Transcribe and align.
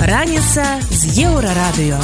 Раніца 0.00 0.64
з 0.90 1.02
еўрарадыё. 1.20 2.00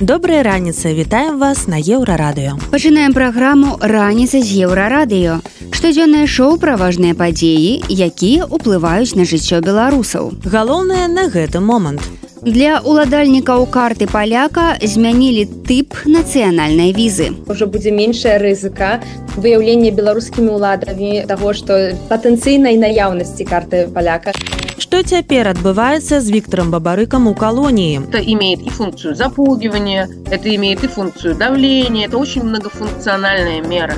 Добрая 0.00 0.42
раніца, 0.42 0.92
вітаем 0.92 1.38
вас 1.38 1.66
на 1.68 1.80
еўрарадыё. 1.80 2.60
Пачынаем 2.70 3.12
праграму 3.16 3.78
раніца 3.80 4.42
з 4.44 4.68
еўрарадыё. 4.68 5.40
Штодзённае 5.72 6.26
шоу 6.26 6.58
пра 6.60 6.76
важныя 6.76 7.14
падзеі, 7.14 7.80
якія 7.88 8.44
ўплываюць 8.44 9.16
на 9.16 9.24
жыццё 9.24 9.64
беларусаў. 9.64 10.32
Галоўнае 10.44 11.08
на 11.08 11.32
гэты 11.32 11.60
момант. 11.60 12.04
Для 12.48 12.78
уладальнікаў 12.80 13.66
карты 13.68 14.06
паляка 14.08 14.80
змянілі 14.80 15.42
тып 15.68 15.92
нацыянальнай 16.08 16.94
візы. 16.96 17.26
Ужо 17.44 17.68
будзе 17.68 17.92
меншая 17.92 18.38
рызыка 18.40 19.04
выяўлення 19.36 19.92
беларускімі 19.92 20.56
ўладамі 20.56 21.28
таго, 21.28 21.52
што 21.52 21.92
патэнцыйнай 22.08 22.80
наяўнасці 22.80 23.44
карты 23.44 23.84
паляка. 23.92 24.32
Што 24.80 25.02
цяпер 25.04 25.52
адбываецца 25.52 26.24
з 26.24 26.32
Віктором 26.32 26.72
Бабарыкам 26.72 27.28
у 27.28 27.34
колонии? 27.34 28.00
Это 28.00 28.24
имеет 28.24 28.64
и 28.64 28.70
функцию 28.70 29.14
запугивания, 29.14 30.08
это 30.30 30.48
имеет 30.56 30.82
и 30.84 30.88
функцию 30.88 31.34
давления, 31.34 32.06
это 32.06 32.16
очень 32.16 32.44
многофункциональная 32.44 33.60
мера. 33.60 33.92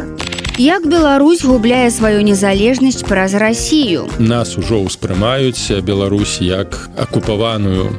Як 0.61 0.87
Беларусь 0.87 1.43
губляе 1.43 1.91
сваю 1.91 2.21
незалежнасць 2.21 3.01
праз 3.09 3.33
Расію. 3.33 4.05
Нас 4.21 4.59
ужо 4.61 4.85
ўспрымаюць 4.85 5.81
Беларусь 5.81 6.37
як 6.45 6.93
акупаваную 7.01 7.97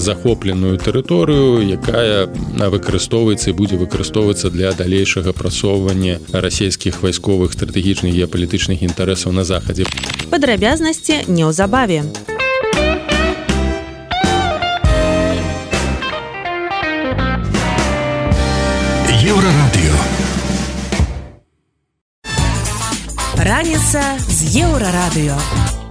захопленую 0.00 0.80
тэрыторыю, 0.80 1.60
якая 1.68 2.32
выкарыстоўваецца 2.56 3.52
і 3.52 3.56
будзе 3.60 3.76
выкарыстоўвацца 3.76 4.48
для 4.48 4.72
далейшага 4.72 5.36
прасоўвання 5.36 6.16
расійскіх 6.32 7.04
вайсковых 7.04 7.52
стратэгічных 7.52 8.16
геапалітычных 8.16 8.80
інтарэсаў 8.88 9.36
на 9.36 9.44
захадзе. 9.44 9.84
Падрабязнасці 10.32 11.28
неўзабаве. 11.28 12.08
Еўрарадыё. 19.28 19.67
Раніца 23.48 24.02
з 24.28 24.60
еўрарадыё. 24.60 25.87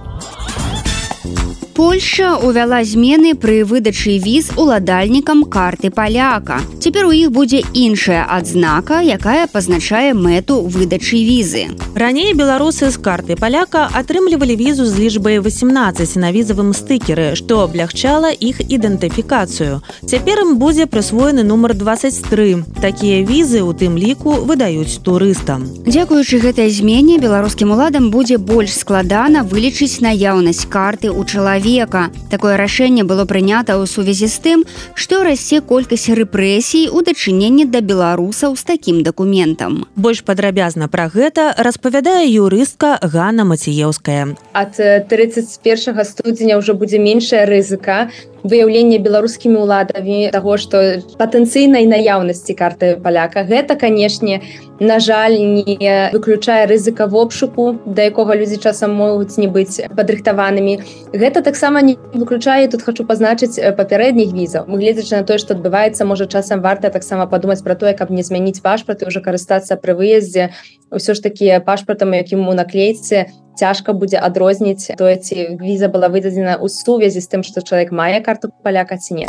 Польша 1.78 2.34
увяла 2.34 2.82
змены 2.82 3.36
пры 3.38 3.62
выдачы 3.62 4.16
віз 4.18 4.50
уладальнікам 4.58 5.44
карты 5.46 5.92
паляка. 5.94 6.58
Цяпер 6.82 7.06
у 7.06 7.12
іх 7.14 7.30
будзе 7.30 7.62
іншая 7.70 8.26
адзнака, 8.26 8.98
якая 8.98 9.46
пазначае 9.46 10.10
мэту 10.10 10.66
выдачы 10.66 11.22
візы. 11.22 11.70
Раней 11.94 12.34
беларусы 12.34 12.90
з 12.90 12.98
карты 12.98 13.36
паляка 13.38 13.86
атрымлівалі 13.94 14.56
візу 14.58 14.86
з 14.90 14.98
лічбай 14.98 15.38
18 15.38 16.16
на 16.18 16.32
візавым 16.34 16.74
стыкеры, 16.74 17.38
што 17.38 17.62
аблягчала 17.62 18.34
іх 18.34 18.58
ідэнтыфікацыю. 18.58 19.78
Цяпер 20.02 20.42
ім 20.42 20.58
будзе 20.58 20.90
прысвоены 20.90 21.46
нумар 21.46 21.78
23. 21.78 22.82
Такія 22.82 23.22
візы 23.22 23.62
у 23.62 23.70
тым 23.70 23.94
ліку 23.94 24.34
выдаюць 24.42 24.98
турыстам. 25.06 25.70
Дзякуючы 25.86 26.42
гэтай 26.42 26.74
змене 26.74 27.22
беларускім 27.22 27.70
уладам 27.70 28.10
будзе 28.10 28.42
больш 28.42 28.74
складана 28.74 29.46
вылічыць 29.46 30.02
наяўнасць 30.02 30.66
карты 30.66 31.14
ў 31.14 31.22
чалавек 31.22 31.67
чалавека. 31.68 32.10
Такое 32.30 32.56
рашэнне 32.56 33.04
было 33.04 33.24
прынята 33.24 33.76
ў 33.76 33.84
сувязі 33.86 34.28
з 34.28 34.38
тым, 34.40 34.58
што 34.94 35.24
расце 35.24 35.60
колькасць 35.60 36.08
рэпрэсій 36.08 36.88
у 36.88 37.02
дачыненні 37.04 37.68
да 37.68 37.80
беларусаў 37.80 38.56
з 38.56 38.64
такім 38.64 39.02
дакументам. 39.02 39.84
Больш 39.96 40.24
падрабязна 40.24 40.88
пра 40.88 41.08
гэта 41.12 41.54
распавядае 41.56 42.28
юрыстка 42.28 42.98
Ганна 43.02 43.44
Маціеўская. 43.44 44.36
Ад 44.52 44.76
31 44.76 46.04
студзеня 46.04 46.58
ўжо 46.58 46.72
будзе 46.74 46.98
меншая 46.98 47.44
рызыка 47.44 48.08
выяўлення 48.44 48.98
беларускімі 49.02 49.58
ўладамі 49.64 50.30
таго 50.32 50.56
што 50.60 51.02
патэнцыйнай 51.18 51.86
наяўнасці 51.90 52.54
карты 52.54 52.94
паляка 53.02 53.42
гэта 53.48 53.74
канешне 53.74 54.42
на 54.80 54.98
жаль 55.00 55.34
не 55.38 56.10
выключае 56.12 56.66
рызыка 56.66 57.06
в 57.06 57.16
обшуку 57.16 57.78
да 57.84 58.06
якога 58.06 58.34
людзі 58.38 58.58
часам 58.62 58.94
могуць 58.94 59.38
не 59.38 59.48
быць 59.50 59.82
падрыхтаванымі. 59.96 60.78
Гэта 61.12 61.42
таксама 61.42 61.82
не 61.82 61.96
выключае 62.14 62.68
тут 62.68 62.82
хочу 62.82 63.04
пазначыць 63.04 63.58
папярэдніх 63.58 64.30
візаў. 64.32 64.70
Гледзячы 64.70 65.18
на 65.18 65.24
тое 65.26 65.38
што 65.42 65.58
адбываецца 65.58 66.06
можа 66.06 66.30
часам 66.30 66.62
варта 66.62 66.90
таксама 66.94 67.26
падумаць 67.26 67.62
пра 67.66 67.74
тое 67.74 67.94
каб 67.94 68.10
не 68.14 68.22
змяніць 68.22 68.62
пашпарт 68.62 69.02
і 69.02 69.10
ўжо 69.10 69.20
карыстацца 69.20 69.74
пры 69.76 69.98
выездзе 69.98 70.54
ўсё 70.94 71.14
ж 71.14 71.22
такі 71.22 71.58
пашпартам 71.66 72.14
якім 72.14 72.46
у 72.48 72.54
наклейцы 72.54 73.26
цяжка 73.58 73.92
будзе 73.92 74.22
адрозніць 74.22 74.94
тое 74.94 75.18
ці 75.18 75.58
віза 75.58 75.90
была 75.90 76.06
выдадзена 76.14 76.54
ў 76.62 76.70
сувязі 76.70 77.18
з 77.18 77.26
тым 77.34 77.42
што 77.42 77.66
чалавек 77.66 77.90
мае 77.90 78.22
карту 78.22 78.54
паляка 78.62 79.02
ці 79.02 79.18
не. 79.18 79.28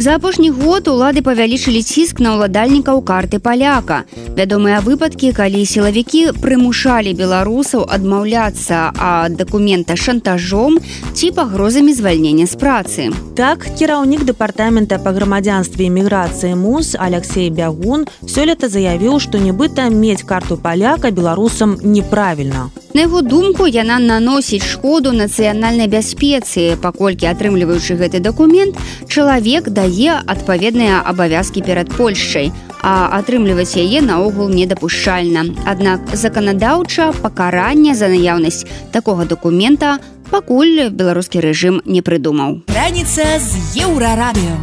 За 0.00 0.14
апошні 0.16 0.48
год 0.48 0.88
улады 0.88 1.20
павялічылі 1.20 1.80
ціск 1.84 2.24
на 2.24 2.32
ўладальнікаў 2.32 3.02
карты 3.04 3.36
паляка. 3.36 4.08
Вядомыя 4.32 4.80
выпадкі 4.80 5.36
калі 5.36 5.60
сілавікі 5.68 6.40
прымушалі 6.40 7.12
беларусаў 7.18 7.84
адмаўляцца 7.84 8.96
ад 8.96 9.36
дакумента 9.36 10.00
шантажом 10.00 10.80
ці 11.12 11.30
пагрозамі 11.36 11.92
звальнення 11.92 12.48
з 12.48 12.56
працы. 12.56 13.12
Так 13.36 13.68
кіраўнік 13.76 14.24
дэпартамента 14.24 14.96
па 15.04 15.12
грамадзянстве 15.12 15.92
міграцыі 15.92 16.56
муз 16.56 16.96
алексей 16.96 17.52
бягун 17.52 18.08
сёлета 18.24 18.72
заявіў 18.72 19.20
што 19.20 19.36
нібыта 19.36 19.92
мець 19.92 20.24
карту 20.24 20.56
паляка 20.56 21.12
беларусам 21.12 21.76
неправільна. 21.84 22.72
На 22.94 23.04
яго 23.04 23.20
думку 23.22 23.49
яна 23.58 23.98
наносіць 23.98 24.62
шкоду 24.62 25.12
нацыянальнай 25.12 25.88
бяспецы, 25.88 26.76
паколькі 26.80 27.26
атрымліваючы 27.26 27.98
гэты 27.98 28.20
дакумент, 28.20 28.76
чалавек 29.08 29.70
дае 29.70 30.22
адпаведныя 30.26 31.02
абавязкі 31.04 31.62
перад 31.62 31.90
Польшчай, 31.90 32.52
а 32.82 33.10
атрымліваць 33.18 33.76
яе 33.76 34.00
наогул 34.00 34.48
недапушчальна. 34.48 35.44
Аднак 35.66 36.14
заканадаўча 36.14 37.12
пакарання 37.22 37.94
за 37.94 38.08
наяўнасць 38.08 38.66
такога 38.92 39.24
дакумента 39.24 39.98
пакуль 40.30 40.88
беларускі 40.90 41.40
рэжым 41.40 41.82
не 41.84 42.02
прыдумаў. 42.02 42.62
Раніца 42.70 43.26
з 43.42 43.82
еўрарадыё. 43.82 44.54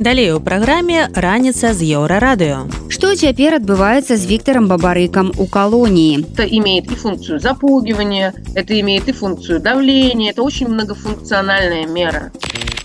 Далей 0.00 0.32
у 0.32 0.40
праграме 0.40 1.08
раніца 1.14 1.74
з 1.76 1.84
еўрарадыё. 1.84 2.72
Цяпер 3.10 3.54
адбываецца 3.58 4.14
з 4.16 4.26
Віктором 4.30 4.68
Бабарыкам 4.70 5.32
у 5.36 5.46
колоніі? 5.46 6.24
Это 6.32 6.46
имеет 6.46 6.92
и 6.92 6.94
функцию 6.94 7.40
запугивания, 7.40 8.32
это 8.54 8.78
имеет 8.80 9.08
и 9.08 9.12
функцию 9.12 9.58
давления, 9.60 10.30
это 10.30 10.42
очень 10.42 10.68
многофункциональная 10.68 11.86
мера. 11.86 12.30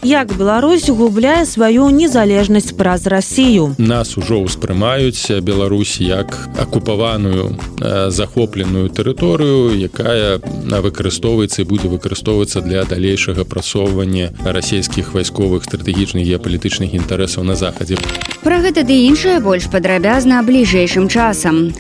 Як 0.05 0.38
Беларусь 0.38 0.88
губляе 0.88 1.47
сваю 1.49 1.89
незалежнасць 1.89 2.77
праз 2.77 3.07
Расію. 3.09 3.73
Нас 3.81 4.13
ужо 4.21 4.38
ўспрымаюць 4.45 5.41
Беларусь 5.41 5.97
як 5.97 6.38
акупаваную 6.61 7.57
захопленую 8.13 8.93
тэрыторыю, 8.93 9.73
якая 9.73 10.38
выкарыстоўваецца 10.85 11.66
і 11.66 11.66
будзе 11.66 11.89
выкарыстоўвацца 11.89 12.61
для 12.61 12.85
далейшага 12.85 13.49
прасоўвання 13.49 14.29
расійскіх 14.45 15.17
вайсковых 15.17 15.66
стратэгічных 15.66 16.22
геапалітычных 16.22 16.93
інтарэсаў 16.93 17.41
на 17.41 17.57
захадзе. 17.57 17.97
Пра 18.45 18.61
гэта 18.61 18.85
ды 18.85 19.09
іншае 19.09 19.41
больш 19.41 19.73
падрабязна 19.73 20.45
бліжэйшым 20.45 21.09
часам. 21.09 21.73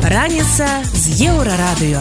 Раніца 0.00 0.72
з 0.88 1.20
еўрарадыё. 1.28 2.00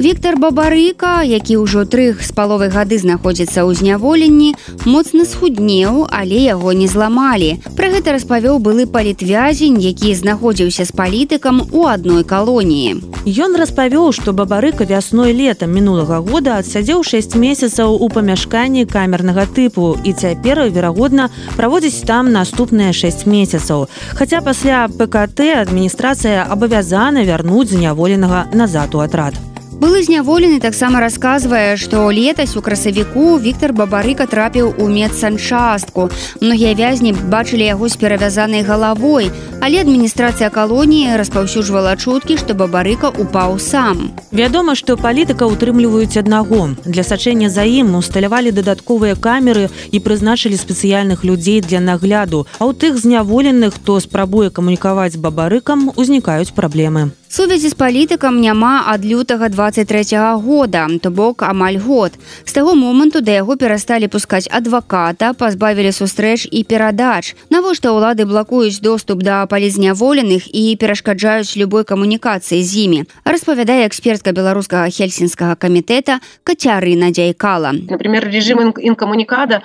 Віктор 0.00 0.40
Бабарыка, 0.40 1.20
які 1.20 1.60
ўжо 1.60 1.84
трых 1.84 2.24
з 2.24 2.32
паловай 2.32 2.72
гады 2.72 2.96
знаходзіцца 2.96 3.68
ў 3.68 3.76
зняволенні, 3.76 4.56
моцна 4.88 5.28
схуднеў, 5.28 6.08
але 6.08 6.40
яго 6.40 6.72
не 6.72 6.88
зламалі. 6.88 7.60
Пра 7.76 7.92
гэта 7.92 8.16
распавёў 8.16 8.64
былы 8.64 8.88
палітвязень, 8.88 9.76
які 9.76 10.16
знаходзіўся 10.16 10.88
з 10.88 10.96
палітыкам 10.96 11.68
у 11.68 11.84
адной 11.84 12.24
калоніі. 12.24 13.04
Ён 13.28 13.60
распавёў, 13.60 14.16
што 14.16 14.32
бабарыка 14.32 14.88
вясной 14.88 15.36
летам 15.36 15.76
мінулага 15.76 16.24
года 16.24 16.56
адсядзеў 16.64 17.04
6 17.04 17.36
месяцаў 17.36 18.00
у 18.00 18.08
памяшканні 18.08 18.88
камернага 18.88 19.44
тыпу 19.44 20.00
і 20.00 20.16
цяпер 20.16 20.64
верагодна 20.72 21.28
праводзіць 21.60 22.08
там 22.08 22.32
наступныя 22.32 22.96
6 22.96 23.28
месяцаў. 23.28 23.92
Хаця 24.16 24.40
пасля 24.40 24.88
ПКТ 24.88 25.60
адміністрацыя 25.60 26.48
абавязана 26.48 27.20
вярнуць 27.28 27.76
зняволенага 27.76 28.48
назад 28.56 28.96
у 28.96 29.04
атрад. 29.04 29.36
Былы 29.80 30.02
зняволены 30.04 30.60
таксама 30.60 31.00
расказвае 31.00 31.76
што 31.80 32.10
летась 32.12 32.56
у 32.56 32.62
красавіку 32.62 33.38
Віктор 33.40 33.72
бабарыка 33.72 34.26
трапіў 34.26 34.74
у 34.76 34.88
медсанчастку. 34.88 36.10
Многія 36.40 36.74
вязні 36.74 37.12
бачылі 37.12 37.64
яго 37.64 37.88
з 37.88 37.96
перавязанай 37.96 38.62
галавой 38.62 39.32
але 39.60 39.80
адміністрацыя 39.80 40.50
калоніі 40.50 41.16
распаўсюджвала 41.20 41.96
чуткі 41.96 42.36
што 42.40 42.54
бабарыка 42.54 43.08
упаў 43.08 43.56
сам. 43.60 44.10
Вядома 44.32 44.74
што 44.74 44.96
палітыка 44.96 45.48
утрымліваюць 45.48 46.16
аднаго. 46.20 46.76
Для 46.84 47.04
сачэння 47.04 47.48
за 47.48 47.64
ім 47.64 47.94
усталявалі 48.00 48.52
дадатковыя 48.56 49.16
камеры 49.16 49.68
і 49.92 50.00
прызначылі 50.00 50.56
спецыяльных 50.56 51.24
людзей 51.24 51.60
для 51.60 51.80
нагляду. 51.80 52.46
А 52.58 52.68
ў 52.68 52.76
тых 52.76 53.00
зняволеных 53.00 53.80
хто 53.80 54.00
спрабуе 54.00 54.50
камунікаваць 54.50 55.16
з 55.16 55.24
бабарыкам 55.24 55.92
узнікаюць 55.96 56.52
праблемы 56.56 57.12
сувязі 57.30 57.68
з 57.68 57.74
палітыкам 57.78 58.40
няма 58.42 58.82
ад 58.90 59.06
лютага 59.06 59.48
23 59.48 60.02
-го 60.18 60.40
года 60.42 60.88
то 61.02 61.10
бок 61.10 61.42
амаль 61.42 61.78
год. 61.78 62.12
З 62.44 62.52
таго 62.52 62.74
моманту 62.74 63.20
да 63.20 63.30
яго 63.30 63.56
перасталі 63.56 64.08
пускаць 64.08 64.48
адваката 64.50 65.32
пазбавілі 65.32 65.92
сустрэч 65.92 66.48
і 66.50 66.64
перадач. 66.64 67.36
Навошта 67.50 67.94
ўлады 67.94 68.26
блакуюць 68.26 68.80
доступ 68.82 69.22
да 69.22 69.46
палізняволеных 69.46 70.50
і 70.52 70.76
перашкаджаюць 70.76 71.56
любой 71.56 71.84
камунікацыі 71.84 72.62
з 72.62 72.76
імі? 72.76 73.00
Распавядае 73.24 73.86
экспертка 73.86 74.32
беларускага 74.32 74.90
хельсінскага 74.90 75.54
камітэта 75.54 76.18
кацярына 76.42 77.10
дзяйкала. 77.14 77.72
Например 77.72 78.26
режим 78.26 78.74
инкоммуникада 78.74 79.62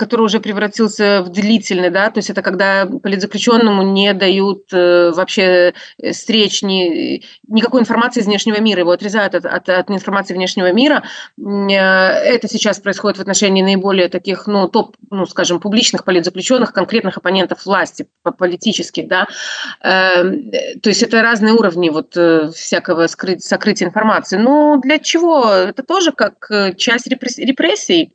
который 0.00 0.24
уже 0.26 0.40
превратился 0.40 1.22
в 1.22 1.28
длительный 1.30 1.90
да 1.90 2.10
то 2.10 2.18
есть 2.18 2.30
это 2.30 2.42
когда 2.42 2.86
политзаключенному 2.86 3.82
не 3.82 4.14
дают 4.14 4.72
э, 4.72 5.12
вообще 5.14 5.72
встреч 6.12 6.55
не, 6.62 7.24
никакой 7.48 7.80
информации 7.80 8.20
из 8.20 8.26
внешнего 8.26 8.60
мира, 8.60 8.80
его 8.80 8.90
отрезают 8.90 9.34
от, 9.34 9.46
от, 9.46 9.68
от 9.68 9.90
информации 9.90 10.34
внешнего 10.34 10.72
мира. 10.72 11.02
Э, 11.38 11.72
это 11.72 12.48
сейчас 12.48 12.78
происходит 12.78 13.18
в 13.18 13.20
отношении 13.20 13.62
наиболее 13.62 14.08
таких, 14.08 14.46
ну, 14.46 14.68
топ, 14.68 14.96
ну, 15.10 15.26
скажем, 15.26 15.60
публичных 15.60 16.04
политзаключенных, 16.04 16.72
конкретных 16.72 17.16
оппонентов 17.16 17.64
власти, 17.66 18.08
политических, 18.38 19.08
да. 19.08 19.26
Эм, 19.82 20.50
то 20.82 20.88
есть 20.88 21.02
это 21.02 21.22
разные 21.22 21.54
уровни 21.54 21.88
вот 21.88 22.16
э, 22.16 22.50
всякого 22.54 23.06
скрыть, 23.06 23.42
сокрытия 23.44 23.86
информации. 23.86 24.36
Но 24.36 24.76
для 24.76 24.98
чего? 24.98 25.50
Это 25.50 25.82
тоже 25.82 26.12
как 26.12 26.50
э, 26.50 26.74
часть 26.74 27.06
репрессий. 27.06 28.14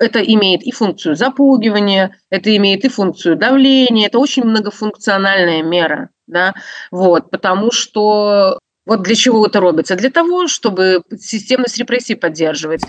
Это 0.00 0.20
имеет 0.20 0.62
и 0.62 0.72
функцию 0.72 1.16
запугивания, 1.16 2.16
это 2.30 2.54
имеет 2.56 2.84
и 2.84 2.88
функцию 2.88 3.36
давления, 3.36 4.06
это 4.06 4.18
очень 4.18 4.44
многофункциональная 4.44 5.62
мера 5.62 6.10
да, 6.30 6.54
вот, 6.90 7.30
потому 7.30 7.70
что 7.72 8.58
вот 8.86 9.02
для 9.02 9.14
чего 9.14 9.46
это 9.46 9.60
робіцца 9.60 9.96
для 9.96 10.10
того 10.10 10.48
чтобы 10.48 11.02
системность 11.18 11.78
репрессий 11.78 12.16
поддерживать. 12.16 12.82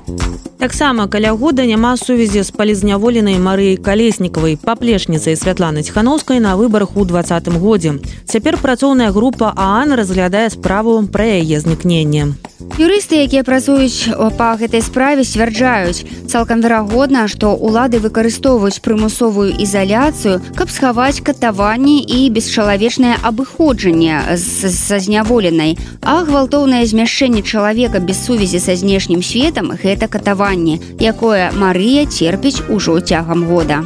Таксама 0.60 1.08
каля 1.08 1.34
года 1.34 1.66
няма 1.66 1.98
сувязі 1.98 2.44
з 2.44 2.52
палізняволенай 2.52 3.40
марыі 3.40 3.78
калеснікавай 3.78 4.58
паплечніцай 4.62 5.36
святланы 5.36 5.84
ціхановскай 5.84 6.40
на 6.40 6.56
выбарах 6.56 6.96
у 6.96 7.06
двадцатым 7.06 7.58
годзе 7.58 8.00
цяпер 8.26 8.58
працоўная 8.58 9.12
група 9.12 9.54
аан 9.56 9.94
разглядае 9.94 10.50
справу 10.50 11.02
пра 11.12 11.26
яе 11.42 11.60
знікнення 11.60 12.38
юрысты 12.78 13.20
якія 13.26 13.44
працуюць 13.44 14.14
па 14.38 14.56
гэтай 14.56 14.82
справе 14.86 15.26
сцвярджаюць. 15.26 16.06
Цалкам 16.30 16.62
верагодна 16.62 17.28
што 17.28 17.52
улады 17.58 18.00
выкарыстоўваюць 18.00 18.80
прымусовую 18.86 19.52
ізаляцыю 19.58 20.40
каб 20.56 20.70
схаваць 20.70 21.26
катаванні 21.26 22.00
і 22.06 22.30
бесчалавечнае 22.30 23.18
абыходжанне 23.22 24.38
са 24.38 25.00
зняволенай 25.02 25.78
а 26.02 26.24
гвалтоўнае 26.26 26.86
змяшчэнне 26.86 27.42
чалавека 27.42 28.00
без 28.00 28.24
сувязі 28.26 28.60
са 28.60 28.76
знешнім 28.76 29.22
светам 29.24 29.72
гэта 29.84 30.08
катаванне 30.08 30.80
якое 30.98 31.52
Марыя 31.54 32.06
терпіць 32.06 32.64
ужо 32.70 33.00
цягам 33.00 33.46
года. 33.46 33.84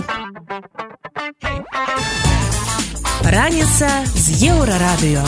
Раніца 3.25 3.89
з 4.15 4.25
еўрарадыё. 4.53 5.25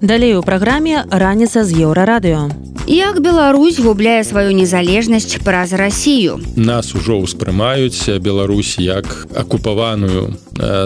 Далей 0.00 0.36
у 0.36 0.42
праграме 0.42 1.04
раніца 1.10 1.64
з 1.64 1.82
еўрарадыё 1.82 2.48
як 2.88 3.20
Беларусь 3.20 3.78
губляе 3.78 4.24
сваю 4.24 4.56
незалежнасць 4.56 5.36
праз 5.44 5.72
Расію 5.76 6.40
нас 6.56 6.94
ужо 6.96 7.20
ўспрымаюць 7.20 8.16
Беларусь 8.16 8.80
як 8.80 9.28
акупаваную 9.36 10.32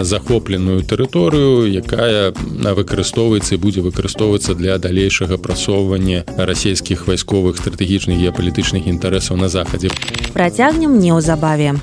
захопленую 0.03 0.83
тэрыторыю 0.83 1.63
якая 1.71 2.35
выкарыстоўваецца 2.75 3.55
і 3.55 3.61
будзе 3.63 3.81
выкарыстоўвацца 3.87 4.51
для 4.51 4.77
далейшага 4.77 5.39
прасоўвання 5.39 6.27
расійскіх 6.35 7.07
вайсковых 7.07 7.55
стратэгічных 7.55 8.19
геапалітычных 8.19 8.83
інтарэсаў 8.91 9.39
на 9.39 9.47
захадзе 9.47 9.87
працягнем 10.35 10.99
неўзабаве 10.99 11.79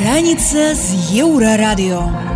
раніца 0.00 0.72
з 0.72 1.20
еўрарадыё 1.20 2.31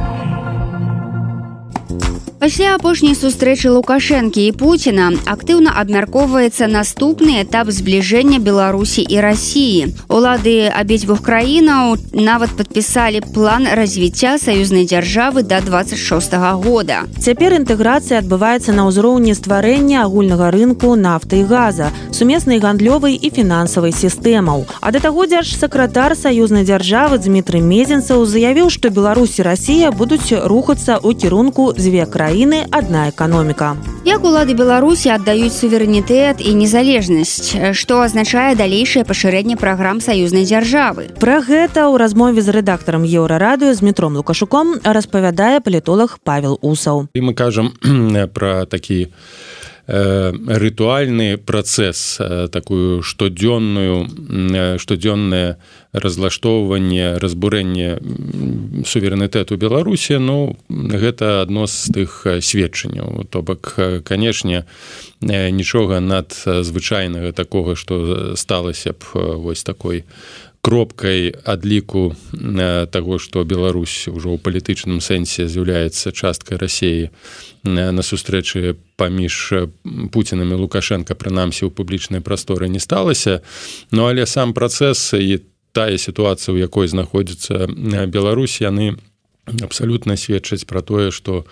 пасля 2.38 2.74
апошняй 2.76 3.14
сустрэчы 3.16 3.72
лукашэнкі 3.72 4.42
і 4.44 4.52
Пуціна 4.60 5.08
актыўна 5.24 5.72
абмяркоўваецца 5.80 6.68
наступны 6.68 7.40
этап 7.40 7.72
збліжэння 7.72 8.38
беларусі 8.44 9.00
і 9.00 9.22
рассіі 9.24 9.96
улады 10.12 10.68
абедзвюх 10.68 11.22
краінаў 11.24 11.96
нават 12.12 12.52
падпісалі 12.58 13.22
план 13.32 13.64
развіцця 13.72 14.36
саюзнай 14.36 14.84
дзяржавы 14.84 15.42
до 15.48 15.60
26 15.64 16.34
-го 16.36 16.52
года. 16.60 17.08
Цяпер 17.18 17.56
інтэграцыя 17.56 18.20
адбываецца 18.20 18.76
на 18.76 18.84
ўзроўні 18.84 19.32
стварэння 19.32 20.04
агульнага 20.04 20.52
рынку 20.52 20.92
нафты 20.92 21.40
і 21.40 21.48
газа 21.48 21.88
сумеснай 22.12 22.60
гандлёвай 22.60 23.16
і 23.16 23.28
фінансавай 23.30 23.92
сістэмаў. 23.92 24.64
А 24.80 24.92
да 24.92 24.98
таго 25.00 25.26
дзярж 25.26 25.56
сакратар 25.56 26.12
саюзнай 26.16 26.64
дзяржавы 26.64 27.16
Дмітрый 27.18 27.62
мезенцаў 27.64 28.26
заявіў 28.26 28.68
што 28.68 28.90
Беларусь 28.90 29.38
і 29.38 29.42
Расія 29.42 29.90
будуць 29.90 30.32
рухацца 30.32 31.00
ў 31.00 31.16
кірунку 31.16 31.72
дзве 31.72 32.04
краіны 32.04 32.25
краіны 32.26 32.66
адна 32.74 33.06
эканоміка 33.06 33.76
як 34.02 34.24
улады 34.26 34.54
беларусі 34.58 35.14
аддаюць 35.14 35.54
суверэнітэт 35.54 36.42
і 36.42 36.54
незалежнасць 36.58 37.54
што 37.78 38.00
азначае 38.02 38.58
далейшае 38.58 39.04
пашырэнне 39.06 39.54
праграм 39.54 40.02
саюзнай 40.02 40.42
дзяржавы 40.42 41.06
пра 41.22 41.38
гэта 41.46 41.86
ў 41.86 41.94
размове 42.02 42.42
з 42.42 42.50
рэдактарам 42.50 43.06
еўрарадыё 43.06 43.70
з 43.78 43.86
метром 43.86 44.18
лукашуком 44.18 44.74
распавядае 44.82 45.62
палітолог 45.62 46.18
павел 46.26 46.58
усаў. 46.66 47.06
І 47.14 47.22
мы 47.22 47.38
кажам 47.38 47.70
пра 48.34 48.66
такі 48.66 49.06
рытуальны 49.86 51.38
працэс 51.38 52.18
такую 52.50 53.02
штодзённую 53.02 54.78
штодзённое 54.82 55.58
разлаштоўванне 55.92 57.18
разбурэнне 57.22 58.02
суверэнітэту 58.82 59.56
беларусі 59.56 60.18
ну 60.18 60.58
гэта 60.68 61.46
адно 61.46 61.66
з 61.70 61.92
тых 61.94 62.26
сведчанняў. 62.42 63.30
То 63.30 63.42
бок 63.42 63.78
канешне 64.02 64.66
нічога 65.22 66.00
над 66.00 66.34
звычайнага 66.44 67.32
такога 67.32 67.76
што 67.76 68.34
сталася 68.36 68.92
б 68.92 69.38
вось 69.38 69.62
такой 69.62 70.04
кропкай 70.66 71.30
адліку 71.44 72.16
таго 72.90 73.18
што 73.22 73.46
Беларусь 73.46 74.10
ужо 74.10 74.34
ў 74.34 74.42
палітычным 74.42 74.98
сэнсе 74.98 75.46
з'яўляецца 75.46 76.10
часткай 76.10 76.58
рассеі 76.58 77.14
на 77.62 78.02
сустрэчы 78.02 78.74
паміж 78.98 79.34
пуцінамі 80.10 80.58
лукашенко 80.58 81.14
прынамсі 81.14 81.66
ў 81.66 81.70
публічнай 81.70 82.18
прасторы 82.18 82.66
не 82.66 82.82
сталася. 82.82 83.46
Ну 83.94 84.10
але 84.10 84.26
сам 84.26 84.58
працэс 84.58 85.14
і 85.14 85.46
тая 85.70 86.02
сітуацыя 86.02 86.50
у 86.50 86.58
якой 86.58 86.90
знаходзіцца 86.90 87.70
Беларусь 88.10 88.58
яны 88.58 88.98
абсалютна 89.46 90.18
сведчаць 90.18 90.66
пра 90.66 90.82
тое 90.82 91.14
што 91.14 91.46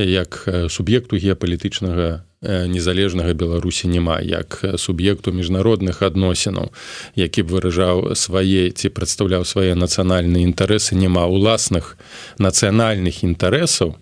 як 0.00 0.48
суб'екту 0.72 1.20
геапалітычнага 1.20 2.24
незалежнага 2.44 3.34
беларусі 3.34 3.88
няма 3.88 4.20
як 4.20 4.60
суб'екту 4.76 5.32
міжнародных 5.32 6.02
адносінаў 6.02 6.70
які 7.14 7.42
б 7.42 7.56
выражаў 7.56 8.14
свае 8.14 8.70
ці 8.70 8.88
прадстаўляў 8.88 9.44
свае 9.48 9.74
нацыянальныя 9.74 10.44
інтарэсы 10.44 10.94
няма 10.94 11.26
ўласных 11.26 11.96
нацыянальных 12.38 13.24
інтарэсаў. 13.24 13.96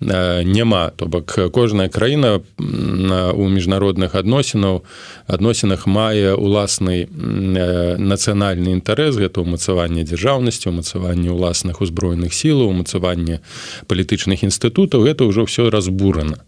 Няма. 0.00 0.90
То 0.96 1.06
бок 1.06 1.38
кожная 1.52 1.88
краіна 1.88 2.42
у 2.58 3.44
міжнародных 3.48 4.14
адносінаў 4.14 4.82
адносінах 5.26 5.86
мае 5.86 6.34
уласны 6.34 7.06
нацыянальны 7.08 8.74
інтарэс. 8.74 9.16
Гэта 9.16 9.40
ўмацаванне 9.40 10.04
дзяржаўнасці 10.04 10.68
умацаванне 10.68 11.30
ўласных 11.30 11.80
узброеных 11.80 12.34
сілаў 12.34 12.74
умацаванне 12.74 13.40
палітычных 13.86 14.44
інстытутаў. 14.44 15.08
Гэта 15.08 15.24
ўжо 15.24 15.46
ўсё 15.48 15.70
разбурана 15.70 16.42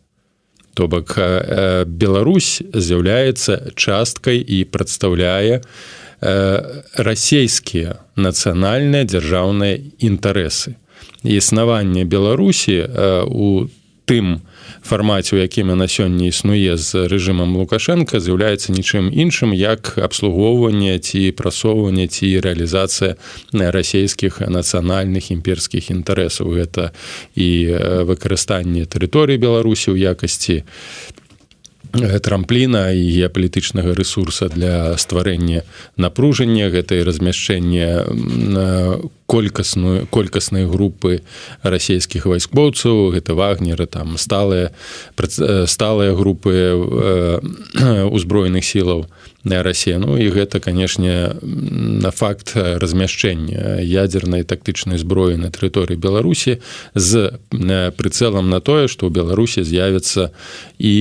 то 0.76 0.86
бок 0.92 1.16
Беларусь 1.88 2.60
з'яўляецца 2.60 3.72
часткай 3.74 4.38
і 4.44 4.64
прадстаўляе 4.68 5.64
расійскія 7.00 7.96
нацыянальныя 8.16 9.08
дзяржаўныя 9.08 9.80
інтарэсы. 9.98 10.76
Існавання 11.24 12.04
беларусі 12.04 12.84
у 13.26 13.68
тым 14.04 14.44
фармаце 14.86 15.36
у 15.36 15.38
якім 15.42 15.74
на 15.74 15.90
сёння 15.90 16.30
існуе 16.30 16.78
з 16.78 17.10
рэжымам 17.10 17.58
лукашенко 17.58 18.22
з'яўляецца 18.22 18.70
нічым 18.70 19.10
іншым 19.10 19.50
як 19.50 19.98
абслугоўванне 19.98 20.94
ці 21.02 21.34
прасоўванне 21.34 22.06
ці 22.06 22.30
рэалізацыя 22.38 23.18
расійскіх 23.52 24.38
нацыянальных 24.46 25.34
імперскіх 25.34 25.90
інтарэсаў. 25.90 26.54
Гэта 26.54 26.94
і 27.34 27.48
выкарыстанне 28.06 28.86
тэрыторыі 28.86 29.42
беларусі 29.42 29.90
ў 29.90 30.14
якасці 30.14 30.62
трампліна 32.22 32.90
і 32.90 33.02
геапалітычнага 33.10 33.94
ресурса 33.94 34.48
для 34.48 34.96
стварэння 34.98 35.62
напружання 35.96 36.68
гэтай 36.70 37.02
размяшчэння 37.02 38.06
колькасную 39.26 40.06
колькаснай 40.10 40.66
групы 40.66 41.22
расійскіх 41.62 42.26
вайскоўцаў 42.26 43.12
гэта 43.14 43.34
вагнеры 43.34 43.86
там 43.86 44.18
сталыя 44.18 44.70
сталыя 45.66 46.14
групы 46.14 46.54
узброеных 48.16 48.64
сілаў 48.64 49.06
Расія 49.46 49.98
Ну 49.98 50.18
і 50.18 50.26
гэта 50.30 50.58
канешне 50.58 51.38
на 51.42 52.10
факт 52.10 52.52
размяшчэння 52.56 53.78
ядзернай 53.80 54.42
тактычнай 54.42 54.98
зброі 54.98 55.38
на 55.38 55.54
тэрыторыі 55.54 55.94
Беларусі 55.94 56.58
з 56.94 57.38
прыцэлам 57.50 58.50
на 58.50 58.58
тое, 58.58 58.90
што 58.90 59.06
ў 59.06 59.14
Беларусі 59.14 59.62
з'явіцца 59.62 60.34
і 60.82 60.94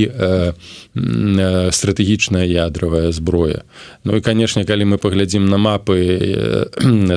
стратэгічная 1.74 2.46
ядравая 2.46 3.12
зброя. 3.12 3.66
Ну 4.06 4.16
і 4.16 4.22
канешне, 4.22 4.64
калі 4.64 4.94
мы 4.94 4.98
паглядзім 5.02 5.50
на 5.50 5.58
мапы 5.58 5.98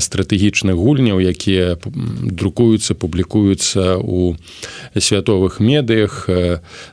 стратэгічных 0.00 0.74
гульняў, 0.74 1.20
якія 1.20 1.76
друкуюцца, 2.24 2.96
публікуюцца 2.96 4.00
ў 4.00 4.40
святовых 4.96 5.60
медыях, 5.60 6.24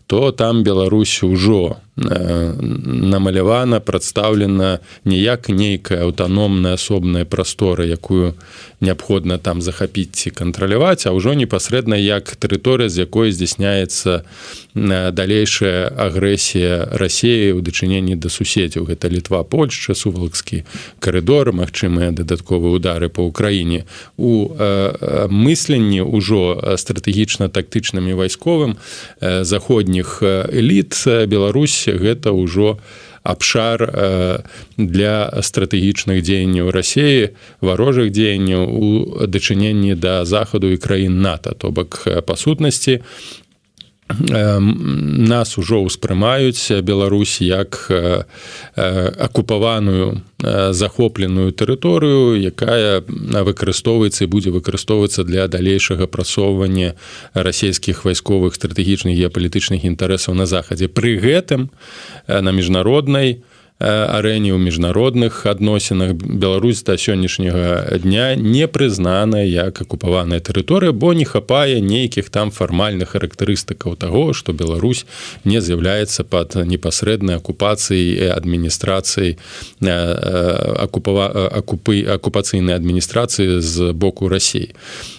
то 0.08 0.32
там 0.32 0.63
Беларусь 0.63 1.24
ужо 1.24 1.80
намалявана 1.96 3.80
прадстаўлена 4.25 4.79
не 5.05 5.17
як 5.20 5.50
нейкая 5.50 6.03
аўтаномная 6.03 6.74
асобная 6.74 7.25
прастора 7.25 7.86
якую 7.86 8.34
неабходна 8.82 9.38
там 9.38 9.62
захапіць 9.62 10.13
ці 10.13 10.29
кантраляваць 10.29 11.05
а 11.05 11.13
ўжо 11.13 11.34
непасрэдна 11.34 11.96
як 11.96 12.36
тэрыторыя 12.36 12.89
з 12.89 13.05
якой 13.05 13.32
здзяйсняецца 13.32 14.25
далейшая 14.75 15.88
агрэсія 15.88 16.89
рассеі 16.91 17.55
ў 17.55 17.62
дачыненні 17.63 18.20
да 18.20 18.29
суседзяў. 18.29 18.89
Гэта 18.91 19.08
літва 19.08 19.44
польшча 19.48 19.96
сувалкскі 19.96 20.65
карыдор 21.00 21.55
магчымыя 21.55 22.12
дадатковыя 22.12 22.75
удары 22.75 23.08
по 23.08 23.24
ўкраіне. 23.24 23.88
У 24.17 24.51
мысленні 25.32 26.03
ўжо 26.03 26.75
стратэгічна 26.75 27.48
тактычнымі 27.48 28.20
вайсковым 28.20 28.75
заходніх 29.22 30.20
эліт 30.51 30.98
Беларусь 31.08 31.88
гэта 31.88 32.36
ўжо 32.36 32.75
абшар 33.25 33.82
для 34.77 35.15
стратэгічных 35.41 36.22
дзеянняў 36.22 36.70
рассеі 36.70 37.34
варожых 37.65 38.13
дзеянняў 38.13 38.63
у 38.70 38.88
дачыненні 39.27 39.98
да 39.98 40.24
захаду 40.25 40.70
і 40.70 40.77
краін 40.77 41.22
нато. 41.22 41.58
То 41.58 41.74
бок 41.74 42.05
па 42.05 42.36
сутнасці 42.38 43.01
нас 44.08 45.58
ужо 45.58 45.82
ўспрымаюць 45.82 46.82
Беларусь 46.86 47.42
як 47.42 47.90
акупаваную 48.78 50.22
захопленую 50.72 51.50
тэрыторыю 51.50 52.38
якая 52.38 53.02
выкарыстоўваецца 53.10 54.24
і 54.24 54.30
будзе 54.30 54.54
выкарыстоўвацца 54.54 55.26
для 55.26 55.48
далейшага 55.50 56.06
прасоўвання 56.06 56.94
расійскіх 57.34 58.06
вайсковых 58.06 58.54
стратэгічных 58.54 59.18
геапалітычных 59.18 59.82
інтарэсаў 59.90 60.38
на 60.38 60.46
захадзе. 60.46 60.86
Пры 60.86 61.18
гэтым 61.18 61.74
на 62.30 62.52
міжнароднай 62.54 63.42
у 63.42 63.55
арэне 63.79 64.55
ў 64.55 64.60
міжнародных 64.60 65.46
адносінах. 65.46 66.15
Беларусь 66.15 66.84
да 66.84 66.96
сённяшняга 66.96 68.00
дня 68.00 68.36
не 68.36 68.67
прызнаная 68.72 69.44
як 69.44 69.82
акупаваная 69.82 70.39
тэрыторыя 70.39 70.96
бо 70.96 71.12
не 71.12 71.25
хапае 71.27 71.84
нейкіх 71.84 72.29
там 72.32 72.55
фармальных 72.55 73.20
характарыстыкаў 73.20 74.00
таго 74.00 74.32
што 74.32 74.53
Беларусь 74.55 75.05
не 75.44 75.60
з'яўляецца 75.60 76.24
пад 76.24 76.55
непасрэднай 76.55 77.36
акупацыяй 77.36 78.32
адміністрацыі 78.32 79.36
акупава 79.84 81.51
акупы 81.51 82.08
акупацыйнай 82.08 82.79
адміністрацыі 82.79 83.60
з 83.60 83.91
боку 83.91 84.32
рассіі 84.32 84.72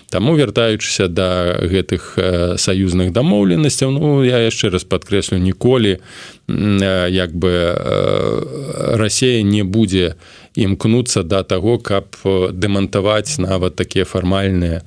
Таму 0.06 0.38
вяртаючыся 0.38 1.08
да 1.10 1.58
гэтых 1.60 2.16
саюзных 2.56 3.12
дамоўленасцяў 3.12 3.90
Ну 3.90 4.24
я 4.24 4.38
яшчэ 4.38 4.70
раз 4.70 4.88
падкрэслю 4.88 5.36
ніколі 5.36 5.98
як 6.48 7.34
бы 7.34 7.74
Расія 8.96 9.42
не 9.42 9.64
будзе 9.64 10.14
імкнуцца 10.54 11.22
да 11.22 11.42
таго, 11.42 11.78
каб 11.78 12.16
дэмантаваць 12.52 13.38
нават 13.38 13.76
такія 13.76 14.04
фармальныя 14.04 14.82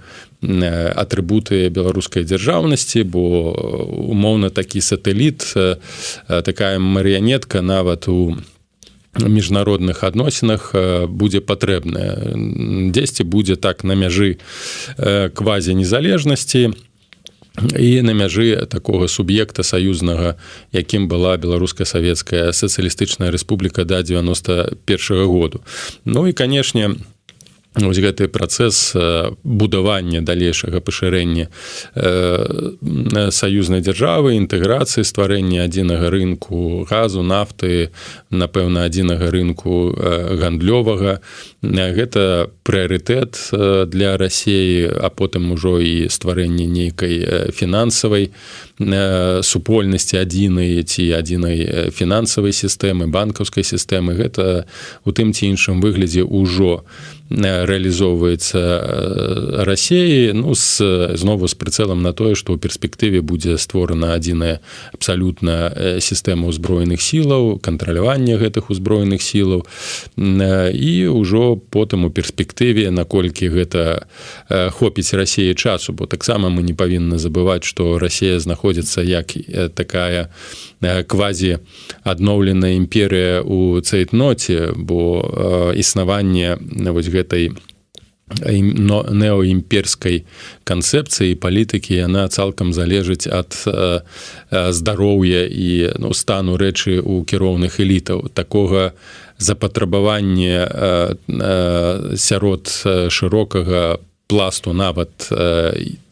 атрыбуты 0.95 1.67
беларускай 1.69 2.23
дзяржаўнасці, 2.23 3.03
бо 3.03 3.51
умоўна 4.07 4.49
такі 4.49 4.79
сатэліт 4.81 5.43
такая 6.27 6.79
марыянетка 6.79 7.61
нават 7.61 8.07
у 8.07 8.39
міжнародных 9.17 10.03
адносінах 10.03 10.71
будзе 11.09 11.41
патрэбная 11.41 12.89
дзесьці 12.93 13.23
будзе 13.23 13.55
так 13.55 13.83
на 13.83 13.93
мяжы 13.99 14.37
квазі 15.33 15.75
незалежнасці 15.75 16.71
і 17.77 18.01
на 18.01 18.13
мяжы 18.13 18.55
такога 18.69 19.07
суб'екта 19.07 19.63
саюзнага 19.63 20.35
якім 20.71 21.07
была 21.07 21.37
беларуска-савецкая 21.37 22.51
сацыялістычная 22.51 23.31
рэспубліка 23.31 23.83
да 23.85 24.01
91 24.03 24.77
-го 24.87 25.25
году. 25.27 25.61
Ну 26.05 26.27
і 26.27 26.33
канешне 26.33 26.89
у 26.89 26.95
Вось 27.79 27.99
гэты 27.99 28.27
працэс 28.27 28.91
будавання 29.43 30.19
далейшага 30.19 30.83
пашырэння 30.83 31.47
саюзнай 33.31 33.79
дзяржавы 33.79 34.35
інтэграцыі 34.35 35.07
стварэння 35.07 35.63
адзінага 35.63 36.11
рынку 36.11 36.83
газу 36.89 37.23
нафты 37.23 37.95
напэўна 38.31 38.83
адзінага 38.83 39.31
рынку 39.31 39.95
гандлёвага. 39.95 41.23
Гэта 41.63 42.51
прыярытэт 42.67 43.87
для 43.87 44.17
рассеі 44.19 44.91
а 44.99 45.07
потым 45.09 45.51
ужо 45.55 45.79
і 45.79 46.11
стварэнне 46.11 46.67
нейкай 46.67 47.51
фінансавай 47.55 48.31
супольнасці 48.79 50.19
адзінай 50.19 50.83
ці 50.83 51.03
адзінай 51.15 51.91
фінансавай 51.95 52.51
сістэмы 52.51 53.07
банкаўскай 53.07 53.63
сістэмы. 53.63 54.19
Гэта 54.19 54.67
у 55.07 55.11
тым 55.15 55.31
ці 55.31 55.47
іншым 55.47 55.79
выглядзе 55.79 56.27
ўжо 56.27 56.83
у 56.83 57.18
рэалізоўваецца 57.29 58.59
рассеі 59.63 60.33
ну 60.33 60.55
з 60.57 60.81
знову 61.13 61.47
з 61.47 61.53
прыцэлам 61.53 62.01
на 62.01 62.09
тое 62.13 62.33
што 62.33 62.53
ў 62.53 62.57
перспектыве 62.57 63.21
будзе 63.21 63.57
створана 63.61 64.17
адзіная 64.17 64.65
абсалютна 64.97 65.69
сістэма 66.01 66.49
ўзброеных 66.49 66.97
сілаў 66.97 67.61
кантралявання 67.61 68.41
гэтых 68.41 68.73
узброеных 68.73 69.21
сілаў 69.21 69.61
і 70.17 70.93
ўжо 71.13 71.61
потым 71.69 72.09
у 72.09 72.09
перспектыве 72.09 72.89
наколькі 72.89 73.53
гэта 73.53 74.09
хопіць 74.49 75.13
рассеі 75.13 75.53
часу 75.53 75.93
бо 75.93 76.09
таксама 76.09 76.49
мы 76.49 76.65
не 76.65 76.73
павінны 76.73 77.21
забываць 77.21 77.63
што 77.63 78.01
Росія 78.01 78.41
знаходзіцца 78.41 79.05
як 79.05 79.37
такая 79.77 80.33
квазі 80.81 81.61
адноўленая 82.01 82.73
імперыя 82.73 83.45
у 83.45 83.77
цейтноце 83.85 84.73
бо 84.73 85.77
існаванне 85.77 86.57
вось 86.89 87.05
гэта 87.05 87.18
гэтай 87.19 87.51
неоімперскай 88.29 90.25
канцэпцыі 90.63 91.33
палітыкі 91.41 91.97
яна 91.97 92.29
цалкам 92.29 92.73
залежыць 92.73 93.25
ад 93.25 93.57
здароўя 94.51 95.49
і 95.49 95.97
ну, 95.97 96.13
стану 96.13 96.57
рэчы 96.57 97.01
ў 97.01 97.25
кіроўных 97.25 97.79
элітаў 97.81 98.29
такога 98.33 98.93
запатрабавання 99.41 100.69
сярод 102.15 102.69
шырокага 103.09 103.97
пласту 104.29 104.73
нават 104.77 105.09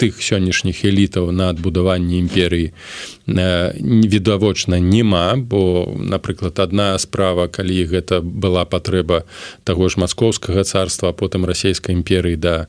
тых 0.01 0.17
сённяшніх 0.25 0.81
элітаў 0.89 1.29
на 1.29 1.53
адбудаванне 1.53 2.17
імперыі 2.17 2.73
відавочна 3.29 4.79
няма 4.81 5.37
бо 5.37 5.85
напрыклад 6.01 6.57
одна 6.57 6.97
справа 6.97 7.45
калі 7.45 7.85
гэта 7.85 8.25
была 8.25 8.65
патрэба 8.65 9.21
таго 9.69 9.85
ж 9.85 10.01
маскоўскага 10.01 10.65
царства 10.65 11.13
потым 11.13 11.45
расійскай 11.45 11.93
імперыі 11.93 12.41
да 12.41 12.65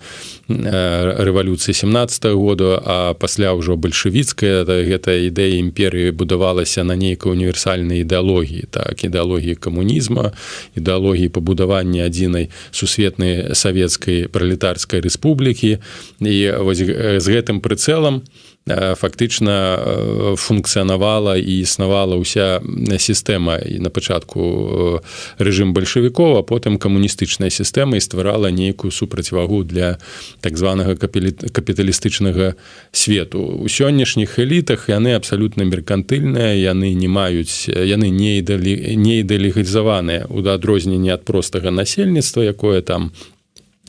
рэвалюцыі 0.52 1.72
17 1.72 2.24
-го 2.28 2.36
году 2.36 2.76
а 2.84 3.14
пасля 3.16 3.56
ўжо 3.56 3.80
бальшавіцкая 3.80 4.68
гэта 4.68 5.16
ідэя 5.16 5.56
імперыі 5.64 6.12
будавалася 6.12 6.84
на 6.84 6.92
нейкай 6.92 7.32
універсальнай 7.32 8.04
ідэалогіі 8.04 8.68
так 8.68 9.00
ідэалогіі 9.00 9.56
камунізма 9.56 10.36
ідэалогіі 10.76 11.32
пабудавання 11.32 12.04
адзінай 12.04 12.52
сусветнай 12.70 13.56
савецкай 13.56 14.28
пралетарскай 14.28 15.00
рэспублікі 15.00 15.37
рэспублікі 15.38 15.78
і 16.20 16.50
вось 16.62 16.82
з 16.82 17.26
гэтым 17.26 17.60
прыцэлам 17.62 18.22
фактычна 18.68 20.36
функцыянавала 20.36 21.40
і 21.40 21.64
існавала 21.64 22.20
ўся 22.20 22.60
сістэма. 23.00 23.56
І 23.64 23.80
на 23.80 23.88
пачатку 23.88 25.00
рэжым 25.40 25.72
бальшавікоў 25.72 26.36
а 26.36 26.42
потым 26.44 26.76
камуністычная 26.76 27.48
сістэма 27.48 27.96
і 27.96 28.04
стварала 28.04 28.52
нейкую 28.52 28.92
супрацьвагу 28.92 29.64
для 29.64 29.96
так 30.44 30.58
званага 30.58 31.00
капіталістычнага 31.00 32.60
свету. 32.92 33.40
У 33.40 33.72
сённяшніх 33.72 34.36
элітах 34.36 34.92
яны 34.92 35.16
абсалютна 35.16 35.64
меркантыльныя 35.64 36.52
яны 36.60 36.92
не 36.92 37.08
маюць 37.08 37.72
яны 37.72 38.12
не 38.12 38.44
ідалі 38.44 39.00
не 39.00 39.24
ідэалігізаваныя 39.24 40.28
у 40.28 40.44
адрозненне 40.44 41.16
ад 41.16 41.24
простага 41.24 41.72
насельніцтва 41.72 42.44
якое 42.52 42.84
там 42.84 43.16
у 43.16 43.37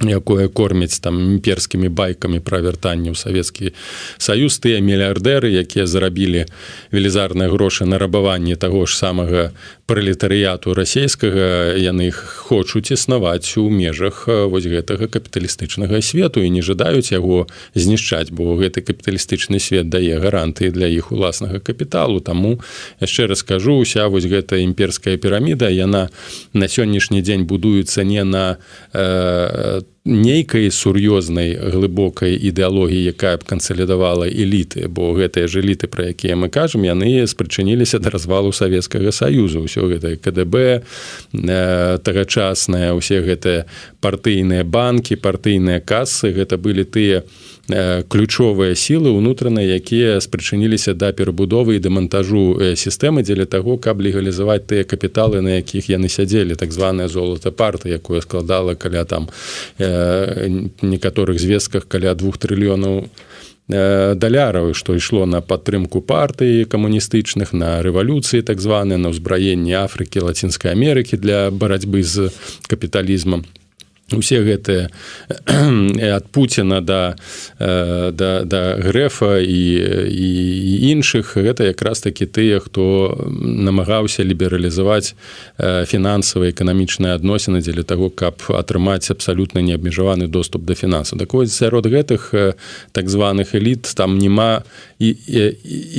якое 0.03 0.47
корміць 0.47 0.99
там 0.99 1.19
імперскімі 1.35 1.89
байкамі 1.89 2.39
пра 2.39 2.63
вяртанне 2.63 3.11
ў 3.11 3.17
савецкі 3.19 3.75
саюз 4.17 4.59
тыя 4.63 4.79
мільярдэры 4.79 5.51
якія 5.51 5.85
зарабілі 5.85 6.45
велізарныя 6.91 7.51
грошы 7.51 7.83
на 7.85 7.99
рабаванне 7.99 8.55
таго 8.55 8.85
ж 8.85 8.95
самага 8.95 9.51
пралетарыяту 9.89 10.77
расійскага 10.77 11.73
яны 11.73 12.13
хочуць 12.13 12.93
існаваць 12.93 13.57
у 13.57 13.65
межах 13.73 14.29
вось 14.29 14.69
гэтага 14.69 15.09
капіталістычнага 15.09 16.01
свету 16.05 16.45
і 16.45 16.53
не 16.53 16.61
жадаюць 16.61 17.09
яго 17.09 17.49
знішчаць 17.73 18.29
бо 18.29 18.53
гэты 18.61 18.85
капіталістычны 18.85 19.57
свет 19.57 19.89
дае 19.89 20.21
гарантыі 20.21 20.69
для 20.69 20.85
іх 20.85 21.09
уласнага 21.09 21.57
капіталу. 21.57 22.21
Таму 22.21 22.61
яшчэ 23.01 23.25
раз 23.25 23.41
кажу 23.41 23.81
уся 23.81 24.05
вось 24.05 24.29
гэта 24.29 24.61
імперская 24.61 25.17
піраміда 25.17 25.73
яна 25.73 26.13
на 26.53 26.65
сённяшні 26.69 27.25
дзень 27.25 27.49
будуецца 27.49 28.05
не 28.05 28.21
на 28.21 28.61
э, 28.93 29.81
нейкай 30.05 30.71
сур'ёзнай 30.71 31.59
глыбокай 31.59 32.35
ідэалогіі 32.35 33.11
якая 33.11 33.35
б 33.37 33.43
кансалідавала 33.43 34.25
эліты 34.27 34.87
бо 34.87 35.11
гэтыя 35.11 35.47
ж 35.47 35.59
эліты 35.59 35.91
пра 35.91 36.15
якія 36.15 36.39
мы 36.39 36.49
кажам 36.49 36.87
яны 36.87 37.27
спрычыніліся 37.27 37.99
да 37.99 38.09
развалу 38.09 38.55
савецкага 38.55 39.11
саюзу 39.11 39.67
ўсё 39.67 39.91
гэта 39.91 40.15
кДб 40.15 40.55
э, 40.55 41.99
тагачасныя 41.99 42.95
ўсе 42.95 43.19
гэтыя 43.19 43.67
партыйныя 43.99 44.63
банкі 44.63 45.19
партыйныя 45.19 45.83
касы 45.83 46.31
гэта 46.31 46.55
былі 46.55 46.87
тыя 46.87 47.27
Э, 47.69 48.01
ключовыя 48.01 48.73
сілы 48.73 49.13
ўнутраныя 49.13 49.77
якія 49.77 50.17
спрычыніліся 50.17 50.97
да 50.97 51.13
перабудовы 51.13 51.77
і 51.77 51.81
дэмантажу 51.85 52.57
э, 52.57 52.73
сістэмы 52.73 53.21
дзеля 53.21 53.45
таго 53.45 53.77
каб 53.77 54.01
легалізаваць 54.01 54.65
тыя 54.65 54.81
капіталы 54.81 55.45
на 55.45 55.61
якіх 55.61 55.85
яны 55.85 56.09
сядзелі 56.09 56.57
так 56.57 56.73
званая 56.73 57.05
золата 57.05 57.53
парта 57.53 57.85
якое 57.93 58.25
складала 58.25 58.73
каля 58.73 59.05
там 59.05 59.29
э, 59.77 59.85
некаторых 60.81 61.39
звестках 61.39 61.87
каля 61.87 62.13
двух 62.15 62.37
трыльёнаў 62.37 63.09
даляраў 63.69 64.73
што 64.73 64.97
ішло 64.97 65.25
на 65.29 65.41
падтрымку 65.45 66.01
партыі 66.01 66.65
камуністычных 66.65 67.53
на 67.53 67.81
рэвалюцыі 67.85 68.41
так 68.41 68.57
званы 68.61 68.97
на 68.97 69.13
ўзбраенне 69.13 69.77
Афрыкі 69.77 70.25
лацінскай 70.25 70.73
Амерыкі 70.73 71.21
для 71.21 71.51
барацьбы 71.53 72.01
з 72.01 72.33
капіталізмам 72.65 73.45
усе 74.13 74.41
гэтыя 74.43 74.89
ад 76.15 76.25
Пуціна 76.31 76.81
да, 76.81 77.15
да, 77.59 78.31
да 78.43 78.61
грэфа 78.77 79.39
і, 79.39 79.63
і, 80.09 80.29
і 80.59 80.73
іншых 80.93 81.37
гэта 81.37 81.69
якраз 81.69 82.01
такі 82.01 82.25
тыя 82.25 82.59
хто 82.59 83.15
намагаўся 83.39 84.23
лібералізаваць 84.23 85.15
фінансавыя 85.59 86.51
эканамічныя 86.51 87.15
адносіны 87.19 87.61
дзеля 87.61 87.83
таго 87.83 88.09
каб 88.09 88.41
атрымаць 88.49 89.11
абсалютна 89.11 89.61
неабмежаваны 89.61 90.27
доступ 90.27 90.65
да 90.65 90.75
фінансу 90.75 91.17
так 91.17 91.33
вось 91.33 91.53
сярод 91.53 91.85
гэтых 91.85 92.33
так 92.91 93.09
званых 93.09 93.55
эліт 93.55 93.89
там 93.95 94.17
няма 94.17 94.63
і 94.99 95.15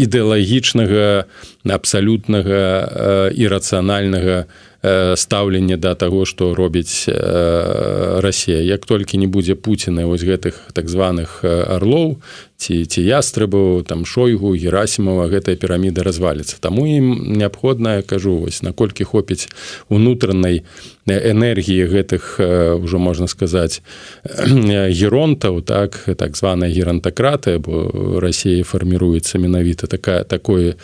ідэалагічнага 0.05 1.25
абсалютнага 1.64 3.31
ірацыянальнага 3.37 4.47
стаўленне 4.83 5.77
да 5.77 5.95
таго 5.95 6.25
што 6.25 6.55
робіць 6.55 7.05
Расія. 7.07 8.61
Як 8.65 8.87
толькі 8.87 9.21
не 9.21 9.29
будзе 9.29 9.55
Пуціна 9.55 10.07
вось 10.07 10.25
гэтых 10.25 10.73
так 10.73 10.89
званых 10.89 11.45
арлоў 11.45 12.21
ці 12.61 12.85
ці 12.85 13.00
ястрыбаў 13.00 13.81
там 13.88 14.05
шойгу 14.05 14.52
герасімова 14.52 15.33
гэтая 15.33 15.57
піраміда 15.57 16.05
разваліцца. 16.05 16.61
Таму 16.61 16.85
ім 16.85 17.33
неабходна 17.40 18.02
кажу 18.05 18.37
вось 18.45 18.61
наколькі 18.61 19.09
хопіць 19.09 19.49
унутранай 19.88 20.61
энергіі 21.09 21.88
гэтых 21.88 22.37
ўжо 22.85 23.00
можна 23.00 23.26
сказаць 23.33 23.81
геронтаў 24.29 25.64
так 25.64 25.96
так 26.20 26.37
званая 26.37 26.68
герантакратыя 26.68 27.59
бо 27.59 27.88
Росія 28.20 28.62
фарміруецца 28.64 29.40
менавіта 29.40 29.88
такая 29.88 30.23
такое 30.29 30.77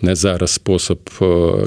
зараз 0.00 0.54
спосаб 0.54 1.02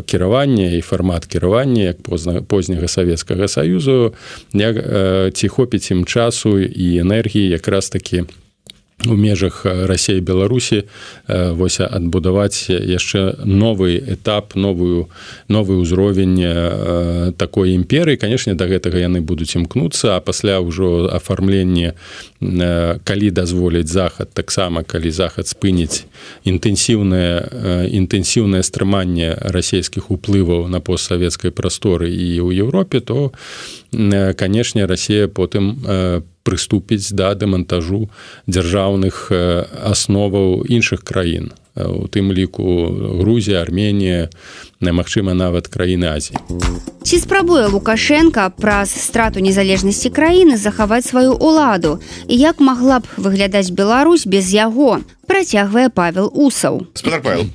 кіравання 0.07 0.71
і 0.71 0.81
фармат 0.81 1.25
кіравання 1.25 1.91
як 1.91 2.01
позна 2.01 2.41
позняга 2.41 2.87
савецкага 2.87 3.47
саюзу. 3.47 4.13
Як 4.53 4.75
ці 5.35 5.47
хопіць 5.47 5.91
ім 5.91 6.05
часу 6.05 6.59
і 6.59 7.03
энергіі 7.03 7.51
якраз 7.51 7.89
такі 7.89 8.23
у 8.23 8.46
у 9.05 9.13
межах 9.13 9.61
рассеі 9.65 10.21
беларусі 10.25 10.83
вось 11.29 11.79
адбудаваць 11.79 12.65
яшчэ 12.73 13.45
новы 13.45 14.01
этап 14.01 14.57
новую 14.57 15.13
новы 15.47 15.77
ўзровень 15.77 17.33
такой 17.37 17.77
імперыі. 17.77 18.17
Канешне 18.17 18.57
да 18.57 18.65
гэтага 18.65 18.97
яны 18.97 19.21
будуць 19.21 19.53
імкнуцца 19.53 20.17
а 20.17 20.19
пасля 20.19 20.57
ўжо 20.65 21.13
афармленне 21.13 21.93
калі 23.05 23.27
дазволіць 23.29 23.87
захад 23.87 24.33
таксама 24.33 24.81
калі 24.81 25.13
захад 25.13 25.45
спыніць 25.45 26.09
інтэнсіўнае 26.41 27.93
інтэнсіўнае 27.93 28.65
стрыманне 28.65 29.37
расійскіх 29.53 30.09
уплываў 30.09 30.65
на 30.73 30.81
постсавецкай 30.81 31.53
прасторы 31.53 32.09
і 32.09 32.41
ў 32.41 32.65
Еўропе 32.65 33.05
то 33.05 33.29
канешне 33.91 34.85
Росія 34.85 35.27
потым 35.27 35.75
по 35.81 36.23
прыступіць 36.47 37.11
да 37.11 37.35
дэмантажу 37.35 38.07
дзяржаўных 38.47 39.27
асноваў 39.83 40.63
іншых 40.63 41.03
краін. 41.03 41.51
У 41.77 42.07
тым 42.09 42.31
ліку 42.33 42.63
Грузія 43.21 43.61
Арменія 43.61 44.31
немагчыма 44.81 45.35
нават 45.37 45.67
краіны 45.67 46.09
Азіі. 46.09 46.39
Ці 47.03 47.19
спрабуе 47.21 47.67
лукашенко 47.69 48.47
праз 48.57 48.95
страту 48.95 49.43
незалежнасці 49.43 50.09
краіны 50.09 50.57
захаваць 50.57 51.05
сваю 51.05 51.37
ўладу? 51.37 51.99
І 52.25 52.39
як 52.39 52.63
магла 52.63 53.03
б 53.03 53.05
выглядаць 53.21 53.69
Беларусь 53.69 54.25
без 54.25 54.49
яго? 54.55 55.03
Працягвае 55.27 55.91
павел 55.93 56.31
усаў. 56.33 56.87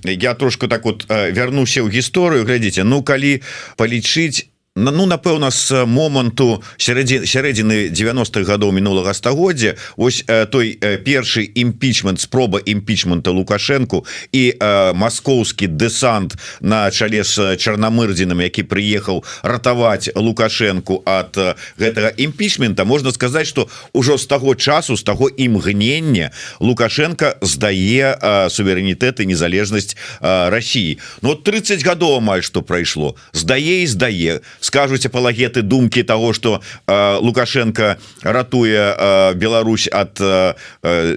Я 0.04 0.34
трошку 0.34 0.68
так 0.68 0.84
вот 0.84 1.08
вярнуся 1.08 1.82
ў 1.82 1.90
гісторыю. 1.90 2.46
Глядзіце 2.46 2.86
ну 2.86 3.02
калі 3.02 3.42
палічыць 3.74 4.51
ну 4.74 5.04
напэўна 5.04 5.50
з 5.52 5.84
моманту 5.84 6.62
сярэдзі 6.80 7.28
сярэдзіны 7.28 7.92
90-х 7.92 8.48
гадоў 8.48 8.72
мінулага 8.72 9.12
стагоддзя 9.12 9.76
ось 10.00 10.24
э, 10.24 10.46
той 10.48 10.80
э, 10.80 10.96
першы 10.96 11.44
імпічмент 11.44 12.16
спроба 12.20 12.56
імпічмента 12.64 13.36
лукашэнку 13.36 14.08
і 14.32 14.56
э, 14.56 14.92
маскоўскі 14.96 15.68
дэсант 15.68 16.40
на 16.64 16.88
чале 16.88 17.20
з 17.20 17.60
чарнамырдзінам 17.60 18.40
які 18.40 18.64
прыехаў 18.64 19.20
ратаваць 19.44 20.08
лукашэнку 20.16 21.04
ад 21.04 21.36
гэтага 21.76 22.16
імпічмента 22.16 22.88
можна 22.88 23.12
сказаць 23.12 23.52
что 23.52 23.68
ўжо 23.92 24.16
з 24.16 24.24
таго 24.24 24.56
часу 24.56 24.96
з 24.96 25.04
таго 25.04 25.28
імгнення 25.28 26.32
лукашенко 26.64 27.36
здае 27.44 28.16
суверэнітэт 28.48 29.20
і 29.20 29.36
незалежнасць 29.36 30.00
Росіі 30.24 30.96
но 31.20 31.36
30 31.36 31.84
гадоў 31.84 32.24
амаль 32.24 32.40
што 32.40 32.64
прайшло. 32.64 33.20
Здае 33.36 33.84
і 33.84 33.86
здае 33.86 34.40
скажуць 34.62 35.04
апалагеты 35.06 35.62
думкі 35.62 36.02
того 36.02 36.32
что 36.32 36.62
э, 36.86 37.18
лукашенко 37.20 37.98
ратуе 38.22 38.94
э, 38.96 39.34
Беларусь 39.34 39.88
от 39.88 40.20
э, 40.20 40.54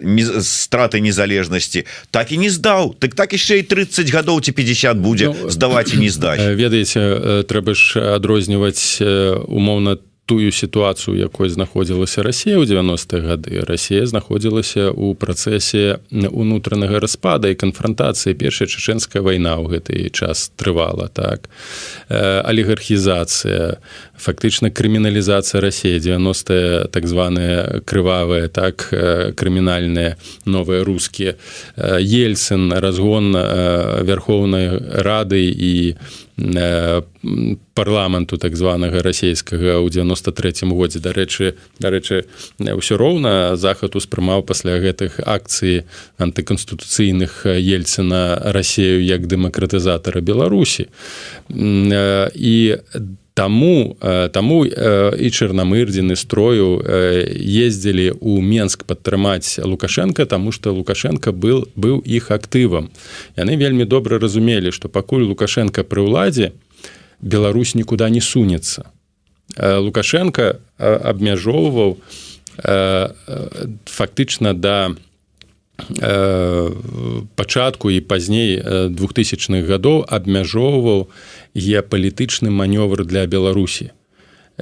не, 0.01 0.25
страты 0.41 0.99
незалежнасці. 0.99 1.85
Так 2.11 2.31
і 2.31 2.37
не 2.37 2.49
здаў. 2.49 2.95
Так 2.99 3.15
так 3.15 3.33
яшчэ 3.33 3.61
і 3.61 3.63
30 3.63 4.09
гадоў 4.09 4.41
ці 4.41 4.51
50 4.51 4.97
будзе 4.97 5.31
ну, 5.31 5.49
здаваць 5.49 5.93
і 5.93 5.97
не 5.97 6.09
здаць. 6.09 6.41
ведаеце 6.61 7.45
трэба 7.45 7.77
ж 7.77 8.01
адрозніваць 8.17 8.99
умоўна 9.47 9.95
то 9.95 10.14
тую 10.25 10.51
сітуацыю 10.51 11.17
якой 11.17 11.49
знаходзілася 11.49 12.23
Росія 12.23 12.57
ў 12.57 12.65
90-е 12.65 13.21
гады. 13.21 13.61
Росія 13.61 14.05
знаходзілася 14.09 14.89
ў 14.89 15.13
працэсе 15.13 16.01
унутранага 16.11 16.97
распада 16.99 17.53
і 17.53 17.55
канфронтацыі 17.55 18.33
першая 18.33 18.65
чачэнская 18.65 19.21
вайна 19.21 19.61
ў 19.61 19.69
гэты 19.77 20.09
час 20.09 20.49
трывала 20.57 21.13
так. 21.13 21.45
Алігархізацыя 22.09 23.77
фактычна 24.17 24.73
крыміналізацыя 24.73 25.61
Росіі 25.61 26.01
90 26.01 26.89
так 26.89 27.05
званая 27.05 27.85
крывавая 27.85 28.49
так 28.49 28.89
крымінальныя 29.37 30.17
новыя 30.45 30.81
рускія. 30.81 31.37
Ельцын 31.77 32.73
разгон 32.73 33.37
вярхоўнай 34.01 34.73
рады 35.05 35.45
і 35.53 35.95
парламенту 37.73 38.37
так 38.37 38.55
званага 38.55 39.01
расійскага 39.01 39.79
ў 39.79 39.87
93 39.89 40.67
годзе. 40.71 40.99
Дарэчы 40.99 41.55
дарэчы 41.79 42.27
ўсё 42.59 42.95
роўна 42.99 43.55
захад 43.55 43.95
успрымаў 43.95 44.43
пасля 44.43 44.79
гэтых 44.79 45.23
акцый 45.23 45.87
антыканстытуцыйных 46.19 47.45
ельцына 47.45 48.51
рассею 48.51 49.03
як 49.03 49.27
дэмакратызатара 49.27 50.19
беларусі. 50.21 50.87
І 51.49 52.55
там 52.91 53.24
Таму 53.35 53.99
таму 54.31 54.63
і 54.63 55.27
чарнамырдзіны 55.27 56.15
строю 56.15 56.79
ездзілі 56.79 58.15
ў 58.15 58.39
Менск 58.39 58.87
падтрымаць 58.87 59.59
Лукашенко, 59.59 60.23
таму 60.23 60.55
што 60.55 60.71
Лукашенко 60.71 61.35
был 61.35 61.67
быў 61.75 61.99
іх 62.07 62.31
актывам. 62.31 62.95
Яны 63.35 63.59
вельмі 63.59 63.83
добра 63.83 64.23
разумелі, 64.23 64.71
што 64.71 64.87
пакуль 64.87 65.27
Лукашенко 65.27 65.83
пры 65.83 66.07
ўладзе 66.07 66.55
Беларусь 67.19 67.75
нікуды 67.75 68.07
не 68.07 68.23
сунецца. 68.23 68.87
Лукашенко 69.59 70.63
абмяжоўваў 70.79 71.99
фактычна 73.83 74.55
да 74.55 74.95
пачатку 77.35 77.91
і 77.91 77.99
пазней 77.99 78.63
двухтысячных 78.95 79.67
гадоў 79.67 80.07
абмяжоўваў 80.07 81.11
геапалітычны 81.55 82.51
манёвр 82.51 83.05
для 83.05 83.25
беларусі 83.27 83.91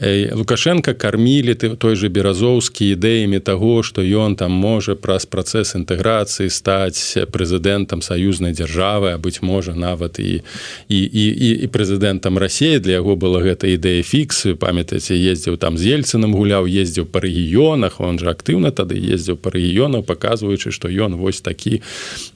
лукашенко 0.01 0.93
кармілі 0.93 1.53
ты 1.53 1.75
той 1.77 1.95
же 1.95 2.09
беразоўскі 2.09 2.97
ідэямі 2.97 3.37
таго 3.37 3.85
што 3.85 4.01
ён 4.01 4.33
там 4.33 4.49
можа 4.49 4.97
праз 4.97 5.29
працэс 5.29 5.77
інтэграцыі 5.77 6.49
стаць 6.49 7.13
прэзідэнтам 7.29 8.01
саюзнай 8.01 8.57
дзяржавы 8.57 9.13
а 9.13 9.21
быць 9.21 9.45
можа 9.45 9.77
нават 9.77 10.17
і 10.17 10.41
і 10.89 10.97
і, 10.97 11.25
і, 11.29 11.49
і 11.61 11.67
прэзідэнтам 11.69 12.41
рассеі 12.41 12.81
для 12.81 13.05
яго 13.05 13.13
была 13.13 13.45
гэта 13.45 13.69
ідэя 13.69 14.01
фіксы 14.01 14.57
памятаце 14.57 15.13
ездзіў 15.13 15.61
там 15.61 15.77
з 15.77 15.93
ельцыным 15.93 16.33
гуляў 16.33 16.65
ездзіў 16.65 17.05
па 17.05 17.21
рэгіёнах 17.21 18.01
он 18.01 18.17
жа 18.17 18.33
актыўна 18.33 18.73
тады 18.73 18.97
ездзіў 18.97 19.37
па 19.37 19.53
рэгіёнах 19.53 20.09
паказваючы 20.09 20.73
што 20.73 20.89
ён 20.89 21.21
вось 21.21 21.45
такі 21.45 21.85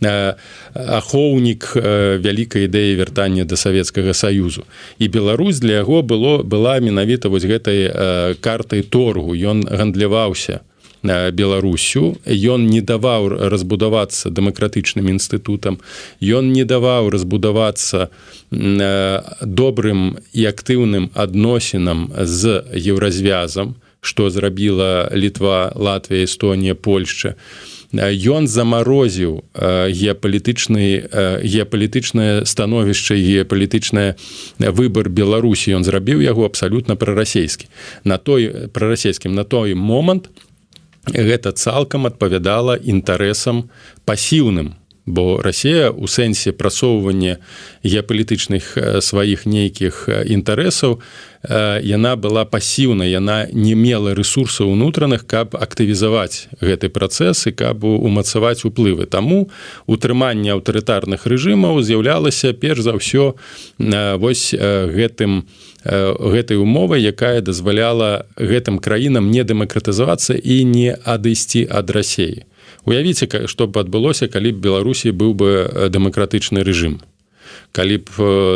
э, 0.06 0.38
ахоўнік 0.78 1.74
э, 1.74 2.22
вялікай 2.22 2.70
ідэі 2.70 3.02
вяртання 3.02 3.50
да 3.50 3.58
савецкага 3.58 4.14
саюзу 4.14 4.62
і 5.02 5.10
Беларусь 5.10 5.58
для 5.58 5.82
яго 5.82 6.06
было 6.06 6.46
была 6.46 6.78
менавіта 6.78 7.34
вось 7.34 7.47
гэтай 7.48 7.80
э, 7.88 8.36
картай 8.42 8.84
торгу. 8.84 9.34
Ён 9.34 9.64
гандляваўся 9.64 10.62
э, 11.04 11.32
беларусю. 11.32 12.18
Ён 12.26 12.68
не 12.68 12.82
даваў 12.82 13.50
разбудавацца 13.50 14.30
дэмакратычным 14.30 15.08
інстытутам. 15.08 15.80
Ён 16.22 16.52
не 16.52 16.64
даваў 16.64 17.10
разбудавацца 17.10 18.10
э, 18.52 19.22
добрым 19.42 20.20
і 20.34 20.42
актыўным 20.46 21.10
адносінам 21.16 22.12
з 22.14 22.64
еўразвязам 22.76 23.76
што 24.08 24.30
зрабіла 24.30 25.10
літва 25.12 25.74
Латвія 25.76 26.24
Эстонія 26.24 26.76
Польшча 26.76 27.36
ён 27.94 28.48
замарозіў 28.48 29.44
геапалітычны 29.56 31.10
геапалітычнае 31.44 32.46
становішча 32.46 33.16
геапалітычнае 33.16 34.16
выбор 34.60 35.10
беларусі. 35.10 35.76
Ён 35.76 35.84
зрабіў 35.84 36.22
яго 36.22 36.46
абсалютна 36.46 36.96
прарасійскі 36.96 37.68
на 38.04 38.18
той 38.18 38.70
прарасійскім 38.72 39.36
на 39.36 39.44
той 39.44 39.76
момант 39.76 40.30
гэта 41.14 41.52
цалкам 41.52 42.08
адпавядала 42.08 42.76
інтарэсам 42.76 43.70
пасіўным 44.06 44.77
бо 45.08 45.42
Росія 45.42 45.90
у 45.90 46.08
сэнсе 46.08 46.52
прасоўвання 46.52 47.40
геапалітычных 47.84 48.76
сваіх 49.00 49.48
нейкіх 49.48 50.12
інтарэсаў 50.12 51.00
яна 51.48 52.20
была 52.20 52.44
пасіўна 52.44 53.08
яна 53.08 53.48
не 53.54 53.72
мела 53.72 54.12
ресурсаў 54.12 54.68
унутраных 54.76 55.24
каб 55.24 55.56
актывізаваць 55.56 56.52
гэты 56.60 56.92
працэс 56.92 57.48
і 57.48 57.52
каб 57.56 57.88
умацаваць 57.88 58.68
уплывы. 58.68 59.08
Таму 59.08 59.48
утрыманне 59.88 60.52
аўтарытарных 60.60 61.24
рэжымаў 61.24 61.80
з'яўлялася 61.80 62.52
перш 62.52 62.84
за 62.84 63.00
ўсё 63.00 63.40
вось 64.20 64.52
гэтым 64.52 65.48
гэтай 65.88 66.60
умовай 66.60 67.00
якая 67.08 67.40
дазваляла 67.40 68.28
гэтым 68.36 68.84
краінам 68.84 69.32
не 69.32 69.48
дэмакратызавацца 69.48 70.36
і 70.36 70.68
не 70.68 70.92
адысці 70.92 71.64
ад 71.72 71.96
рассеі 71.96 72.44
уявіце 72.88 73.28
што 73.52 73.68
б 73.68 73.84
адбылося 73.84 74.32
калі 74.32 74.56
б 74.56 74.64
беларусі 74.64 75.12
быў 75.12 75.36
бы 75.36 75.50
дэмакратычны 75.92 76.64
рэжым 76.64 76.98
калі 77.72 77.98
б 77.98 78.10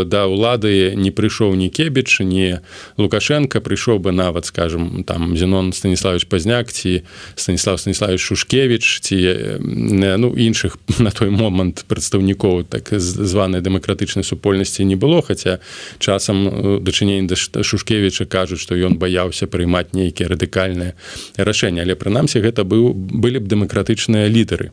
да 0.10 0.26
ўлады 0.26 0.96
не 0.98 1.12
прыйшоў 1.14 1.54
ні 1.56 1.70
кебіч 1.70 2.26
не 2.26 2.62
лукашенко 2.98 3.62
прыйшоў 3.62 4.00
бы 4.00 4.12
нават 4.12 4.46
скажем 4.46 5.04
там 5.04 5.38
зенон 5.38 5.74
станіславович 5.74 6.26
пазняк 6.26 6.72
ці 6.72 7.04
станіслав 7.36 7.80
станіславович 7.80 8.22
шушкевич 8.22 9.00
ці 9.02 9.18
ну 9.62 10.34
іншых 10.34 10.78
на 11.00 11.12
той 11.12 11.30
момант 11.30 11.86
прадстаўнікоў 11.88 12.66
так 12.66 12.90
званай 12.98 13.62
дэмакратычнай 13.62 14.24
супольнасці 14.24 14.86
не 14.86 14.96
было 14.96 15.22
хаця 15.22 15.60
часам 16.00 16.82
дачыненне 16.84 17.28
да 17.28 17.36
шушкевича 17.38 18.26
кажуць 18.26 18.60
што 18.60 18.76
ён 18.76 18.98
баяўся 18.98 19.48
прыймаць 19.48 19.94
нейкія 19.94 20.30
радыкальныя 20.30 20.98
рашэнні. 21.38 21.82
Але 21.82 21.96
прынамсі 21.96 22.42
гэта 22.42 22.66
быў 22.66 22.94
былі 22.94 23.40
б 23.40 23.46
дэмакратычныя 23.48 24.30
лідары 24.30 24.72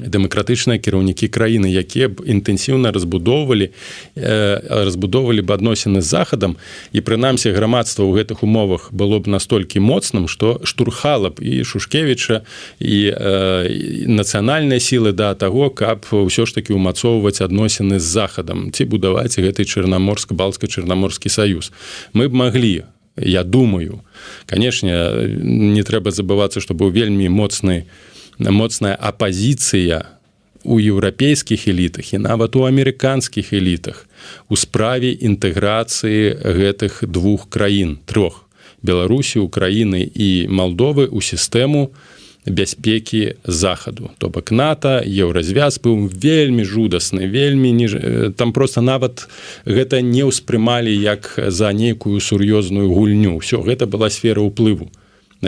дэмакратычныя 0.00 0.82
кіраўнікі 0.82 1.30
краіны 1.30 1.70
якія 1.70 2.10
б 2.10 2.26
інтэнсіўна 2.26 2.90
разбудоўвалі 2.90 3.70
разбудоўвалі 4.14 5.42
б 5.46 5.50
адносіны 5.54 6.02
з 6.02 6.08
захадам. 6.08 6.56
І 6.90 7.00
прынамсі 7.00 7.54
грамадства 7.54 8.02
ў 8.02 8.18
гэтых 8.18 8.42
умовах 8.42 8.90
было 8.90 9.22
б 9.22 9.30
настолькі 9.30 9.78
моцным 9.78 10.26
што 10.26 10.58
штурхала 10.66 11.30
б 11.30 11.38
і 11.38 11.62
шушкевіча 11.62 12.42
і 12.82 12.98
нацыянальныя 14.10 14.82
сілы 14.82 15.14
да 15.14 15.34
таго 15.38 15.70
каб 15.70 16.10
ўсё 16.10 16.46
ж 16.46 16.58
таки 16.58 16.74
умацоўваць 16.74 17.38
адносіны 17.38 18.02
з 18.02 18.06
захадам 18.06 18.74
ці 18.74 18.90
будаваць 18.90 19.38
гэты 19.38 19.62
чарнаморск 19.62 20.34
балцка-чарнаморскі 20.34 21.30
саюз. 21.30 21.70
Мы 22.12 22.26
б 22.26 22.34
маглі 22.34 22.82
я 23.16 23.44
думаю 23.44 24.02
канешне 24.50 24.90
не 25.38 25.82
трэба 25.86 26.10
забывацца 26.10 26.58
што 26.58 26.74
быў 26.74 26.90
вельмі 26.90 27.30
моцны 27.30 27.86
у 27.86 28.13
моцная 28.38 28.94
апазіцыя 28.94 30.14
у 30.64 30.80
еўрапейскіх 30.80 31.68
элітах 31.68 32.14
і 32.14 32.18
нават 32.24 32.56
у 32.56 32.64
амерыканскіх 32.64 33.52
элітах 33.52 34.08
у 34.48 34.56
справе 34.56 35.12
інтэграцыі 35.12 36.40
гэтых 36.40 37.04
двух 37.04 37.48
краін 37.52 37.98
трох 38.08 38.48
беларусі 38.82 39.44
украіны 39.44 40.04
і 40.04 40.48
малдовы 40.48 41.08
у 41.08 41.20
сістэму 41.20 41.92
бяспекі 42.46 43.36
захаду. 43.44 44.10
То 44.18 44.28
бок 44.28 44.52
нато 44.52 45.00
еўразвяз 45.00 45.80
быў 45.80 46.08
вельмі 46.12 46.64
жудасны 46.64 47.24
вельмі 47.28 47.72
ніж 47.72 47.96
там 48.36 48.52
просто 48.52 48.80
нават 48.80 49.28
гэта 49.64 50.00
не 50.04 50.24
ўспрымалі 50.28 50.92
як 50.92 51.40
за 51.48 51.72
нейкую 51.72 52.20
сур'ёзную 52.20 52.88
гульню. 52.92 53.40
Все 53.40 53.60
гэта 53.64 53.86
была 53.86 54.10
сфера 54.10 54.44
ўплыву 54.44 54.92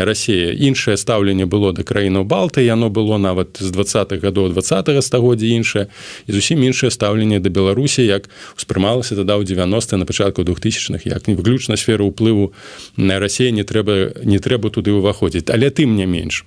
Расія 0.04 0.52
іншае 0.52 0.96
стаўленне 0.96 1.46
было 1.46 1.72
да 1.72 1.82
краінаў 1.82 2.24
балты 2.24 2.66
яно 2.66 2.90
было 2.90 3.18
нават 3.18 3.56
з 3.60 3.70
двадцатых 3.70 4.20
гадоў 4.20 4.52
два 4.52 4.62
стагоддзя 5.00 5.46
іншае 5.46 5.86
і 6.26 6.32
зусім 6.32 6.62
іншае 6.62 6.90
стаўленне 6.90 7.40
да 7.40 7.48
беларусі 7.48 8.04
як 8.04 8.28
успрымалася 8.56 9.16
тада 9.16 9.38
ў 9.38 9.44
90 9.44 9.96
на 9.96 10.06
пачатку 10.06 10.44
двухтысячных 10.44 11.06
як 11.06 11.28
не 11.28 11.34
выключна 11.34 11.76
сфера 11.76 12.04
ўплыву 12.04 12.52
на 12.96 13.18
рассея 13.18 13.50
не 13.50 13.64
трэба 13.64 14.24
не 14.24 14.38
трэба 14.38 14.70
туды 14.70 14.92
ўваходзіць 14.92 15.48
але 15.48 15.70
тым 15.70 15.96
не 15.96 16.06
менш 16.06 16.44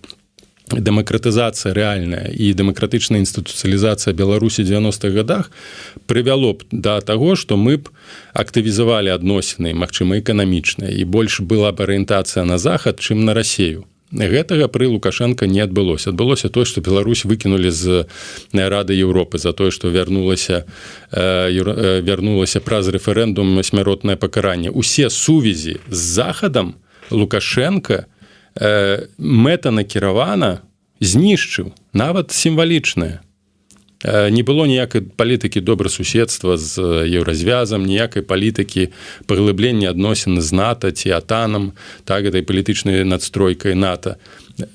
дэмакратызацыя 0.70 1.74
рэальная 1.74 2.30
і 2.30 2.54
дэмакратычная 2.54 3.20
інстытуцыялізацыя 3.26 4.14
беларусі 4.14 4.64
90-х 4.64 5.10
годах 5.10 5.52
прывяло 6.06 6.54
б 6.54 6.66
да 6.72 7.02
таго 7.02 7.36
што 7.36 7.58
мы 7.58 7.78
б 7.78 7.90
актывізавалі 8.34 9.10
адносіны 9.10 9.74
магчыма 9.74 10.20
эканамічныя 10.22 10.94
і 10.94 11.04
больш 11.04 11.42
была 11.42 11.72
б 11.72 11.84
арыентацыя 11.84 12.46
на 12.46 12.58
захад 12.58 13.00
чым 13.00 13.26
на 13.26 13.34
рассею 13.34 13.86
гэтага 14.12 14.68
пры 14.68 14.88
лукашенко 14.90 15.46
не 15.46 15.62
адбылося 15.62 16.10
адбылося 16.10 16.50
то 16.50 16.66
што 16.66 16.82
Беларусь 16.82 17.26
выкінулі 17.26 17.70
з 17.70 18.06
рады 18.54 18.94
Еўропы 18.94 19.38
за 19.38 19.54
тое 19.54 19.72
што 19.72 19.90
вярнулася 19.90 20.66
вярнулася 21.12 22.60
праз 22.60 22.90
рэферэндум 22.90 23.62
смяротнае 23.64 24.18
пакаранне 24.18 24.70
усе 24.70 25.10
сувязі 25.10 25.78
з 25.90 25.98
захадам 25.98 26.76
лукашенко 27.12 28.06
не 28.60 29.08
мэта 29.18 29.72
накіравана 29.72 30.62
знішчыў 31.00 31.72
нават 31.94 32.32
сімвалічная 32.32 33.20
не 34.04 34.44
было 34.44 34.64
ніякай 34.64 35.02
палітыкі 35.02 35.60
добрасуседства 35.60 36.58
з 36.58 36.80
еўразвязам 37.04 37.84
ніякай 37.84 38.24
палітыкі 38.24 38.92
паглыблення 39.28 39.92
адносіны 39.92 40.42
з 40.42 40.52
нато 40.56 40.92
ці 40.92 41.12
атанам 41.12 41.74
так 42.06 42.24
этой 42.24 42.44
палітычнай 42.44 43.04
надстройкай 43.04 43.76
нато. 43.76 44.16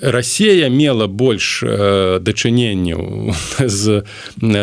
Расія 0.00 0.68
мела 0.68 1.06
больш 1.06 1.64
э, 1.64 2.20
дачыненняў 2.20 3.32
з 3.60 4.04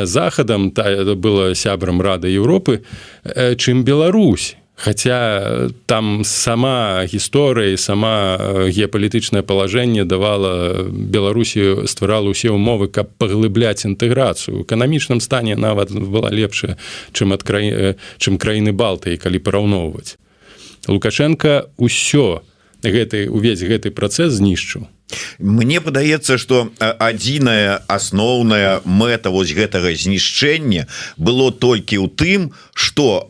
захадам 0.05 0.71
та 0.71 1.05
было 1.17 1.55
сябрам 1.55 2.01
рады 2.01 2.29
Еўропы. 2.29 2.85
Э, 3.25 3.55
чым 3.57 3.83
Беларусь 3.83 4.60
Хаця 4.81 5.69
там 5.85 6.23
сама 6.25 7.05
гісторыя 7.05 7.77
сама 7.77 8.65
геапалітычнае 8.65 9.45
палажэнне 9.45 10.09
давала 10.09 10.89
Беларусі 10.89 11.85
стварала 11.85 12.33
ўсе 12.33 12.49
ўмовы, 12.49 12.89
каб 12.89 13.13
паглыбляць 13.21 13.85
інтэграцыю. 13.85 14.57
У 14.57 14.63
эканамічным 14.65 15.21
стане 15.21 15.53
нават 15.53 15.93
была 15.93 16.33
лепшая, 16.33 16.81
чым 17.13 17.29
ад 17.37 17.45
краі... 17.45 17.93
чым 18.17 18.41
краіны 18.41 18.73
Балтыі, 18.73 19.21
калі 19.21 19.37
параўноўваць. 19.37 20.17
Лукашенко 20.89 21.69
ўсё 21.77 22.41
гэты 22.81 23.29
увесь 23.29 23.61
гэты 23.61 23.93
працэс 23.93 24.41
знішчыў. 24.41 24.89
Мне 25.37 25.77
падаецца, 25.77 26.41
што 26.41 26.71
адзіная 26.79 27.85
асноўная 27.85 28.81
мэта 28.85 29.29
вось 29.29 29.53
гэтага 29.53 29.93
знішчэння 29.93 30.87
было 31.17 31.51
толькі 31.51 32.01
ў 32.01 32.07
тым, 32.09 32.41
што 32.73 33.27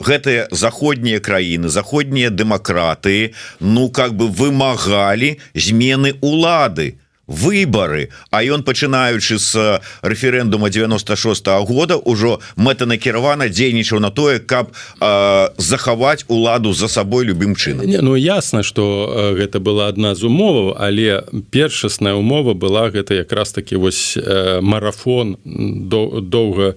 гэтыя 0.00 0.48
заходнія 0.50 1.20
краіны 1.20 1.68
заходнія 1.68 2.30
дэмакраты 2.30 3.32
ну 3.60 3.88
как 3.90 4.14
бы 4.14 4.28
вымагалі 4.28 5.38
змены 5.54 6.14
улады 6.20 6.96
выборы 7.26 8.10
а 8.30 8.42
ён 8.42 8.62
пачынаючы 8.62 9.38
з 9.38 9.80
рэферэндума 10.02 10.70
96 10.70 11.46
-го 11.46 11.64
года 11.66 11.96
ўжо 11.96 12.40
мэтанакіравана 12.56 13.48
дзейнічаў 13.48 13.98
на 14.00 14.10
тое 14.10 14.38
каб 14.38 14.70
э, 15.00 15.48
захаваць 15.58 16.24
уладу 16.28 16.72
за 16.72 16.88
сабой 16.88 17.24
любым 17.24 17.56
чынам. 17.56 17.86
Не, 17.86 18.00
ну 18.00 18.16
ясна 18.16 18.62
что 18.62 19.34
гэта 19.34 19.58
была 19.58 19.88
одна 19.88 20.14
з 20.14 20.24
умоваў 20.24 20.76
але 20.78 21.24
першасная 21.50 22.14
умова 22.14 22.54
была 22.54 22.90
гэта 22.90 23.14
якраз 23.14 23.52
таки 23.52 23.76
вось 23.76 24.16
э, 24.16 24.60
марафон 24.60 25.36
доўга 25.44 26.74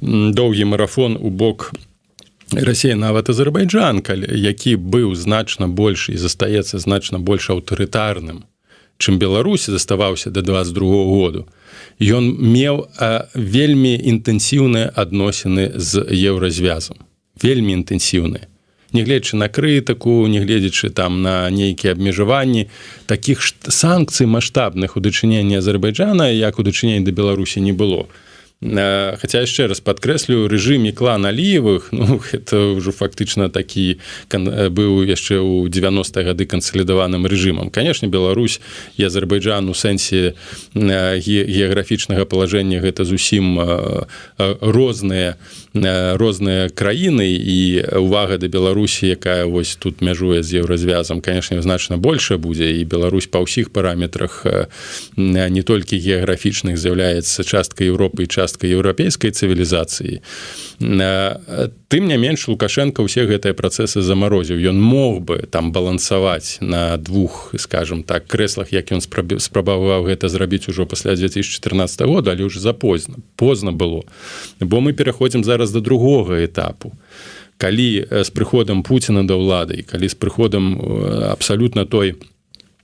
доўгі 0.00 0.64
марафон 0.64 1.18
у 1.20 1.30
бок 1.30 1.72
у 1.74 1.87
Расія 2.52 2.96
нават 2.96 3.28
Азербайджан, 3.30 4.02
які 4.28 4.76
быў 4.76 5.14
значна 5.14 5.68
больш 5.68 6.08
і 6.08 6.16
застаецца 6.16 6.78
значна 6.78 7.18
больш 7.18 7.50
аўтарытарным, 7.52 8.48
чым 8.96 9.18
Беларусі 9.18 9.70
заставаўся 9.70 10.30
да 10.30 10.40
22 10.40 11.04
году. 11.04 11.46
Ён 12.00 12.32
меў 12.40 12.88
вельмі 13.34 14.00
інтэнсіўныя 14.00 14.88
адносіны 14.96 15.76
з 15.76 16.00
еўразвязам, 16.08 16.96
вельмі 17.42 17.84
інтэнсіўныя. 17.84 18.48
Нягледзячы 18.96 19.36
на 19.36 19.52
крытыку, 19.52 20.24
нягледзячы 20.24 20.88
там 20.88 21.20
на 21.20 21.50
нейкія 21.50 21.92
абмежаванні, 21.92 22.72
такіх 23.04 23.44
санкцый 23.44 24.24
маштабных 24.24 24.96
у 24.96 25.00
дачыненні 25.04 25.60
Азербайджана, 25.60 26.32
як 26.32 26.58
у 26.58 26.62
дачыненні 26.64 27.04
да 27.04 27.12
Беларусі 27.12 27.60
не 27.60 27.76
было. 27.76 28.08
Хаця 28.58 29.46
яшчэ 29.46 29.70
раз 29.70 29.78
падкрэслю 29.78 30.50
рэжыме 30.50 30.90
клан 30.90 31.30
аліевых 31.30 31.88
ну, 31.94 32.18
это 32.34 32.74
ўжо 32.74 32.90
фактычна 32.90 33.46
такі 33.54 34.02
быў 34.34 35.06
яшчэ 35.06 35.38
ў 35.38 35.70
90 35.70 36.26
гады 36.26 36.42
кансалідаваным 36.42 37.22
рэжымам 37.22 37.70
канешне 37.70 38.10
Беларусь 38.10 38.58
і 38.98 39.06
Азербайджан 39.06 39.70
у 39.70 39.78
сэнсе 39.78 40.34
геаграфічнага 40.74 42.26
палажэння 42.26 42.82
гэта 42.82 43.06
зусім 43.06 43.62
розныя 44.42 45.38
розныя 46.18 46.68
краіны 46.74 47.30
і 47.30 47.86
увага 48.02 48.38
да 48.42 48.50
Беларусі 48.50 49.06
якая 49.14 49.46
вось 49.46 49.78
тут 49.78 50.02
мяжуе 50.02 50.42
з 50.42 50.58
еўразвязам 50.58 51.22
канешне 51.22 51.62
значна 51.62 51.96
большая 51.96 52.38
будзе. 52.38 52.74
І 52.74 52.84
Беларусь 52.84 53.30
па 53.30 53.38
ўсіх 53.38 53.70
параметрах 53.70 54.42
не 55.16 55.62
толькі 55.62 56.02
геаграфічных 56.02 56.74
з'яўляецца 56.74 57.46
часткай 57.46 57.86
Европы 57.86 58.26
і 58.26 58.26
час 58.26 58.48
частка 58.48 58.66
еўрапейскай 58.66 59.30
цывілізацыі 59.30 60.20
тым 61.88 62.06
не 62.06 62.16
менш 62.20 62.44
лукашенко 62.48 63.00
ўсе 63.00 63.24
гэтыя 63.24 63.56
працэсы 63.56 64.04
замарозіў. 64.04 64.60
Ён 64.60 64.76
мог 64.76 65.24
бы 65.24 65.48
там 65.48 65.72
балансаваць 65.72 66.60
на 66.60 67.00
двух 67.00 67.56
скажем 67.56 68.04
так 68.04 68.28
крэслах 68.28 68.72
як 68.76 68.92
ён 68.92 69.00
спрабаваў 69.00 70.04
гэта 70.04 70.28
зрабіць 70.28 70.68
ужо 70.68 70.84
пасля 70.84 71.16
2014 71.16 72.04
года 72.04 72.36
але 72.36 72.44
ўжо 72.44 72.60
запозна 72.60 73.16
позна 73.36 73.72
было. 73.72 74.04
Бо 74.60 74.84
мы 74.84 74.92
пераходзім 74.92 75.44
зараз 75.44 75.72
до 75.72 75.80
другога 75.80 76.44
этапу. 76.44 76.92
Калі 77.56 78.06
з 78.22 78.30
прыходам 78.30 78.84
Пуціна 78.84 79.24
да 79.24 79.40
ўлады 79.40 79.82
калі 79.82 80.06
з 80.08 80.14
прыходам 80.14 80.76
абсалютна 81.32 81.88
той 81.88 82.20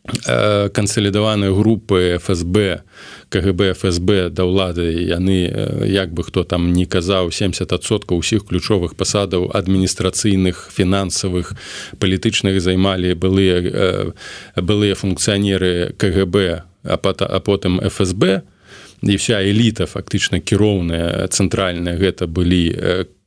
кансалідаваныя 0.05 1.49
групы 1.57 2.19
ФСБ 2.21 2.85
КГБ 3.33 3.73
ФСБ 3.73 4.29
да 4.29 4.45
ўлады 4.45 4.93
яны 5.01 5.49
як 5.89 6.13
бы 6.13 6.21
хто 6.29 6.45
там 6.45 6.77
не 6.77 6.85
казаў 6.85 7.33
70соткаў 7.33 8.21
усіх 8.21 8.45
ключовых 8.45 9.01
пасадаў 9.01 9.49
адміністрацыйных 9.57 10.69
фінансавых 10.69 11.57
палітычных 11.97 12.61
займалі 12.61 13.17
былыя 13.17 14.13
былыя 14.61 14.95
функцыянеры 14.95 15.97
КГБ 15.97 16.69
а 16.85 17.41
потым 17.41 17.81
ФСБ 17.81 18.45
і 19.05 19.17
вся 19.17 19.41
эліта 19.45 19.87
фактычна 19.87 20.41
кіроўная 20.41 21.29
цэнтральная 21.29 21.97
гэта 22.01 22.27
былі 22.27 22.73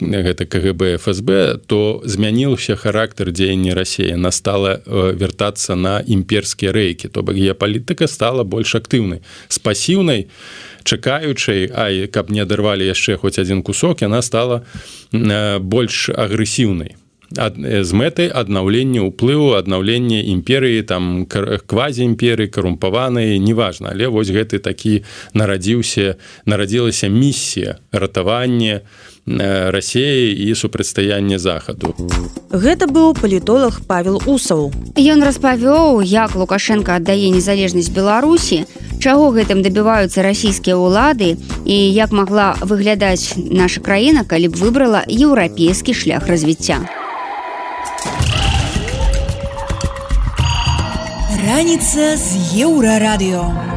гэта 0.02 0.46
КГБ 0.46 0.98
ФСБ 0.98 1.62
то 1.68 2.02
змяніўся 2.06 2.76
характар 2.76 3.32
дзеяння 3.32 3.76
рассея 3.78 4.16
она 4.16 4.32
стала 4.32 4.82
вяртацца 4.86 5.76
на 5.76 6.02
імперскія 6.02 6.72
рэйкі. 6.72 7.10
То 7.10 7.24
бок 7.24 7.36
геапалітыка 7.36 8.08
стала 8.08 8.44
больш 8.44 8.76
актыўнай. 8.76 9.22
З 9.50 9.58
пасіўнай 9.60 10.28
чакаючай 10.84 11.70
А 11.74 12.08
каб 12.08 12.32
не 12.32 12.42
адарвалі 12.42 12.86
яшчэ 12.86 13.18
хоць 13.18 13.38
адзін 13.40 13.62
кусок 13.62 14.02
яна 14.02 14.22
стала 14.22 14.64
больш 15.60 16.10
агрэсіўнай 16.10 16.96
з 17.32 17.92
мэтай 17.92 18.32
аднаўлення 18.32 19.04
ўплыву 19.04 19.60
аднаўлення 19.60 20.24
імперыі 20.32 20.84
там 20.88 21.28
квазіімперы 21.28 22.48
карумпаваныя 22.48 23.36
неважна. 23.40 23.92
Але 23.92 24.08
вось 24.08 24.32
гэты 24.32 24.60
такі 24.60 25.04
нарадзіўся 25.34 26.16
нарадзілася 26.46 27.08
місія 27.08 27.78
ратавання 27.92 28.82
рассеі 29.28 30.32
і 30.32 30.56
супрацьстаяння 30.56 31.40
захаду. 31.40 31.92
Гэта 32.48 32.88
быў 32.88 33.12
палітолог 33.12 33.84
павел 33.84 34.24
усаў. 34.24 34.72
Ён 34.96 35.20
распавёў 35.20 36.00
як 36.00 36.36
лукашенко 36.36 36.96
аддае 36.96 37.28
незалежнасць 37.36 37.92
беларусі 37.92 38.64
чаго 39.04 39.36
гэтым 39.36 39.62
дабіваюцца 39.62 40.24
расійскія 40.24 40.80
ўлады 40.80 41.36
і 41.68 41.76
як 41.76 42.16
магла 42.16 42.56
выглядаць 42.64 43.36
наша 43.36 43.84
краіна 43.84 44.24
калі 44.24 44.48
б 44.48 44.56
выбрала 44.56 45.04
еўрапейскі 45.06 45.94
шлях 45.94 46.32
развіцця 46.32 46.88
Раніца 51.48 52.18
з 52.18 52.28
еўрарадыё. 52.68 53.77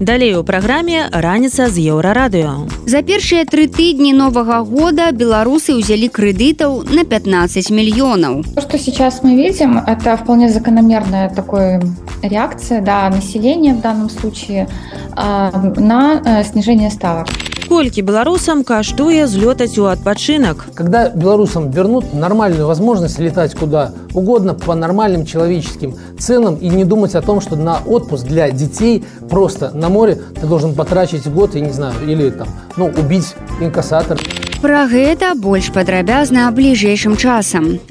Далей 0.00 0.36
у 0.36 0.44
праграме 0.44 1.08
раніца 1.10 1.70
з 1.72 1.80
еўрарадыё. 1.88 2.68
За 2.84 3.00
першыя 3.00 3.48
тры 3.48 3.64
тыдні 3.64 4.12
новага 4.12 4.60
года 4.60 5.08
беларусы 5.08 5.72
ўзялі 5.72 6.12
крэдытаў 6.12 6.84
на 6.92 7.08
15 7.08 7.70
мільёнаў. 7.72 8.44
То, 8.54 8.60
что 8.60 8.78
сейчас 8.78 9.22
мы 9.22 9.36
видим, 9.36 9.78
это 9.78 10.16
вполне 10.16 10.50
закономерная 10.50 11.30
такой 11.30 11.80
реакция 12.22 12.82
да, 12.82 13.08
населения 13.08 13.72
в 13.72 13.80
данном 13.80 14.10
случае 14.10 14.68
э, 15.16 15.72
на 15.80 16.20
э, 16.24 16.44
снижение 16.44 16.90
ставок 16.90 17.28
колькі 17.68 18.02
беларусам 18.02 18.62
каштуе 18.64 19.26
злётаць 19.26 19.78
у 19.78 19.86
адпачынак 19.90 20.66
когда 20.74 21.08
беларусам 21.08 21.70
вернут 21.70 22.14
нормальную 22.14 22.66
возможность 22.66 23.18
летать 23.18 23.54
куда 23.54 23.90
угодно 24.14 24.54
по 24.54 24.74
нормальным 24.74 25.26
человеческим 25.26 25.94
ценам 26.18 26.56
и 26.56 26.68
не 26.68 26.84
думать 26.84 27.14
о 27.14 27.22
том 27.22 27.40
что 27.40 27.56
на 27.56 27.78
отпуск 27.84 28.26
для 28.26 28.50
детей 28.50 29.04
просто 29.28 29.70
на 29.74 29.88
море 29.91 30.17
ты 30.39 30.47
должен 30.47 30.73
потрачить 30.73 31.27
год 31.27 31.55
и 31.55 31.61
не 31.61 31.71
знаю 31.71 31.95
или 32.07 32.29
там 32.29 32.47
ну 32.77 32.87
убить 32.87 33.35
инкассатор 33.59 34.17
про 34.61 34.85
гэта 34.85 35.33
больш 35.33 35.71
падрабязна 35.73 36.45
бліжэйшым 36.53 37.17
часам. 37.17 37.81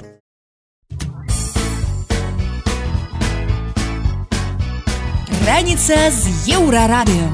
Раніца 5.43 5.99
з 6.15 6.55
еўрарадыё. 6.55 7.27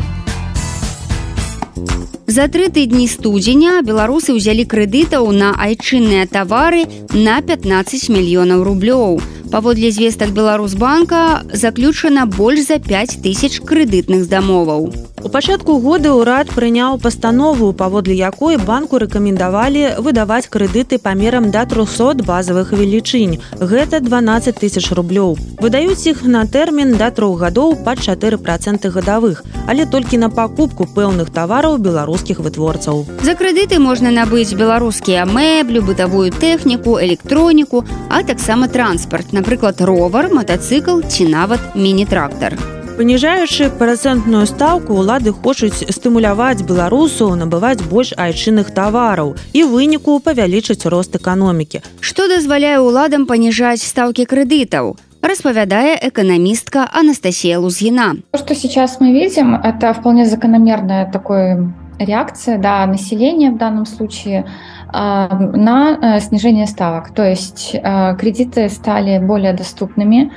За 2.27 2.49
тры 2.49 2.71
тыдні 2.73 3.05
студзеня 3.13 3.85
беларусы 3.85 4.33
ўзялі 4.33 4.65
крэдытаў 4.65 5.29
на 5.37 5.53
айчынныя 5.53 6.25
тавары 6.27 6.89
на 7.13 7.37
15 7.45 8.09
мільёнаў 8.09 8.65
рублёў. 8.65 9.21
Паводле 9.51 9.91
звестак 9.91 10.31
Беларусбанка 10.31 11.43
заключана 11.53 12.27
больш 12.27 12.67
за 12.67 12.79
5 12.79 13.23
тысяч 13.23 13.61
крэдытных 13.61 14.29
дамоваў. 14.29 14.93
У 15.27 15.29
пачатку 15.29 15.79
года 15.81 16.13
ўрад 16.15 16.51
прыняў 16.55 17.01
пастанову, 17.03 17.73
паводле 17.73 18.15
якой 18.15 18.59
банку 18.59 18.99
рэкамендавалі 19.03 19.99
выдаваць 19.99 20.47
крэдыты 20.47 20.99
памерам 21.03 21.51
да 21.51 21.65
300 21.67 22.23
базавых 22.23 22.71
велічынь. 22.71 23.41
Гэта 23.59 23.99
12 24.01 24.55
тысяч 24.55 24.93
рублёў. 24.93 25.35
Выдаюць 25.59 26.07
іх 26.07 26.23
на 26.23 26.45
тэрмін 26.47 26.95
да 27.01 27.11
трох 27.11 27.41
гадоў 27.41 27.75
пад 27.83 28.05
4 28.07 28.39
проценты 28.39 28.91
гадавых, 28.91 29.43
але 29.67 29.87
толькі 29.87 30.19
на 30.23 30.31
пакупку 30.31 30.87
пэўных 30.87 31.31
тавараў 31.31 31.79
беларускіх 31.79 32.39
вытворцаў. 32.39 33.07
За 33.27 33.35
крэдыты 33.35 33.81
можна 33.81 34.15
набыць 34.15 34.55
беларускія 34.55 35.27
мэблю, 35.27 35.83
бытавую 35.83 36.31
тэхніку, 36.31 37.01
электроніку, 37.03 37.83
а 38.11 38.23
таксама 38.23 38.69
транспарт, 38.69 39.33
напрыклад, 39.33 39.46
ровар, 39.81 40.33
матацыкл 40.35 41.03
ці 41.07 41.29
нават 41.29 41.61
міні-трактар. 41.75 42.59
Паніжаючы 42.97 43.69
працэнтную 43.77 44.47
стаўку 44.49 44.97
ўлады 44.97 45.31
хочуць 45.31 45.85
стымуляваць 45.93 46.65
беларусаў 46.65 47.37
набываць 47.37 47.85
больш 47.85 48.17
айчынных 48.17 48.73
тавараў 48.73 49.37
і 49.53 49.65
выніку 49.69 50.17
павялічыць 50.25 50.89
рост 50.89 51.15
эканомікі. 51.15 51.85
Што 52.01 52.27
дазваляе 52.27 52.81
ўладам 52.81 53.27
паніжаць 53.29 53.85
стаўкі 53.85 54.25
крэдытаў? 54.25 54.97
распавядае 55.27 55.99
экономистка 56.03 56.89
Анастасия 56.93 57.59
Лузгина. 57.59 58.17
То, 58.31 58.39
что 58.39 58.55
сейчас 58.55 59.01
мы 59.01 59.13
видим, 59.13 59.57
это 59.57 59.93
вполне 59.93 60.25
закономерная 60.25 61.11
такая 61.11 61.73
реакция 61.99 62.59
да, 62.59 62.87
населения 62.87 63.51
в 63.51 63.59
данном 63.59 63.87
случае 63.87 64.47
на 64.93 65.99
э, 66.17 66.21
снижение 66.21 66.67
ставок. 66.67 67.15
То 67.15 67.29
есть 67.29 67.75
э, 67.75 68.17
кредиты 68.17 68.69
стали 68.69 69.19
более 69.19 69.53
доступными, 69.53 70.33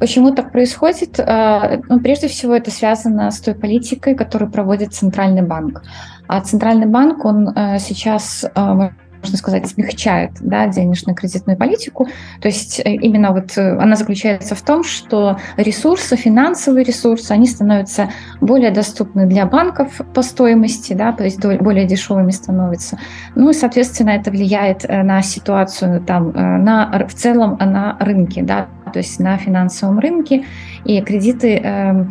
Почему 0.00 0.34
так 0.34 0.50
происходит? 0.50 1.20
А, 1.20 1.78
ну, 1.90 2.00
прежде 2.00 2.26
всего, 2.26 2.54
это 2.54 2.70
связано 2.70 3.30
с 3.30 3.38
той 3.38 3.54
политикой, 3.54 4.14
которую 4.14 4.50
проводит 4.50 4.94
Центральный 4.94 5.42
банк. 5.42 5.82
А 6.26 6.40
Центральный 6.40 6.86
банк, 6.86 7.22
он 7.26 7.50
э, 7.50 7.78
сейчас 7.78 8.44
э, 8.44 8.88
можно 9.22 9.36
сказать, 9.36 9.66
смягчает 9.68 10.32
да, 10.40 10.66
денежно-кредитную 10.66 11.56
политику. 11.56 12.08
То 12.40 12.48
есть 12.48 12.80
э, 12.80 12.94
именно 12.94 13.32
вот 13.32 13.56
э, 13.56 13.76
она 13.78 13.96
заключается 13.96 14.54
в 14.54 14.62
том, 14.62 14.82
что 14.82 15.38
ресурсы, 15.56 16.16
финансовые 16.16 16.84
ресурсы, 16.84 17.32
они 17.32 17.46
становятся 17.46 18.10
более 18.40 18.70
доступны 18.70 19.26
для 19.26 19.46
банков 19.46 20.00
по 20.14 20.22
стоимости, 20.22 20.94
да, 20.94 21.12
то 21.12 21.24
есть 21.24 21.40
более 21.40 21.86
дешевыми 21.86 22.30
становятся. 22.30 22.98
Ну 23.34 23.50
и, 23.50 23.52
соответственно, 23.52 24.10
это 24.10 24.30
влияет 24.30 24.84
э, 24.88 25.02
на 25.02 25.22
ситуацию 25.22 26.00
там, 26.00 26.32
на, 26.32 27.06
в 27.08 27.14
целом 27.14 27.56
на 27.60 27.96
рынке, 28.00 28.42
да, 28.42 28.68
то 28.92 28.98
есть 28.98 29.20
на 29.20 29.36
финансовом 29.36 29.98
рынке, 29.98 30.44
и 30.84 31.00
кредиты 31.02 31.60
э, 31.62 32.04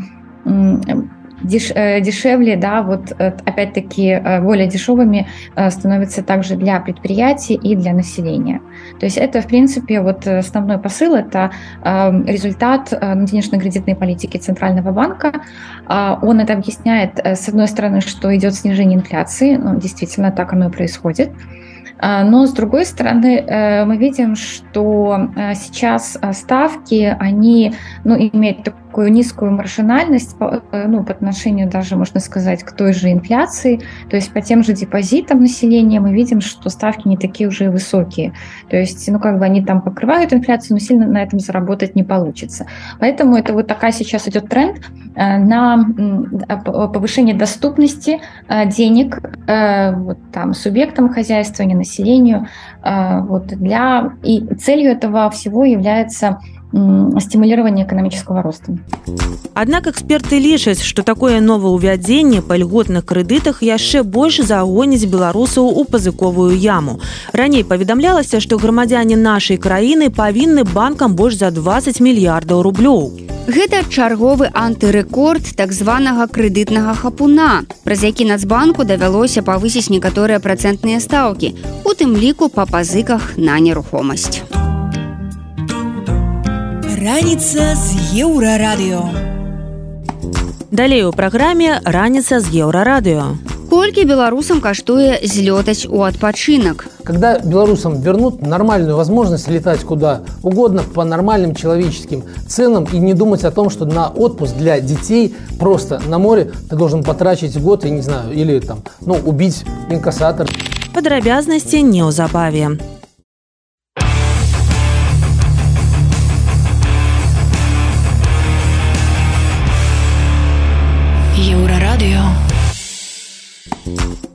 деш, 1.42 1.72
э, 1.74 2.02
дешевле, 2.02 2.56
да, 2.56 2.82
вот 2.82 3.12
э, 3.18 3.34
опять-таки 3.46 4.10
э, 4.10 4.42
более 4.42 4.68
дешевыми 4.68 5.28
становятся 5.70 6.24
также 6.24 6.56
для 6.56 6.80
предприятий 6.80 7.56
и 7.56 7.76
для 7.76 7.94
населения. 7.94 8.62
То 9.00 9.06
есть 9.06 9.18
это, 9.18 9.42
в 9.42 9.48
принципе, 9.48 10.02
вот 10.02 10.28
основной 10.28 10.78
посыл, 10.78 11.16
это 11.16 11.52
результат 11.84 12.90
денежно-кредитной 12.92 13.96
политики 13.96 14.38
Центрального 14.38 14.92
банка. 14.92 15.42
Он 15.88 16.40
это 16.40 16.54
объясняет, 16.54 17.20
с 17.24 17.48
одной 17.50 17.68
стороны, 17.68 18.02
что 18.02 18.36
идет 18.36 18.56
снижение 18.56 18.98
инфляции, 18.98 19.56
ну, 19.56 19.80
действительно 19.80 20.32
так 20.32 20.54
оно 20.54 20.70
и 20.70 20.72
происходит, 20.72 21.32
но 22.02 22.46
с 22.46 22.54
другой 22.54 22.86
стороны, 22.86 23.44
мы 23.86 23.98
видим, 23.98 24.36
что 24.36 25.30
сейчас 25.56 26.18
ставки, 26.34 27.16
они 27.20 27.74
ну, 28.04 28.16
имеют 28.16 28.64
такую 28.90 29.12
низкую 29.12 29.52
маржинальность 29.52 30.36
э, 30.40 30.88
ну, 30.88 31.04
по 31.04 31.12
отношению 31.12 31.70
даже, 31.70 31.96
можно 31.96 32.20
сказать, 32.20 32.64
к 32.64 32.72
той 32.72 32.94
же 32.94 33.12
инфляции. 33.12 33.82
То 34.10 34.16
есть 34.16 34.34
по 34.34 34.42
тем 34.42 34.64
же 34.64 34.74
депозитам 34.74 35.42
населения 35.42 36.00
мы 36.00 36.12
видим, 36.12 36.42
что 36.42 36.70
ставки 36.70 37.08
не 37.08 37.16
такие 37.16 37.48
уже 37.48 37.70
высокие. 37.70 38.34
То 38.70 38.78
есть, 38.78 39.08
ну, 39.08 39.20
как 39.20 39.38
бы 39.38 39.46
они 39.46 39.64
там 39.64 39.82
покрывают 39.82 40.34
инфляцию, 40.34 40.74
но 40.74 40.80
сильно 40.80 41.06
на 41.06 41.22
этом 41.22 41.40
заработать 41.40 41.96
не 41.96 42.04
получится. 42.04 42.66
Поэтому 43.00 43.38
это 43.38 43.54
вот 43.54 43.68
такая 43.68 43.92
сейчас 43.92 44.28
идет 44.28 44.50
тренд 44.50 44.80
э, 45.16 45.38
на 45.38 45.86
повышение 46.66 47.36
доступности 47.36 48.20
э, 48.48 48.68
денег 48.68 49.22
вот 49.48 50.18
там 50.32 50.54
субъектам 50.54 51.10
хозяйствования, 51.10 51.76
населению. 51.76 52.48
Вот 52.84 53.48
для... 53.48 54.14
И 54.24 54.46
целью 54.56 54.92
этого 54.92 55.30
всего 55.30 55.66
является 55.66 56.40
стимулирования 57.20 57.84
экономического 57.84 58.42
роста. 58.42 58.78
Аднак 59.54 59.88
эксперты 59.88 60.40
лічаць, 60.40 60.82
што 60.82 61.04
такое 61.04 61.42
новаўвядзенне 61.42 62.42
па 62.42 62.58
льготных 62.58 63.06
крэдытах 63.06 63.64
яшчэ 63.64 64.04
больш 64.04 64.40
загоніць 64.46 65.10
беларусаў 65.10 65.66
у 65.66 65.84
пазыковую 65.86 66.56
яму. 66.56 67.00
Раней 67.34 67.64
паведамлялася, 67.64 68.40
што 68.40 68.58
грамадзяне 68.58 69.18
нашай 69.18 69.58
краіны 69.58 70.10
павінны 70.10 70.64
банкам 70.64 71.16
больш 71.16 71.42
за 71.42 71.52
20 71.52 72.00
мільярдаў 72.00 72.62
рублёў. 72.62 73.30
Гэта 73.50 73.82
чарговы 73.90 74.52
антырэкорд 74.54 75.58
так 75.58 75.74
званага 75.74 76.30
крэдытнага 76.30 76.94
хапуна, 76.94 77.66
праз 77.84 78.06
які 78.06 78.30
нацбанку 78.30 78.86
давялося 78.86 79.42
павысіць 79.42 79.90
некаторыя 79.90 80.38
працэнтныя 80.38 81.02
стаўкі, 81.02 81.56
у 81.82 81.98
тым 81.98 82.14
ліку 82.14 82.54
па 82.54 82.70
пазыках 82.70 83.34
на 83.42 83.58
нерухомасць. 83.58 84.46
Раніца 87.00 87.80
з 87.80 87.96
еўрарадыё. 88.28 89.00
Далей 90.70 91.06
у 91.08 91.14
праграме 91.16 91.80
раніца 91.86 92.44
з 92.44 92.52
еўрарадыё. 92.60 93.40
Колькі 93.72 94.04
беларусам 94.04 94.60
каштуе 94.60 95.16
злётаць 95.24 95.88
у 95.88 96.04
адпачынак. 96.04 96.92
Когда 97.08 97.40
белорусам 97.40 98.02
вернут 98.02 98.42
нормальную 98.42 98.98
возможность 98.98 99.48
летать 99.48 99.80
куда 99.88 100.24
угодно 100.44 100.84
по 100.84 101.06
нормальным 101.06 101.56
человеческим 101.56 102.24
ценам 102.50 102.84
и 102.92 102.98
не 103.00 103.14
думать 103.14 103.46
о 103.46 103.52
том, 103.52 103.70
что 103.70 103.86
на 103.86 104.10
отпуск 104.10 104.56
для 104.58 104.82
детей 104.82 105.34
просто 105.58 106.02
на 106.06 106.20
море 106.20 106.52
ты 106.70 106.76
должен 106.76 107.06
потрачить 107.06 107.58
год, 107.62 107.86
я 107.86 107.92
не 107.92 108.02
знаю, 108.02 108.34
или 108.34 108.60
там, 108.60 108.84
ну, 109.00 109.16
убить 109.24 109.64
инкассатор. 109.90 110.50
Падрабязнасці 110.94 111.82
неўзабаве. 111.82 112.99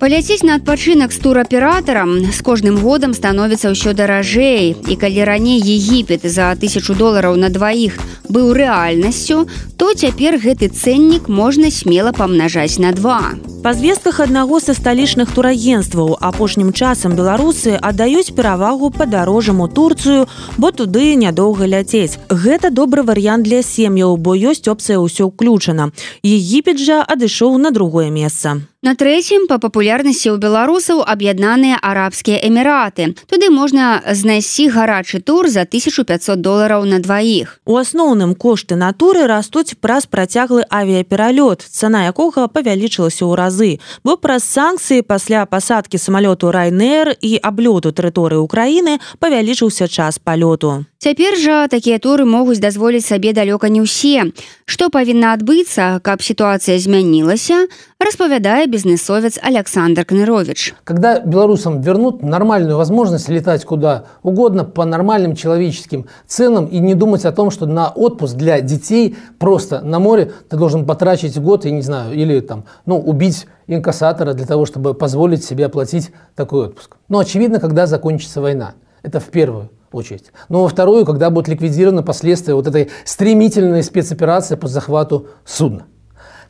Паляціць 0.04 0.44
на 0.44 0.58
адпачынак 0.60 1.12
з 1.16 1.18
тураператарам 1.24 2.10
з 2.28 2.40
кожным 2.44 2.76
годам 2.76 3.14
становіцца 3.16 3.72
ўсё 3.72 3.96
даражэй 3.96 4.76
і 4.76 4.94
калі 5.00 5.24
раней 5.24 5.56
егіпет 5.56 6.28
за 6.28 6.52
тысячу 6.60 6.92
долараў 6.92 7.40
на 7.40 7.48
дваіх 7.48 7.96
быў 8.28 8.52
рэальнасцю, 8.52 9.48
то 9.80 9.96
цяпер 9.96 10.36
гэты 10.36 10.68
цэннік 10.68 11.32
можна 11.32 11.72
смела 11.72 12.12
памнажаць 12.12 12.76
на 12.76 12.92
два. 12.92 13.32
Па 13.64 13.72
звестках 13.72 14.20
аднаго 14.20 14.60
са 14.60 14.76
сталічных 14.76 15.32
турагенстваў 15.32 16.20
апошнім 16.20 16.76
часам 16.76 17.16
беларусы 17.16 17.72
аддаюць 17.80 18.36
перавагу 18.36 18.92
падарожам 18.92 19.64
у 19.64 19.72
Турцыю, 19.72 20.28
бо 20.60 20.68
туды 20.68 21.16
нядоўга 21.16 21.64
ляцець. 21.64 22.20
Гэта 22.28 22.68
добры 22.68 23.08
варыянт 23.08 23.48
для 23.48 23.64
сем'яў, 23.64 24.20
бо 24.20 24.36
ёсць 24.36 24.68
опцыя 24.68 25.00
ўсё 25.00 25.32
ўключана. 25.32 25.96
Егіпет 26.20 26.76
жа 26.76 27.00
адышоў 27.00 27.56
на 27.56 27.72
другое 27.72 28.12
месца. 28.12 28.60
На 28.85 28.92
трэцім 29.01 29.47
па 29.49 29.57
папулярнасці 29.57 30.29
ў 30.29 30.37
беларусаў 30.37 30.99
аб'яднаныя 31.09 31.79
арабскія 31.81 32.37
эміраты. 32.44 33.16
Туды 33.33 33.49
можна 33.49 34.05
знайсці 34.05 34.68
гарачы 34.75 35.25
тур 35.25 35.49
за 35.49 35.64
1500 35.64 36.44
долараў 36.44 36.85
на 36.85 37.01
дваіх. 37.01 37.57
У 37.64 37.81
асноўным 37.81 38.37
кошты 38.37 38.77
натуры 38.77 39.25
растуць 39.25 39.73
праз 39.81 40.05
працяглы 40.05 40.68
авіяпералёт, 40.68 41.64
цана 41.64 42.05
якога 42.12 42.44
павялічылася 42.44 43.25
ў 43.25 43.33
разы. 43.40 43.73
Бо 44.05 44.20
праз 44.20 44.44
санкцыі 44.44 45.01
пасля 45.01 45.49
пасадкі 45.49 45.97
самалёту 45.97 46.53
Райнер 46.53 47.16
і 47.16 47.40
аблёту 47.40 47.88
тэрыторыі 47.88 48.44
ўкраіны 48.44 49.01
павялічыўся 49.16 49.88
час 49.88 50.20
палёту. 50.20 50.85
Цяпер 51.03 51.38
жа 51.39 51.67
такія 51.71 51.97
туры 51.97 52.25
могуць 52.25 52.60
дазволіць 52.60 53.05
сабе 53.08 53.32
далёка 53.34 53.69
не 53.71 53.79
ўсе. 53.79 54.36
Што 54.65 54.89
павінна 54.91 55.32
адбыцца, 55.34 55.99
каб 56.03 56.21
сітуацыя 56.21 56.75
змянілася, 56.75 57.67
распавядае 57.99 58.67
бизнесовец 58.67 59.39
Александр 59.41 60.05
Кнырович. 60.05 60.75
Когда 60.84 61.19
белорусам 61.19 61.82
вернут 61.82 62.21
нормальную 62.23 62.77
возможность 62.77 63.29
летать 63.29 63.65
куда 63.65 64.05
угодно 64.23 64.63
по 64.63 64.86
нормальным 64.86 65.36
человеческим 65.36 66.05
ценам 66.27 66.65
и 66.65 66.79
не 66.79 66.95
думать 66.95 67.25
о 67.25 67.32
том, 67.32 67.51
что 67.51 67.65
на 67.65 67.89
отпуск 67.89 68.36
для 68.36 68.62
детей 68.62 69.15
просто 69.38 69.82
на 69.82 69.99
море 69.99 70.32
ты 70.49 70.58
должен 70.58 70.86
потрачить 70.86 71.38
год, 71.38 71.65
я 71.65 71.71
не 71.71 71.82
знаю, 71.82 72.13
или 72.13 72.39
там, 72.39 72.65
ну, 72.86 72.97
убить 72.99 73.47
инкассатора 73.67 74.34
для 74.34 74.45
того, 74.45 74.65
чтобы 74.65 74.93
позволить 74.93 75.43
себе 75.43 75.65
оплатить 75.65 76.12
такой 76.36 76.67
отпуск. 76.67 76.97
Но 77.08 77.19
очевидно, 77.19 77.60
когда 77.60 77.88
закончится 77.88 78.41
война. 78.41 78.73
Это 79.01 79.19
в 79.19 79.25
первую 79.25 79.69
очередь. 79.94 80.33
Но 80.48 80.62
во 80.62 80.68
вторую, 80.68 81.07
когда 81.07 81.30
будут 81.30 81.48
ликвидированы 81.48 82.02
последствия 82.02 82.54
вот 82.54 82.66
этой 82.66 82.90
стремительной 83.04 83.83
спецоперации 83.83 84.57
по 84.57 84.68
захвату 84.68 85.28
судна. 85.44 85.87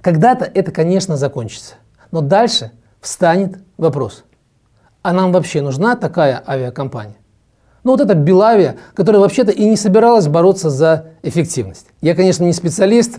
Когда-то 0.00 0.44
это, 0.44 0.70
конечно, 0.70 1.16
закончится. 1.16 1.74
Но 2.10 2.20
дальше 2.20 2.72
встанет 3.00 3.58
вопрос. 3.76 4.24
А 5.02 5.12
нам 5.12 5.32
вообще 5.32 5.60
нужна 5.60 5.96
такая 5.96 6.42
авиакомпания? 6.46 7.16
Ну 7.82 7.92
вот 7.92 8.00
это 8.00 8.14
Белавия, 8.14 8.76
которая 8.94 9.20
вообще-то 9.20 9.52
и 9.52 9.66
не 9.66 9.76
собиралась 9.76 10.26
бороться 10.26 10.70
за 10.70 11.08
эффективность. 11.22 11.86
Я, 12.00 12.14
конечно, 12.14 12.44
не 12.44 12.52
специалист 12.52 13.18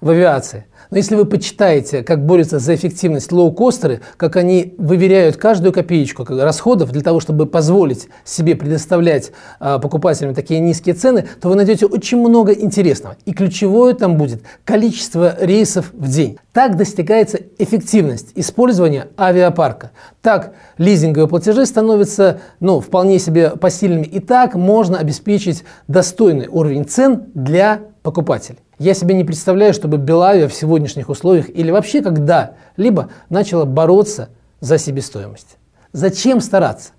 в 0.00 0.10
авиации– 0.10 0.66
но 0.90 0.96
если 0.96 1.14
вы 1.14 1.24
почитаете, 1.24 2.02
как 2.02 2.24
борются 2.24 2.58
за 2.58 2.74
эффективность 2.74 3.32
лоукостеры, 3.32 4.00
как 4.16 4.36
они 4.36 4.74
выверяют 4.78 5.36
каждую 5.36 5.72
копеечку 5.72 6.24
расходов 6.28 6.92
для 6.92 7.02
того, 7.02 7.20
чтобы 7.20 7.46
позволить 7.46 8.08
себе 8.24 8.56
предоставлять 8.56 9.32
э, 9.60 9.78
покупателям 9.80 10.34
такие 10.34 10.60
низкие 10.60 10.94
цены, 10.94 11.26
то 11.40 11.48
вы 11.48 11.56
найдете 11.56 11.86
очень 11.86 12.18
много 12.18 12.52
интересного. 12.52 13.16
И 13.24 13.32
ключевое 13.32 13.94
там 13.94 14.16
будет 14.16 14.42
количество 14.64 15.36
рейсов 15.40 15.92
в 15.92 16.08
день. 16.08 16.38
Так 16.52 16.76
достигается 16.76 17.38
эффективность 17.58 18.32
использования 18.34 19.08
авиапарка. 19.18 19.90
Так 20.22 20.54
лизинговые 20.78 21.28
платежи 21.28 21.66
становятся 21.66 22.40
ну, 22.60 22.80
вполне 22.80 23.18
себе 23.18 23.50
посильными. 23.50 24.04
И 24.04 24.20
так 24.20 24.54
можно 24.54 24.98
обеспечить 24.98 25.64
достойный 25.88 26.48
уровень 26.48 26.84
цен 26.84 27.24
для 27.34 27.80
покупателей. 28.02 28.58
Я 28.78 28.92
себе 28.92 29.14
не 29.14 29.24
представляю, 29.24 29.72
чтобы 29.72 29.96
Белавия 29.96 30.48
в 30.48 30.54
сегодняшних 30.54 31.08
условиях 31.08 31.48
или 31.48 31.70
вообще 31.70 32.02
когда-либо 32.02 33.08
начала 33.30 33.64
бороться 33.64 34.28
за 34.60 34.76
себестоимость. 34.76 35.56
Зачем 35.92 36.40
стараться? 36.40 36.90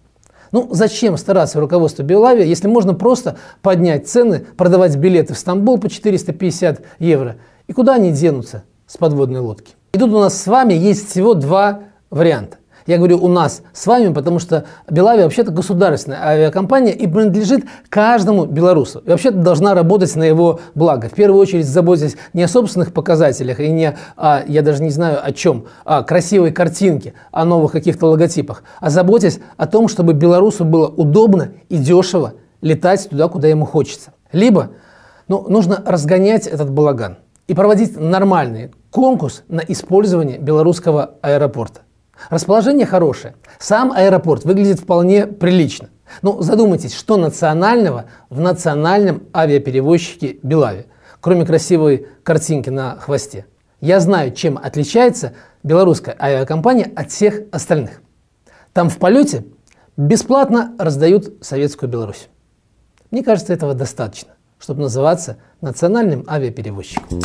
Ну, 0.51 0.69
зачем 0.71 1.17
стараться 1.17 1.59
руководству 1.59 2.03
Белавия, 2.03 2.45
если 2.45 2.67
можно 2.67 2.95
просто 2.95 3.37
поднять 3.61 4.07
цены, 4.07 4.45
продавать 4.55 4.95
билеты 4.95 5.35
в 5.35 5.37
Стамбул 5.37 5.77
по 5.77 5.89
450 5.89 6.81
евро? 6.99 7.35
И 7.67 7.73
куда 7.73 7.95
они 7.95 8.11
денутся 8.11 8.63
с 8.87 8.97
подводной 8.97 9.41
лодки? 9.41 9.75
И 9.91 9.99
тут 9.99 10.11
у 10.11 10.19
нас 10.19 10.41
с 10.41 10.47
вами 10.47 10.73
есть 10.73 11.09
всего 11.09 11.35
два 11.35 11.81
варианта. 12.09 12.57
Я 12.87 12.97
говорю 12.97 13.21
у 13.21 13.27
нас 13.27 13.63
с 13.73 13.85
вами, 13.85 14.13
потому 14.13 14.39
что 14.39 14.63
Белавия 14.89 15.25
вообще-то 15.25 15.51
государственная 15.51 16.23
авиакомпания 16.23 16.93
и 16.93 17.05
принадлежит 17.05 17.65
каждому 17.89 18.45
белорусу. 18.45 18.99
И 18.99 19.09
вообще-то 19.09 19.37
должна 19.37 19.73
работать 19.73 20.15
на 20.15 20.23
его 20.23 20.61
благо. 20.73 21.09
В 21.09 21.13
первую 21.13 21.41
очередь 21.41 21.67
заботясь 21.67 22.15
не 22.31 22.43
о 22.43 22.47
собственных 22.47 22.93
показателях 22.93 23.59
и 23.59 23.69
не 23.69 23.97
о, 24.15 24.41
я 24.47 24.61
даже 24.61 24.81
не 24.81 24.89
знаю 24.89 25.19
о 25.21 25.33
чем, 25.33 25.65
о 25.83 26.01
красивой 26.03 26.53
картинке, 26.53 27.13
о 27.31 27.43
новых 27.43 27.73
каких-то 27.73 28.07
логотипах, 28.07 28.63
а 28.79 28.89
заботясь 28.89 29.39
о 29.57 29.67
том, 29.67 29.89
чтобы 29.89 30.13
белорусу 30.13 30.63
было 30.63 30.87
удобно 30.87 31.49
и 31.67 31.75
дешево 31.77 32.35
летать 32.61 33.09
туда, 33.09 33.27
куда 33.27 33.49
ему 33.49 33.65
хочется. 33.65 34.13
Либо 34.31 34.69
ну, 35.27 35.45
нужно 35.49 35.83
разгонять 35.85 36.47
этот 36.47 36.69
балаган 36.69 37.17
и 37.47 37.53
проводить 37.53 37.99
нормальный 37.99 38.71
конкурс 38.91 39.43
на 39.49 39.59
использование 39.59 40.37
белорусского 40.37 41.15
аэропорта. 41.21 41.81
Расположение 42.29 42.85
хорошее. 42.85 43.35
Сам 43.59 43.91
аэропорт 43.91 44.43
выглядит 44.43 44.79
вполне 44.79 45.27
прилично. 45.27 45.89
Ну, 46.21 46.41
задумайтесь, 46.41 46.93
что 46.93 47.17
национального 47.17 48.05
в 48.29 48.39
национальном 48.39 49.23
авиаперевозчике 49.33 50.39
Белави, 50.41 50.85
кроме 51.19 51.45
красивой 51.45 52.07
картинки 52.23 52.69
на 52.69 52.97
хвосте. 52.97 53.45
Я 53.79 53.99
знаю, 53.99 54.33
чем 54.33 54.57
отличается 54.57 55.33
белорусская 55.63 56.15
авиакомпания 56.19 56.91
от 56.95 57.11
всех 57.11 57.41
остальных. 57.51 58.01
Там 58.73 58.89
в 58.89 58.97
полете 58.97 59.45
бесплатно 59.95 60.75
раздают 60.79 61.43
советскую 61.45 61.89
Беларусь. 61.89 62.29
Мне 63.11 63.23
кажется, 63.23 63.53
этого 63.53 63.73
достаточно, 63.73 64.33
чтобы 64.59 64.81
называться 64.81 65.37
нацыянальным 65.61 66.23
авіяперевозчыкам. 66.27 67.19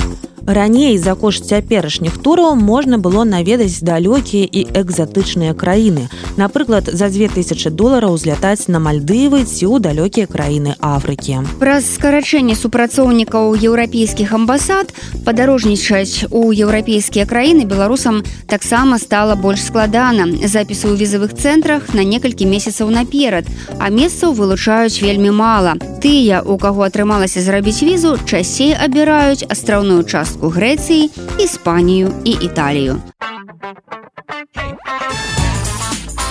Раней 0.47 0.99
за 0.99 1.14
кошт 1.14 1.47
цяперашніх 1.47 2.18
тураў 2.18 2.57
можна 2.57 2.99
было 2.99 3.22
наведаць 3.22 3.78
далёкія 3.78 4.43
і 4.43 4.66
экзатычныя 4.74 5.55
краіны. 5.55 6.09
Напрыклад, 6.37 6.91
за 6.93 7.09
2000 7.09 7.70
долараў 7.70 8.18
узлятаць 8.18 8.66
на 8.66 8.83
мальдывы 8.83 9.45
ці 9.47 9.70
ў 9.70 9.78
далёкія 9.78 10.26
краіны 10.26 10.74
Афрыкі. 10.80 11.47
Праз 11.62 11.87
скарачэнне 11.95 12.59
супрацоўнікаў 12.59 13.55
еўрапейскіх 13.55 14.33
амбасад 14.35 14.91
падарожнічаць 15.22 16.26
у 16.35 16.51
еўрапейскія 16.51 17.22
краіны 17.22 17.62
беларусам 17.62 18.24
таксама 18.51 18.99
стала 18.99 19.39
больш 19.39 19.62
складана. 19.62 20.26
Запісы 20.43 20.91
ў 20.91 20.99
візавых 20.99 21.39
цэнтрах 21.39 21.95
на 21.95 22.03
некалькі 22.03 22.51
месяцаў 22.51 22.91
наперад, 22.91 23.47
а 23.78 23.95
месцаў 23.95 24.35
вылучаюць 24.35 24.99
вельмі 24.99 25.30
мала. 25.30 25.78
Тыя, 26.03 26.43
у 26.43 26.59
каго 26.59 26.83
атрымалася 26.83 27.39
зрабіць 27.39 27.87
візу, 27.87 28.18
часцей 28.24 28.74
абіраюць 28.74 29.46
астраўную 29.48 30.02
частку 30.04 30.48
Грэцыі, 30.48 31.10
Іспанію 31.38 32.12
і 32.24 32.30
Італію. 32.30 33.00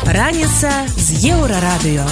Раніца 0.06 0.72
з 0.98 1.08
еўрарадыё. 1.32 2.06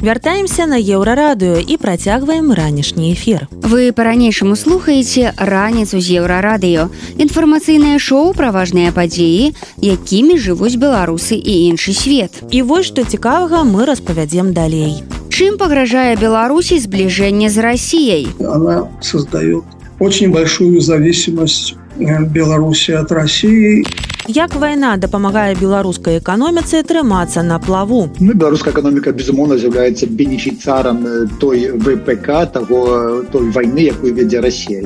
Вяртаемся 0.00 0.66
на 0.66 0.78
еўрарадыё 0.78 1.58
і 1.58 1.76
працягваем 1.76 2.52
ранішні 2.54 3.10
эфір. 3.12 3.50
Вы 3.50 3.90
па-ранейшаму 3.90 4.54
слухаеце 4.54 5.34
раніцу 5.34 5.98
з 5.98 6.22
еўрарадыё. 6.22 6.86
Інфармацыйнае 7.18 7.98
шоу 7.98 8.30
пра 8.30 8.54
важныя 8.54 8.94
падзеі, 8.94 9.58
якімі 9.82 10.38
жывуць 10.38 10.78
беларусы 10.78 11.34
і 11.34 11.74
іншы 11.74 11.98
свет. 11.98 12.30
І 12.54 12.62
вось 12.62 12.86
што 12.86 13.02
цікавага 13.02 13.66
мы 13.66 13.90
распавядзем 13.90 14.54
далей. 14.54 15.02
Чым 15.34 15.58
пагражае 15.58 16.14
Беларусі 16.14 16.78
сближэнне 16.78 17.50
з 17.50 17.58
Россией? 17.58 18.28
Она 18.38 18.86
создает 19.02 19.64
очень 19.98 20.30
большую 20.30 20.80
зависимость 20.80 21.74
э, 21.98 22.24
Беларуси 22.24 22.92
от 22.92 23.12
России. 23.12 23.84
Як 24.28 24.54
вайна 24.54 24.96
дапамагае 24.96 25.54
беларускай 25.56 26.18
эканоміцы 26.18 26.82
трымацца 26.84 27.42
на 27.42 27.58
плаву. 27.58 28.10
Ну, 28.20 28.34
беларуская 28.34 28.74
эканоміка 28.74 29.12
безумоўна 29.12 29.56
з'яўляецца 29.56 30.04
бенефіцарам 30.04 31.00
той 31.40 31.72
ВПК 31.72 32.44
таго 32.52 33.24
той 33.32 33.48
вайны, 33.50 33.88
якую 33.88 34.12
вядзе 34.12 34.40
Расія. 34.44 34.84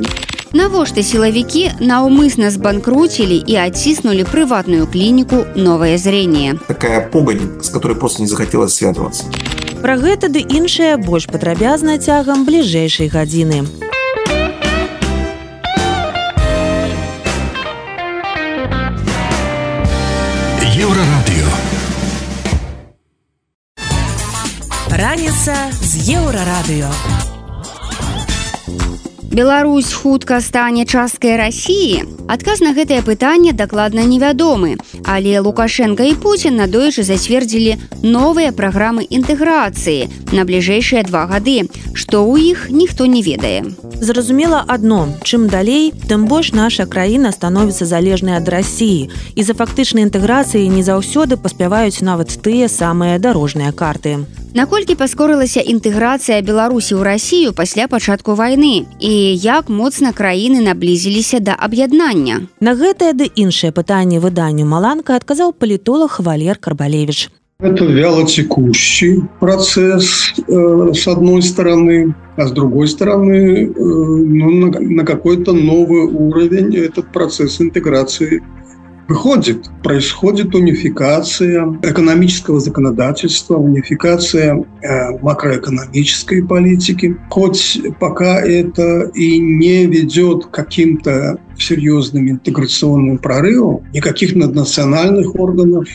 Навошта 0.53 1.03
сілавікі 1.03 1.81
наўмысна 1.81 2.51
збанкруцілі 2.55 3.43
і 3.49 3.55
адціснулі 3.57 4.23
прыватную 4.29 4.87
клініку 4.87 5.43
новае 5.57 5.99
зрение. 5.99 6.61
Такая 6.69 7.01
погань, 7.01 7.59
с 7.63 7.69
которой 7.69 7.97
просто 7.97 8.23
не 8.23 8.29
захотелось 8.29 8.75
связываться. 8.75 9.25
Пра 9.83 9.97
гэта 9.97 10.29
ды 10.29 10.39
іншае 10.39 10.95
больш 11.03 11.27
падрабязна 11.27 11.99
цягам 11.99 12.45
бліжэйшай 12.47 13.09
гадзіны. 13.09 13.67
Еўрарадыё. 20.83 21.51
Раніца 24.91 25.55
з 25.81 25.93
еўрарадыё. 26.19 26.91
Беларусь 29.33 29.93
хутка 29.93 30.41
стане 30.41 30.85
часткай 30.85 31.37
рассіі. 31.41 32.05
Адказ 32.29 32.61
на 32.61 32.77
гэтае 32.77 33.01
пытанне 33.01 33.57
дакладна 33.57 34.05
невядомы, 34.05 34.77
але 35.09 35.41
Лукашенко 35.41 36.05
і 36.05 36.13
Пуін 36.21 36.61
надоечы 36.61 37.01
зацвердзілі 37.01 37.81
новыя 38.05 38.53
праграмы 38.53 39.09
інтэграцыі 39.09 40.37
на 40.37 40.45
бліжэйшыя 40.45 41.09
два 41.09 41.25
гады, 41.33 41.65
што 41.97 42.21
ў 42.29 42.53
іх 42.53 42.69
ніхто 42.69 43.09
не 43.09 43.25
ведае. 43.25 43.65
Зразумела 44.05 44.61
адно, 44.69 45.17
чым 45.25 45.49
далей, 45.49 45.97
тым 46.13 46.29
больш 46.29 46.53
наша 46.53 46.85
краіна 46.85 47.33
становіцца 47.33 47.89
залежнай 47.89 48.37
ад 48.37 48.53
рассіі 48.53 49.09
і 49.33 49.41
за 49.41 49.57
фактычнай 49.57 50.05
інтэграцыі 50.05 50.69
не 50.69 50.85
заўсёды 50.85 51.41
паспяваюць 51.41 52.05
нават 52.05 52.37
тыя 52.45 52.69
самыя 52.69 53.17
дарожныя 53.17 53.73
карты. 53.73 54.29
Наколькі 54.53 54.95
паскорылася 55.01 55.65
інтэграцыя 55.65 56.45
Беларусі 56.45 57.01
ў 57.01 57.03
рассію 57.09 57.57
пасля 57.57 57.89
пачатку 57.89 58.37
вайны 58.37 58.85
і 59.01 59.13
як 59.41 59.73
моцна 59.73 60.13
краіны 60.13 60.61
наблізіліся 60.61 61.41
да 61.41 61.57
аб'яднання. 61.57 62.45
На 62.61 62.77
гэтае 62.77 63.17
ды 63.17 63.33
іншае 63.33 63.73
пытанне 63.73 64.21
выданню 64.21 64.69
Маланка 64.69 65.17
адказаў 65.17 65.57
палітолог 65.57 66.21
Валер 66.21 66.61
Карбалевич. 66.61 67.33
Это 67.63 67.87
вялотекущий 67.87 69.23
процесс 69.41 70.35
э, 70.37 70.93
с 70.93 71.09
одной 71.09 71.41
стороны, 71.41 72.13
а 72.37 72.47
с 72.47 72.53
другой 72.53 72.89
стороны 72.89 73.65
э, 73.65 73.73
ну, 73.73 74.51
на, 74.51 74.81
на 74.81 75.05
какой-то 75.07 75.53
новый 75.53 76.13
уровень 76.13 76.77
этот 76.77 77.11
процесс 77.13 77.61
интеграции 77.61 78.43
выходит, 79.13 79.69
происходит 79.83 80.55
унификация 80.55 81.79
экономического 81.83 82.61
законодательства, 82.61 83.57
унификация 83.57 84.65
э, 84.81 85.19
макроэкономической 85.21 86.43
политики. 86.43 87.19
Хоть 87.29 87.79
пока 88.01 88.41
это 88.41 89.11
и 89.15 89.39
не 89.39 89.85
ведет 89.85 90.47
к 90.47 90.51
каким-то 90.51 91.39
серьезным 91.59 92.31
интеграционным 92.31 93.19
прорывам, 93.19 93.83
никаких 93.93 94.35
наднациональных 94.35 95.35
органов 95.35 95.87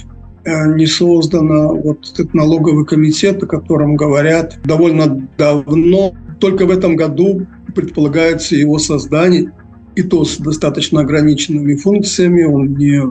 э, 0.46 0.76
не 0.76 0.86
создано. 0.86 1.74
Вот 1.74 2.12
этот 2.14 2.36
налоговый 2.36 2.86
комитет, 2.86 3.42
о 3.42 3.48
котором 3.48 3.96
говорят 3.96 4.60
довольно 4.64 5.28
давно, 5.40 6.14
только 6.40 6.68
в 6.68 6.70
этом 6.70 6.96
году 6.96 7.48
предполагается 7.74 8.56
его 8.56 8.78
создание, 8.78 9.52
и 9.98 10.04
то 10.04 10.24
с 10.24 10.38
достаточно 10.38 11.02
ограниченными 11.02 11.76
функциями. 11.76 12.44
Он 12.44 12.76
не 12.78 13.02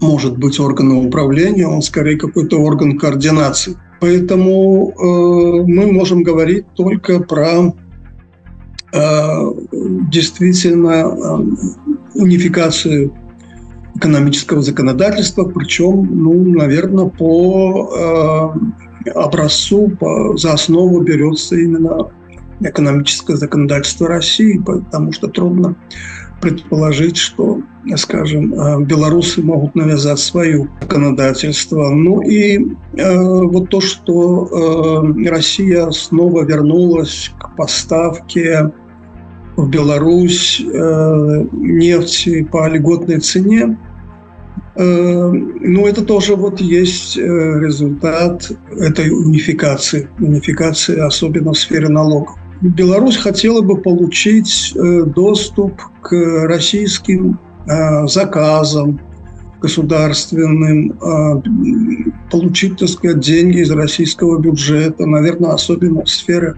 может 0.00 0.38
быть 0.38 0.60
органом 0.60 1.06
управления, 1.06 1.66
он 1.66 1.82
скорее 1.82 2.16
какой-то 2.16 2.60
орган 2.60 2.98
координации. 2.98 3.76
Поэтому 4.00 4.90
э, 4.90 5.64
мы 5.66 5.92
можем 5.92 6.22
говорить 6.22 6.66
только 6.76 7.18
про 7.18 7.74
э, 8.92 9.52
действительно 10.12 10.90
э, 10.90 11.38
унификацию 12.14 13.12
экономического 13.96 14.62
законодательства, 14.62 15.44
причем, 15.44 16.08
ну, 16.12 16.34
наверное, 16.44 17.06
по 17.06 18.54
э, 19.06 19.10
образцу, 19.14 19.90
по, 19.98 20.36
за 20.36 20.52
основу 20.52 21.00
берется 21.00 21.56
именно 21.56 22.10
экономическое 22.60 23.36
законодательство 23.36 24.08
России, 24.08 24.58
потому 24.58 25.12
что 25.12 25.28
трудно 25.28 25.76
предположить, 26.40 27.16
что, 27.16 27.60
скажем, 27.96 28.54
э, 28.54 28.84
белорусы 28.84 29.42
могут 29.42 29.74
навязать 29.74 30.18
свое 30.18 30.68
законодательство. 30.80 31.90
Ну 31.90 32.20
и 32.20 32.58
э, 32.96 33.42
вот 33.42 33.70
то, 33.70 33.80
что 33.80 34.46
э, 35.14 35.28
Россия 35.28 35.90
снова 35.90 36.44
вернулась 36.44 37.32
к 37.38 37.56
поставке 37.56 38.72
в 39.56 39.68
Беларусь 39.68 40.60
э, 40.60 41.46
нефти 41.52 42.44
по 42.44 42.68
льготной 42.68 43.20
цене, 43.20 43.78
э, 44.74 45.30
ну, 45.30 45.86
это 45.86 46.04
тоже 46.04 46.36
вот 46.36 46.60
есть 46.60 47.16
э, 47.16 47.22
результат 47.22 48.50
этой 48.70 49.10
унификации, 49.10 50.08
унификации 50.18 50.98
особенно 50.98 51.52
в 51.52 51.58
сфере 51.58 51.88
налогов. 51.88 52.36
Беларусь 52.60 53.16
хотела 53.16 53.60
бы 53.60 53.76
получить 53.76 54.72
э, 54.74 55.02
доступ 55.02 55.80
к 56.00 56.12
российским 56.46 57.38
э, 57.66 58.06
заказам 58.06 59.00
государственным, 59.60 60.92
э, 60.92 61.42
получить, 62.30 62.78
так 62.78 62.88
сказать, 62.88 63.20
деньги 63.20 63.58
из 63.58 63.70
российского 63.70 64.38
бюджета, 64.38 65.06
наверное, 65.06 65.52
особенно 65.52 66.04
в 66.04 66.08
сфере 66.08 66.54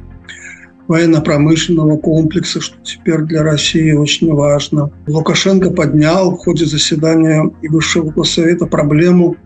военно-промышленного 0.87 1.97
комплекса, 1.99 2.61
что 2.61 2.77
теперь 2.83 3.23
для 3.23 3.43
России 3.43 3.93
очень 3.93 4.33
важно. 4.33 4.91
Лукашенко 5.07 5.71
поднял 5.71 6.31
в 6.31 6.39
ходе 6.39 6.65
заседания 6.65 7.51
Высшего 7.63 8.11
Госсовета 8.11 8.67
проблему 8.67 9.37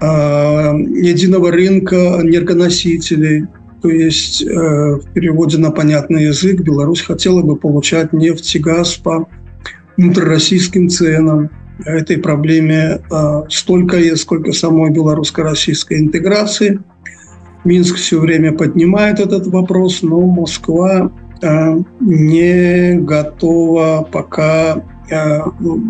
единого 0.00 1.50
рынка 1.50 2.20
энергоносителей, 2.22 3.46
то 3.86 3.90
есть 3.92 4.42
э, 4.42 4.48
в 4.48 5.12
переводе 5.14 5.58
на 5.58 5.70
понятный 5.70 6.24
язык 6.24 6.60
Беларусь 6.60 7.02
хотела 7.02 7.42
бы 7.42 7.54
получать 7.54 8.12
нефть 8.12 8.56
и 8.56 8.58
газ 8.58 8.96
по 8.96 9.28
внутрироссийским 9.96 10.88
ценам. 10.88 11.50
Этой 11.84 12.18
проблеме 12.18 12.98
э, 13.08 13.42
столько 13.48 13.96
есть, 13.96 14.22
сколько 14.22 14.50
самой 14.50 14.90
белорусско-российской 14.90 16.00
интеграции. 16.00 16.80
Минск 17.62 17.94
все 17.94 18.18
время 18.18 18.50
поднимает 18.54 19.20
этот 19.20 19.46
вопрос, 19.46 20.02
но 20.02 20.20
Москва 20.20 21.12
э, 21.40 21.76
не 22.00 22.98
готова 22.98 24.08
пока 24.10 24.82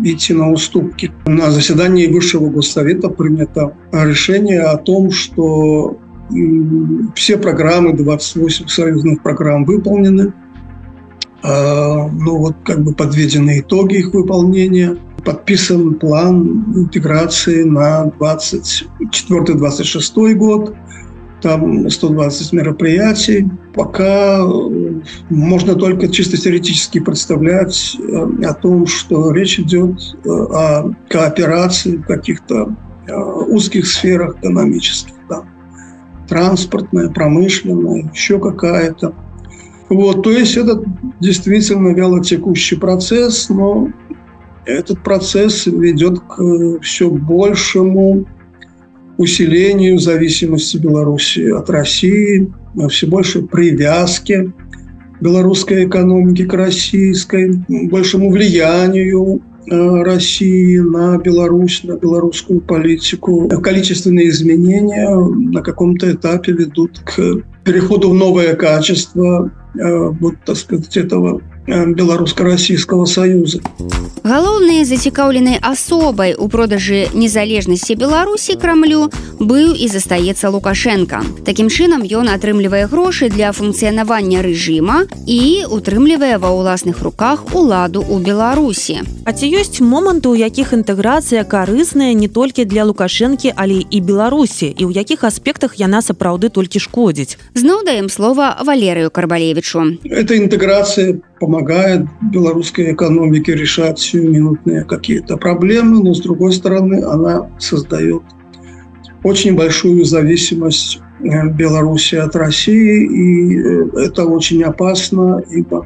идти 0.03 0.35
на 0.35 0.51
уступки. 0.51 1.11
На 1.25 1.49
заседании 1.49 2.05
Высшего 2.05 2.51
Госсовета 2.51 3.09
принято 3.09 3.75
решение 3.91 4.61
о 4.61 4.77
том, 4.77 5.09
что 5.09 5.97
все 7.15 7.37
программы, 7.37 7.93
28 7.93 8.67
союзных 8.67 9.23
программ 9.23 9.63
выполнены. 9.65 10.33
А, 11.43 12.07
ну 12.07 12.37
вот 12.37 12.55
как 12.63 12.83
бы 12.83 12.93
подведены 12.93 13.59
итоги 13.59 13.97
их 13.97 14.13
выполнения. 14.13 14.97
Подписан 15.23 15.95
план 15.95 16.65
интеграции 16.75 17.63
на 17.63 18.11
24-26 18.19 20.33
год. 20.33 20.75
Там 21.41 21.89
120 21.89 22.53
мероприятий. 22.53 23.49
Пока 23.73 24.45
можно 25.29 25.75
только 25.75 26.07
чисто 26.07 26.37
теоретически 26.37 26.99
представлять 26.99 27.97
э, 27.99 28.27
о 28.43 28.53
том, 28.53 28.85
что 28.87 29.31
речь 29.31 29.59
идет 29.59 29.99
э, 30.25 30.29
о 30.29 30.91
кооперации 31.09 31.97
в 31.97 32.05
каких-то 32.07 32.75
э, 33.07 33.15
узких 33.15 33.85
сферах 33.85 34.37
экономических 34.41 35.16
транспортная, 36.27 37.09
промышленная, 37.09 38.09
еще 38.13 38.39
какая-то. 38.39 39.13
Вот, 39.89 40.23
то 40.23 40.31
есть 40.31 40.57
это 40.57 40.83
действительно 41.19 41.89
вялотекущий 41.89 42.77
процесс, 42.77 43.49
но 43.49 43.89
этот 44.65 45.01
процесс 45.01 45.65
ведет 45.65 46.19
к 46.19 46.79
все 46.81 47.09
большему 47.09 48.25
усилению 49.17 49.97
зависимости 49.97 50.77
Беларуси 50.77 51.49
от 51.49 51.69
России, 51.69 52.51
все 52.89 53.07
больше 53.07 53.43
привязки 53.43 54.53
белорусской 55.19 55.85
экономики 55.85 56.45
к 56.45 56.53
российской, 56.53 57.59
большему 57.67 58.29
влиянию 58.29 59.41
Э, 59.56 59.56
России 59.69 60.77
на 60.77 61.17
Беларусь, 61.17 61.83
на 61.83 61.97
белорусскую 61.97 62.61
политику. 62.61 63.49
Количественные 63.61 64.29
изменения 64.29 65.09
на 65.09 65.61
каком-то 65.61 66.11
этапе 66.11 66.53
ведут 66.53 66.99
к 66.99 67.43
переходу 67.63 68.11
в 68.11 68.13
новое 68.13 68.55
качество 68.55 69.51
э, 69.75 70.09
вот, 70.19 70.35
так 70.45 70.55
сказать, 70.55 70.95
этого 70.95 71.41
Э, 71.67 71.85
беларуска-расійского 71.85 73.05
союза. 73.05 73.59
Галоўнай 74.23 74.85
зацікаўленай 74.87 75.59
асобай 75.59 76.31
у 76.31 76.47
продажы 76.47 77.11
незалежнасці 77.11 77.95
беларусі 77.99 78.55
крамлю 78.55 79.11
быў 79.39 79.75
і 79.75 79.87
застаецца 79.91 80.47
лукашенко. 80.47 81.19
Такім 81.43 81.67
чынам 81.67 82.07
ён 82.07 82.31
атрымлівае 82.31 82.87
грошы 82.87 83.27
для 83.27 83.51
функцыянавання 83.51 84.47
рэжыма 84.47 85.11
і 85.27 85.67
утрымлівае 85.67 86.39
ва 86.39 86.55
ўласных 86.55 87.03
руках 87.03 87.43
уладу 87.51 87.99
у 87.99 88.19
беларусі 88.23 89.03
А 89.27 89.35
ці 89.35 89.51
ёсць 89.51 89.83
моманты 89.83 90.31
у 90.31 90.39
якіх 90.39 90.71
інтэграцыя 90.71 91.43
карысная 91.43 92.15
не 92.15 92.31
толькі 92.31 92.63
для 92.63 92.87
лукашэнкі 92.87 93.51
але 93.59 93.83
і 93.83 93.99
беларусі 93.99 94.71
і 94.71 94.87
ў 94.87 94.95
якіх 94.95 95.27
аспектах 95.27 95.75
яна 95.75 95.99
сапраўды 95.99 96.47
толькі 96.47 96.79
шкодзіць 96.79 97.35
зноў 97.59 97.83
даем 97.83 98.07
слова 98.07 98.55
валерыю 98.63 99.11
карбалевичу. 99.11 99.99
Это 100.07 100.31
інтэграцыя 100.39 101.19
помогает 101.39 102.05
белорусской 102.21 102.93
экономике 102.93 103.55
решать 103.55 103.99
сиюминутные 103.99 104.83
какие-то 104.83 105.37
проблемы, 105.37 106.03
но 106.03 106.13
с 106.13 106.21
другой 106.21 106.53
стороны 106.53 107.03
она 107.03 107.49
создает 107.59 108.23
очень 109.23 109.55
большую 109.55 110.05
зависимость 110.05 110.99
э, 111.19 111.47
Беларуси 111.49 112.15
от 112.15 112.35
России, 112.35 113.05
и 113.05 113.59
э, 113.59 114.05
это 114.05 114.25
очень 114.25 114.63
опасно, 114.63 115.43
ибо 115.49 115.85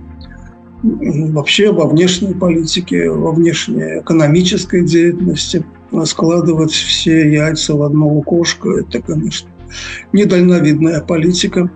вообще 0.83 1.71
во 1.71 1.87
внешней 1.87 2.33
политике, 2.33 3.09
во 3.09 3.31
внешней 3.31 3.99
экономической 3.99 4.83
деятельности 4.83 5.65
складывать 6.05 6.71
все 6.71 7.31
яйца 7.31 7.75
в 7.75 7.83
одно 7.83 8.07
лукошко, 8.07 8.79
это, 8.79 9.01
конечно, 9.01 9.49
недальновидная 10.11 11.01
политика, 11.01 11.71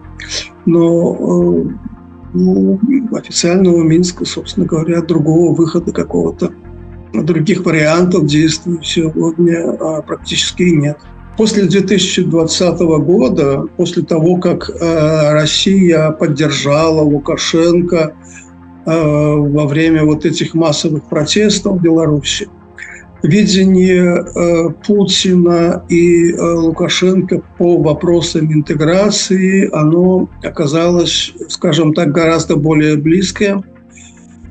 но 0.65 1.15
э, 1.15 1.94
ну, 2.35 2.79
официального 3.13 3.81
Минска, 3.83 4.25
собственно 4.25 4.65
говоря, 4.65 5.01
другого 5.01 5.55
выхода 5.55 5.91
какого-то, 5.91 6.51
других 7.13 7.65
вариантов 7.65 8.25
действий 8.25 8.79
сегодня 8.83 9.71
а, 9.79 10.01
практически 10.01 10.63
нет. 10.63 10.97
После 11.37 11.63
2020 11.63 12.79
года, 12.79 13.65
после 13.75 14.03
того, 14.03 14.37
как 14.37 14.69
э, 14.69 15.33
Россия 15.33 16.11
поддержала 16.11 17.01
Лукашенко 17.01 18.15
э, 18.85 19.35
во 19.35 19.67
время 19.67 20.05
вот 20.05 20.25
этих 20.25 20.53
массовых 20.53 21.09
протестов 21.09 21.77
в 21.77 21.81
Беларуси, 21.81 22.47
видение 23.25 24.23
э, 24.23 24.69
Путина 24.85 25.83
и 25.89 26.31
э, 26.31 26.41
Лукашенко 26.41 27.41
по 27.57 27.77
вопросам 27.81 28.51
интеграции, 28.53 29.69
оно 29.73 30.29
оказалось, 30.43 31.33
скажем 31.49 31.93
так, 31.93 32.11
гораздо 32.11 32.55
более 32.55 32.97
близкое. 32.97 33.63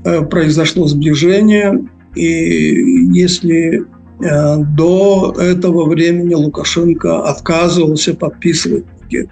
Э, 0.05 0.23
произошло 0.23 0.87
сближение, 0.87 1.87
и 2.15 3.09
если 3.13 3.85
до 4.21 5.35
этого 5.37 5.87
времени 5.89 6.35
Лукашенко 6.35 7.25
отказывался 7.25 8.15
подписывать 8.15 8.85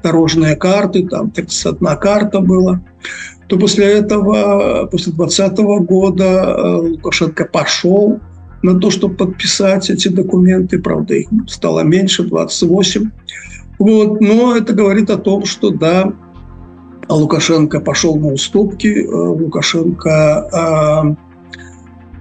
дорожные 0.03 0.57
карты, 0.57 1.07
там 1.07 1.31
31 1.31 1.97
карта 1.99 2.41
была, 2.41 2.83
то 3.47 3.59
после 3.59 3.87
этого, 3.87 4.89
после 4.91 5.13
2020 5.13 5.59
года 5.87 6.57
Лукашенко 6.81 7.45
пошел 7.45 8.21
на 8.63 8.79
то, 8.79 8.91
чтобы 8.91 9.15
подписать 9.15 9.91
эти 9.91 10.09
документы. 10.09 10.79
Правда, 10.79 11.15
их 11.15 11.29
стало 11.49 11.81
меньше, 11.81 12.25
28. 12.25 13.11
Вот. 13.79 14.21
Но 14.21 14.57
это 14.57 14.73
говорит 14.73 15.11
о 15.11 15.19
том, 15.19 15.45
что 15.45 15.71
да, 15.71 16.13
Лукашенко 17.09 17.81
пошел 17.81 18.17
на 18.17 18.33
уступки, 18.33 19.07
Лукашенко 19.07 21.17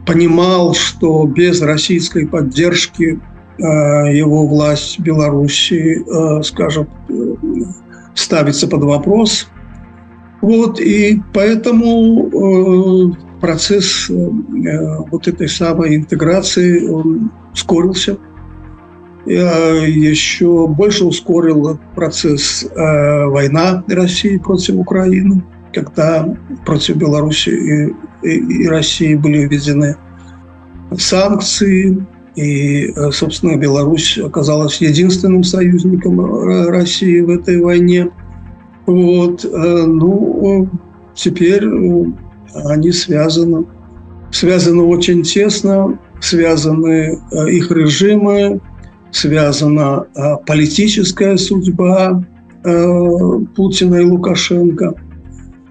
понимал, 0.05 0.73
что 0.73 1.25
без 1.27 1.61
российской 1.61 2.27
поддержки 2.27 3.19
его 3.59 4.47
власть 4.47 4.97
в 4.97 5.03
Беларуси, 5.03 6.03
скажем, 6.43 6.87
ставится 8.15 8.67
под 8.67 8.83
вопрос. 8.83 9.47
Вот, 10.41 10.81
и 10.81 11.21
поэтому 11.33 13.15
процесс 13.41 14.09
вот 14.09 15.27
этой 15.27 15.49
самой 15.49 15.95
интеграции 15.95 16.87
он 16.87 17.31
ускорился– 17.53 18.17
еще 19.25 20.67
больше 20.67 21.05
ускорил 21.05 21.79
процесс 21.95 22.63
э, 22.63 23.25
война 23.25 23.83
России 23.87 24.37
против 24.37 24.75
Украины, 24.75 25.43
когда 25.73 26.27
против 26.65 26.95
Беларуси 26.97 27.49
и, 27.49 28.27
и, 28.27 28.63
и 28.63 28.67
России 28.67 29.15
были 29.15 29.45
введены 29.45 29.95
санкции, 30.97 32.05
и, 32.35 32.93
э, 32.95 33.11
собственно, 33.11 33.57
Беларусь 33.57 34.17
оказалась 34.17 34.81
единственным 34.81 35.43
союзником 35.43 36.19
э, 36.19 36.69
России 36.69 37.19
в 37.21 37.29
этой 37.29 37.61
войне. 37.61 38.09
Вот, 38.87 39.45
э, 39.45 39.85
ну, 39.85 40.69
теперь 41.13 41.63
они 42.53 42.91
связаны, 42.91 43.65
связаны 44.31 44.83
очень 44.83 45.23
тесно, 45.23 45.99
связаны 46.19 47.19
их 47.49 47.71
режимы, 47.71 48.61
связана 49.11 50.05
а, 50.15 50.37
политическая 50.37 51.37
судьба 51.37 52.23
а, 52.63 53.39
Путина 53.55 53.95
и 53.95 54.05
Лукашенко. 54.05 54.95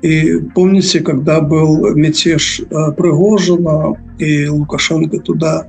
И 0.03 0.39
помните, 0.55 1.01
когда 1.01 1.41
был 1.41 1.95
мятеж 1.95 2.63
Пригожина, 2.69 3.95
и 4.19 4.47
Лукашенко 4.47 5.19
туда 5.19 5.67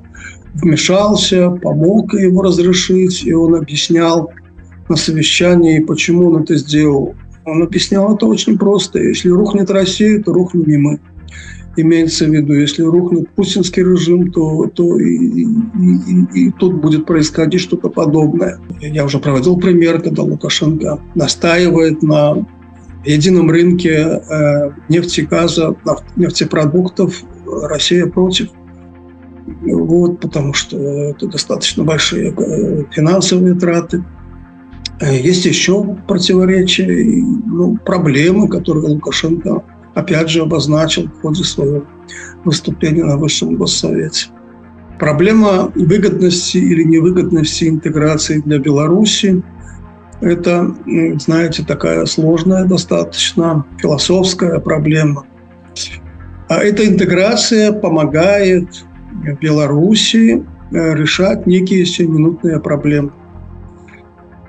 вмешался, 0.54 1.50
помог 1.52 2.14
его 2.14 2.42
разрешить, 2.42 3.24
и 3.26 3.34
он 3.34 3.56
объяснял 3.56 4.32
на 4.90 4.96
совещании, 4.96 5.80
почему 5.80 6.28
он 6.28 6.44
это 6.44 6.56
сделал. 6.56 7.16
Он 7.46 7.64
объяснял 7.64 8.16
это 8.16 8.26
очень 8.26 8.58
просто. 8.58 9.00
Если 9.00 9.30
рухнет 9.30 9.70
Россия, 9.70 10.22
то 10.22 10.34
рухнем 10.34 10.64
и 10.64 10.78
мы 10.78 11.00
имеется 11.78 12.26
в 12.26 12.30
виду, 12.30 12.54
если 12.54 12.84
рухнет 12.84 13.30
путинский 13.30 13.84
режим, 13.84 14.32
то, 14.32 14.68
то 14.74 15.00
и, 15.00 15.16
и, 15.16 15.46
и, 15.46 16.48
и 16.48 16.52
тут 16.52 16.76
будет 16.76 17.06
происходить 17.06 17.62
что-то 17.62 17.90
подобное. 17.90 18.60
Я 18.82 19.06
уже 19.06 19.20
проводил 19.20 19.58
пример, 19.58 20.02
когда 20.02 20.24
Лукашенко 20.24 21.00
настаивает 21.16 22.04
на 22.04 22.46
едином 23.06 23.50
рынке 23.50 24.22
э, 24.30 24.72
нефти, 24.90 25.22
газа, 25.22 25.76
нефтепродуктов, 26.16 27.24
Россия 27.46 28.06
против. 28.06 28.50
Вот, 29.62 30.20
потому 30.20 30.54
что 30.54 30.78
это 30.78 31.28
достаточно 31.28 31.84
большие 31.84 32.34
э, 32.38 32.84
финансовые 32.92 33.56
траты. 33.56 34.04
Э, 35.02 35.18
есть 35.18 35.46
еще 35.46 35.84
противоречия, 36.08 36.88
ну, 37.48 37.78
проблемы, 37.78 38.48
которые 38.48 38.88
Лукашенко 38.88 39.64
опять 39.96 40.30
же 40.30 40.42
обозначил 40.42 41.08
в 41.08 41.22
ходе 41.22 41.44
своего 41.44 41.84
выступления 42.46 43.04
на 43.04 43.18
Высшем 43.18 43.56
Госсовете. 43.56 44.28
Проблема 45.00 45.72
выгодности 45.76 46.58
или 46.58 46.84
невыгодности 46.84 47.68
интеграции 47.68 48.40
для 48.40 48.60
Беларуси– 48.60 49.44
это, 50.22 50.76
знаете, 51.18 51.64
такая 51.64 52.06
сложная 52.06 52.66
достаточно 52.66 53.66
философская 53.80 54.60
проблема. 54.60 55.26
А 56.48 56.58
эта 56.64 56.86
интеграция 56.86 57.72
помогает 57.72 58.86
Беларуси 59.42 60.46
э, 60.72 60.96
решать 60.96 61.48
некие 61.48 61.86
сиюминутные 61.86 62.60
проблемы. 62.60 63.12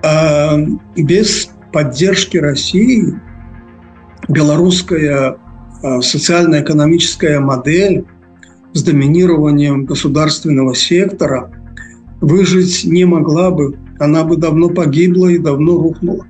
А 0.05 0.59
без 0.97 1.51
поддержки 1.73 2.37
России– 2.37 3.15
белорусская 4.29 5.37
а, 5.83 6.01
социально-экономическая 6.01 7.41
модель 7.41 8.05
с 8.73 8.83
доминированием 8.83 9.85
государственного 9.85 10.75
сектора 10.75 11.51
выжить 12.21 12.85
не 12.85 13.05
могла 13.05 13.51
бы. 13.51 13.77
Она 13.99 14.25
бы 14.25 14.37
давно 14.37 14.69
погибла 14.71 15.29
и 15.29 15.39
давно 15.39 15.77
рухнула. 15.77 16.27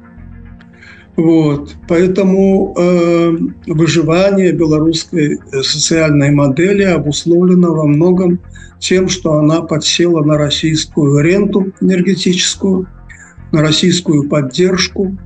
Вот. 1.16 1.74
Поэтому 1.88 2.74
э, 2.76 3.36
выживание 3.66 4.52
белорусской 4.52 5.38
э, 5.38 5.62
социальной 5.62 6.30
модели 6.30 6.84
обусловлено 6.84 7.74
во 7.74 7.86
многом 7.86 8.40
тем, 8.78 9.08
что 9.08 9.34
она 9.34 9.60
подсела 9.60 10.24
на 10.24 10.38
российскую 10.38 11.22
ренту 11.22 11.72
энергетическую, 11.82 12.88
на 13.52 13.62
российскую 13.62 14.28
поддержку, 14.28 15.16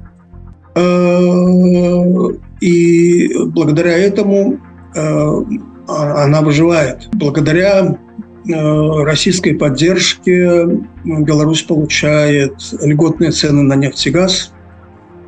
э, 0.75 2.03
и 2.61 3.31
благодаря 3.47 3.97
этому 3.97 4.59
э, 4.95 5.43
она 5.89 6.43
выживает. 6.43 7.09
Благодаря 7.13 7.97
э, 8.49 9.05
российской 9.05 9.53
поддержке 9.53 10.67
Беларусь 11.05 11.63
получает 11.63 12.55
льготные 12.83 13.31
цены 13.31 13.63
на 13.63 13.75
нефть 13.75 14.07
и 14.07 14.11
газ. 14.11 14.53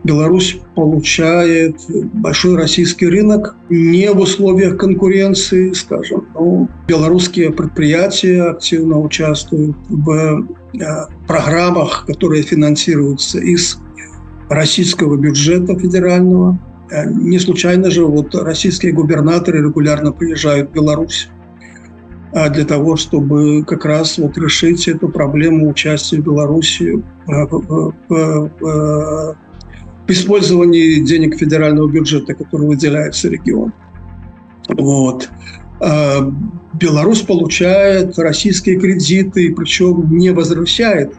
Беларусь 0.05 0.61
получает 0.75 1.81
большой 2.15 2.57
российский 2.57 3.07
рынок 3.07 3.57
не 3.69 4.11
в 4.13 4.21
условиях 4.21 4.77
конкуренции, 4.79 5.73
скажем. 5.73 6.27
Но 6.35 6.69
белорусские 6.87 7.53
предприятия 7.53 8.45
активно 8.45 9.01
участвуют 9.01 9.77
в 9.89 10.47
программах, 11.27 12.05
которые 12.07 12.43
финансируются 12.43 13.39
из 13.39 13.79
российского 14.49 15.17
бюджета 15.17 15.79
федерального. 15.79 16.59
Э, 16.91 17.09
не 17.11 17.39
случайно 17.39 17.91
же 17.91 18.05
вот 18.05 18.35
российские 18.35 18.93
губернаторы 18.93 19.59
регулярно 19.61 20.13
приезжают 20.13 20.71
в 20.71 20.73
Беларусь 20.73 21.29
э, 22.33 22.51
для 22.51 22.65
того, 22.65 22.97
чтобы 22.97 23.65
как 23.65 23.85
раз 23.85 24.19
вот 24.19 24.39
решить 24.39 24.89
эту 24.89 25.09
проблему 25.09 25.69
участия 25.69 26.19
Беларуси 26.19 27.03
э, 27.27 27.47
в, 27.51 27.95
в, 28.09 28.51
в, 28.59 29.37
в 30.07 30.11
использовании 30.11 31.01
денег 31.01 31.37
федерального 31.37 31.89
бюджета, 31.89 32.35
который 32.35 32.67
выделяется 32.67 33.29
региону. 33.29 33.73
Вот. 34.69 35.29
Беларусь 35.81 37.23
получает 37.23 38.19
российские 38.19 38.81
кредиты, 38.81 39.55
причем 39.55 40.17
не 40.17 40.31
возвращает 40.31 41.13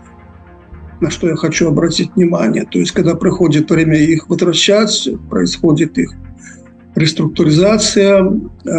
на 0.99 1.09
что 1.09 1.29
я 1.29 1.35
хочу 1.35 1.67
обратить 1.67 2.11
внимание. 2.15 2.65
То 2.69 2.79
есть, 2.79 2.91
когда 2.91 3.15
приходит 3.15 3.69
время 3.69 3.97
их 3.97 4.29
возвращать, 4.29 5.09
происходит 5.29 5.97
их 5.97 6.11
реструктуризация, 6.95 8.21
э, 8.65 8.69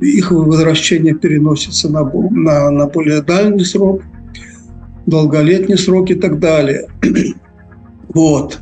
их 0.00 0.32
возвращение 0.32 1.14
переносится 1.14 1.88
на, 1.88 2.02
на, 2.30 2.70
на 2.70 2.86
более 2.86 3.22
дальний 3.22 3.64
срок, 3.64 4.02
долголетний 5.06 5.78
срок 5.78 6.10
и 6.10 6.14
так 6.14 6.38
далее. 6.38 6.88
Вот. 8.12 8.58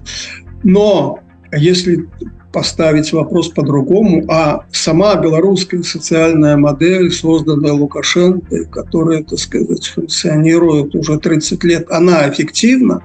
Но 0.63 1.21
если 1.57 2.07
поставить 2.53 3.13
вопрос 3.13 3.49
по-другому, 3.49 4.25
а 4.29 4.65
сама 4.73 5.17
белорусская 5.17 5.83
социальная 5.83 6.57
модель, 6.57 7.13
созданная 7.13 7.73
Лукашенко, 7.73 8.65
которая, 8.67 9.23
так 9.23 9.39
сказать, 9.39 9.87
функционирует 9.87 10.95
уже 10.95 11.19
30 11.19 11.65
лет, 11.65 11.87
она 11.91 12.29
эффективна, 12.29 13.03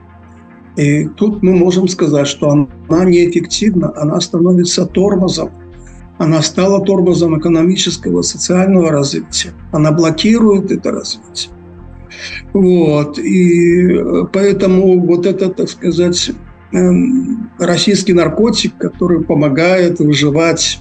и 0.76 1.06
тут 1.06 1.44
мы 1.44 1.54
можем 1.54 1.88
сказать, 1.88 2.28
что 2.28 2.50
она 2.50 3.06
неэффективна, 3.06 3.94
она 3.96 4.20
становится 4.22 4.86
тормозом. 4.86 5.52
Она 6.18 6.42
стала 6.42 6.84
тормозом 6.84 7.38
экономического, 7.40 8.22
социального 8.22 8.92
развития. 8.92 9.52
Она 9.72 9.92
блокирует 9.92 10.72
это 10.72 10.92
развитие. 10.92 11.52
Вот. 12.54 13.18
И 13.20 14.04
поэтому 14.32 15.00
вот 15.02 15.26
это, 15.26 15.50
так 15.50 15.70
сказать, 15.70 16.32
российский 17.60 18.14
наркотик, 18.14 18.78
который 18.78 19.24
помогает 19.24 20.00
выживать 20.00 20.80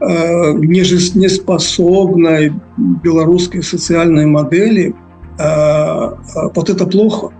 э, 0.00 0.52
нежизнеспособной 0.54 2.52
белорусской 2.76 3.62
социальной 3.62 4.26
модели, 4.26 4.94
э, 5.38 5.42
э, 5.42 6.14
вот 6.54 6.70
это 6.70 6.86
плохо. 6.86 7.30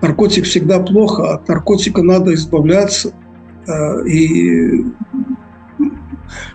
Наркотик 0.00 0.44
всегда 0.44 0.78
плохо, 0.80 1.34
от 1.34 1.48
наркотика 1.48 2.02
надо 2.02 2.34
избавляться. 2.34 3.12
И 4.06 4.84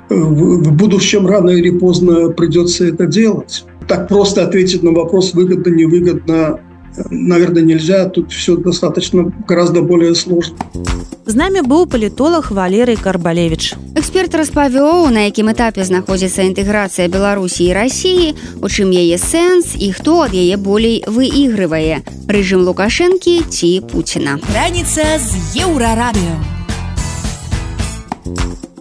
в 0.09 0.71
будущем 0.73 1.27
рано 1.27 1.49
или 1.49 1.69
поздно 1.77 2.29
придется 2.29 2.85
это 2.85 3.05
делать. 3.05 3.65
Так 3.87 4.07
просто 4.07 4.45
ответить 4.45 4.83
на 4.83 4.91
вопрос 4.91 5.33
выгодно, 5.33 5.69
невыгодно 5.71 6.61
наверное, 7.09 7.63
нельзя. 7.63 8.05
Тут 8.05 8.31
все 8.31 8.55
достаточно 8.55 9.31
гораздо 9.47 9.81
более 9.81 10.15
сложно. 10.15 10.55
З 11.25 11.35
намі 11.35 11.61
быў 11.61 11.85
палітолог 11.87 12.51
Валерый 12.51 12.97
Карбалевич. 12.97 13.75
Эксперт 13.95 14.35
распавёў, 14.35 15.07
на 15.13 15.29
якім 15.29 15.53
этапе 15.53 15.85
знаходзіцца 15.85 16.43
інтэграцыя 16.49 17.07
Беларусі 17.07 17.69
і 17.69 17.73
рассіі, 17.73 18.35
у 18.59 18.67
чым 18.67 18.91
яе 18.91 19.15
сэнс 19.15 19.77
і 19.79 19.93
хто 19.93 20.25
ад 20.25 20.33
яе 20.33 20.57
болей 20.57 21.05
выігрывае. 21.07 22.01
Рэжым 22.27 22.65
Лукашэнкі 22.65 23.47
ці 23.47 23.69
Пуціна. 23.91 24.41
Раніца 24.51 25.05
з 25.21 25.61
еўрарадыё. 25.61 26.35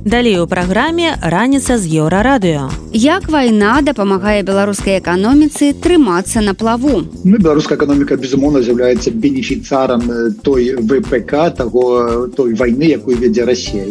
Далей 0.04 0.38
у 0.40 0.46
праграме 0.46 1.18
раніца 1.20 1.76
з 1.76 1.84
еўрарадыё. 2.00 2.72
Як 2.96 3.28
вайна 3.28 3.84
дапамагае 3.84 4.40
беларускай 4.42 4.96
эканоміцы 4.96 5.76
трымацца 5.76 6.40
на 6.40 6.54
плаву. 6.54 7.04
Ну, 7.24 7.36
беларуская 7.36 7.76
эканоміка 7.76 8.16
безумоўна 8.16 8.64
з'яўляецца 8.64 9.12
бенефіцарам 9.12 10.00
той 10.40 10.80
ВПК 10.80 11.52
таго 11.52 12.28
той 12.32 12.56
вайны, 12.56 12.88
якую 12.96 13.20
вядзе 13.20 13.44
Расія. 13.44 13.84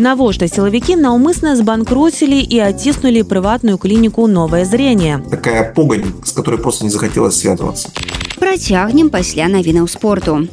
Навошта 0.00 0.48
сілавікі 0.48 0.96
наўмысна 0.96 1.52
збанкруцілі 1.60 2.40
і 2.40 2.64
адціснулі 2.64 3.20
прыватную 3.28 3.76
клініку 3.76 4.24
новае 4.32 4.64
зрение. 4.64 5.20
Такая 5.28 5.76
погань, 5.76 6.08
з 6.24 6.32
которой 6.32 6.56
просто 6.56 6.84
не 6.84 6.90
захацелось 6.90 7.36
святвацца. 7.36 7.92
Працягнем 8.40 9.10
пасля 9.12 9.52
навінаў 9.52 9.92
спорту. 9.92 10.48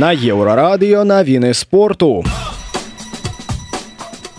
На 0.00 0.14
еўрарадыё 0.16 1.04
навіны 1.04 1.52
спорту. 1.52 2.24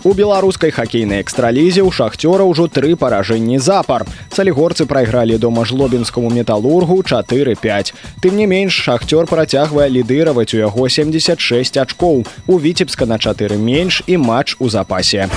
У 0.02 0.12
беларускай 0.12 0.72
хакейнай 0.74 1.22
экстралізе 1.22 1.86
ў 1.86 1.94
шахцёра 1.94 2.42
ўжо 2.42 2.66
тры 2.66 2.98
паражэнні 2.98 3.62
запар. 3.62 4.02
Салігорцы 4.34 4.88
прайгралі 4.90 5.38
дома 5.38 5.62
жлобінскаму 5.62 6.34
металургу 6.34 6.98
4-5. 7.06 7.94
Тым 8.18 8.34
не 8.42 8.50
менш 8.50 8.74
шахцёр 8.74 9.30
працягвае 9.30 9.86
лідыраваць 9.86 10.50
у 10.50 10.58
яго 10.58 10.90
76 10.90 11.78
ачкоў. 11.78 12.26
У 12.50 12.58
віцебска 12.58 13.06
на 13.06 13.22
4 13.22 13.54
менш 13.54 14.02
і 14.10 14.18
матч 14.18 14.58
у 14.58 14.66
запасе. 14.66 15.30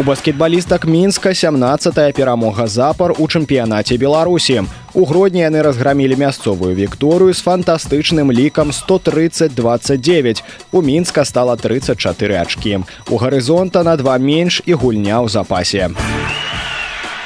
У 0.00 0.04
баскетбалістак 0.04 0.86
мінска 0.86 1.34
17 1.34 2.14
перамога 2.14 2.66
запар 2.70 3.14
у 3.18 3.26
чэмпіянаце 3.26 3.98
беларусі. 3.98 4.62
У 4.94 5.02
гродні 5.02 5.42
яны 5.42 5.58
разграмілі 5.58 6.14
мясцовую 6.14 6.70
вікторыю 6.78 7.34
з 7.34 7.42
фантастычным 7.42 8.30
лікам 8.30 8.70
130-29 8.70 10.42
у 10.70 10.82
мінска 10.82 11.24
стала 11.24 11.56
34 11.56 12.38
ачкі. 12.38 12.78
У 13.10 13.18
гарызонта 13.18 13.82
на 13.82 13.96
два 13.96 14.22
менш 14.22 14.62
і 14.66 14.78
гульня 14.78 15.18
ў 15.18 15.34
запасе. 15.34 15.90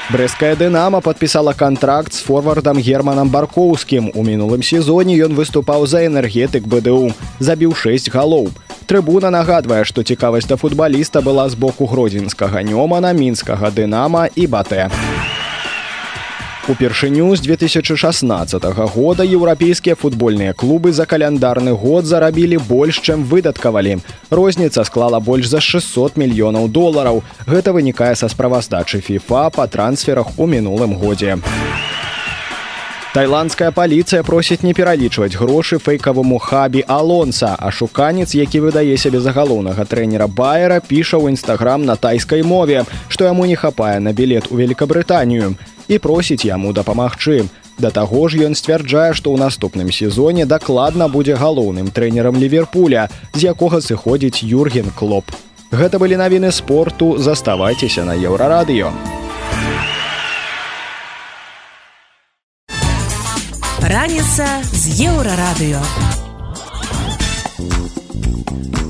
Брэская 0.09 0.57
дынама 0.57 1.05
подпісала 1.05 1.53
контракт 1.53 2.17
з 2.17 2.25
форвардам 2.25 2.81
германам 2.81 3.29
баркоўскім. 3.29 4.17
У 4.17 4.25
мінулым 4.25 4.65
сезоне 4.65 5.21
ён 5.21 5.37
выступаў 5.37 5.85
за 5.85 6.09
энергетык 6.09 6.65
бДУ 6.65 7.13
забіў 7.37 7.77
6 7.77 8.09
галоў. 8.09 8.49
у 8.49 8.72
Трыбуна 8.87 9.31
нагадвае, 9.31 9.85
што 9.85 10.03
цікавасць 10.03 10.49
да 10.51 10.57
футбаліста 10.57 11.23
была 11.23 11.49
з 11.49 11.55
боку 11.55 11.87
гродзенскага 11.87 12.63
нёмана 12.67 13.13
мінскага 13.13 13.71
дынама 13.71 14.29
і 14.35 14.47
батэ. 14.47 14.91
Упершыню 16.69 17.35
з 17.37 17.41
2016 17.41 18.65
года 18.95 19.25
еўрапейскія 19.25 19.97
футбольныя 19.97 20.55
клубы 20.55 20.93
за 20.93 21.07
каляндарны 21.07 21.75
год 21.75 22.07
зарабілі 22.07 22.59
больш, 22.59 23.03
чым 23.03 23.25
выдаткавалі. 23.27 23.99
Розніца 24.31 24.85
склала 24.85 25.19
больш 25.19 25.51
за 25.51 25.61
600 25.61 26.15
мільёнаў 26.17 26.69
долараў. 26.69 27.23
Гэта 27.47 27.75
вынікае 27.75 28.15
са 28.15 28.29
справаздачы 28.29 29.03
FIFA 29.03 29.51
па 29.51 29.67
трансферах 29.67 30.39
у 30.39 30.47
мінулым 30.47 30.95
годзе. 30.95 31.39
Тайландская 33.13 33.69
паліцыя 33.77 34.25
просіць 34.25 34.65
не 34.65 34.73
пералічваць 34.73 35.37
грошы 35.37 35.77
фэйкаваму 35.77 36.39
хабі 36.41 36.81
алонса 36.95 37.51
а 37.61 37.69
шуканец 37.69 38.33
які 38.33 38.63
выдае 38.65 38.97
сябе 38.97 39.21
загалоўнага 39.21 39.85
трэнера 39.85 40.29
байера 40.39 40.81
піша 40.81 41.21
ў 41.21 41.37
нстаграм 41.37 41.85
на 41.85 41.99
тайскай 42.01 42.41
мове 42.41 42.87
што 43.13 43.29
яму 43.29 43.45
не 43.45 43.59
хапае 43.65 44.01
на 44.01 44.17
білет 44.17 44.49
у 44.49 44.57
великкабрытанію 44.57 45.53
і 45.93 45.99
просіць 46.01 46.49
яму 46.49 46.73
дапамагчы. 46.73 47.45
Да 47.77 47.93
таго 47.93 48.33
ж 48.33 48.49
ён 48.49 48.57
сцвярджае 48.57 49.13
што 49.13 49.29
ў 49.29 49.45
наступным 49.45 49.93
сезоне 49.93 50.49
дакладна 50.49 51.13
будзе 51.13 51.37
галоўным 51.37 51.93
трэнерам 51.93 52.41
ливерпуля 52.41 53.11
з 53.37 53.45
якога 53.53 53.85
сыходзіць 53.85 54.41
юрген 54.41 54.89
клоп. 54.97 55.29
Гэта 55.69 56.01
былі 56.01 56.17
навіны 56.17 56.49
спорту. 56.49 57.19
Заставайцеся 57.21 58.09
на 58.09 58.17
еўрарадыё 58.17 58.89
Раніца 63.93 64.47
з 64.73 65.05
еўрарадыё. 65.05 65.77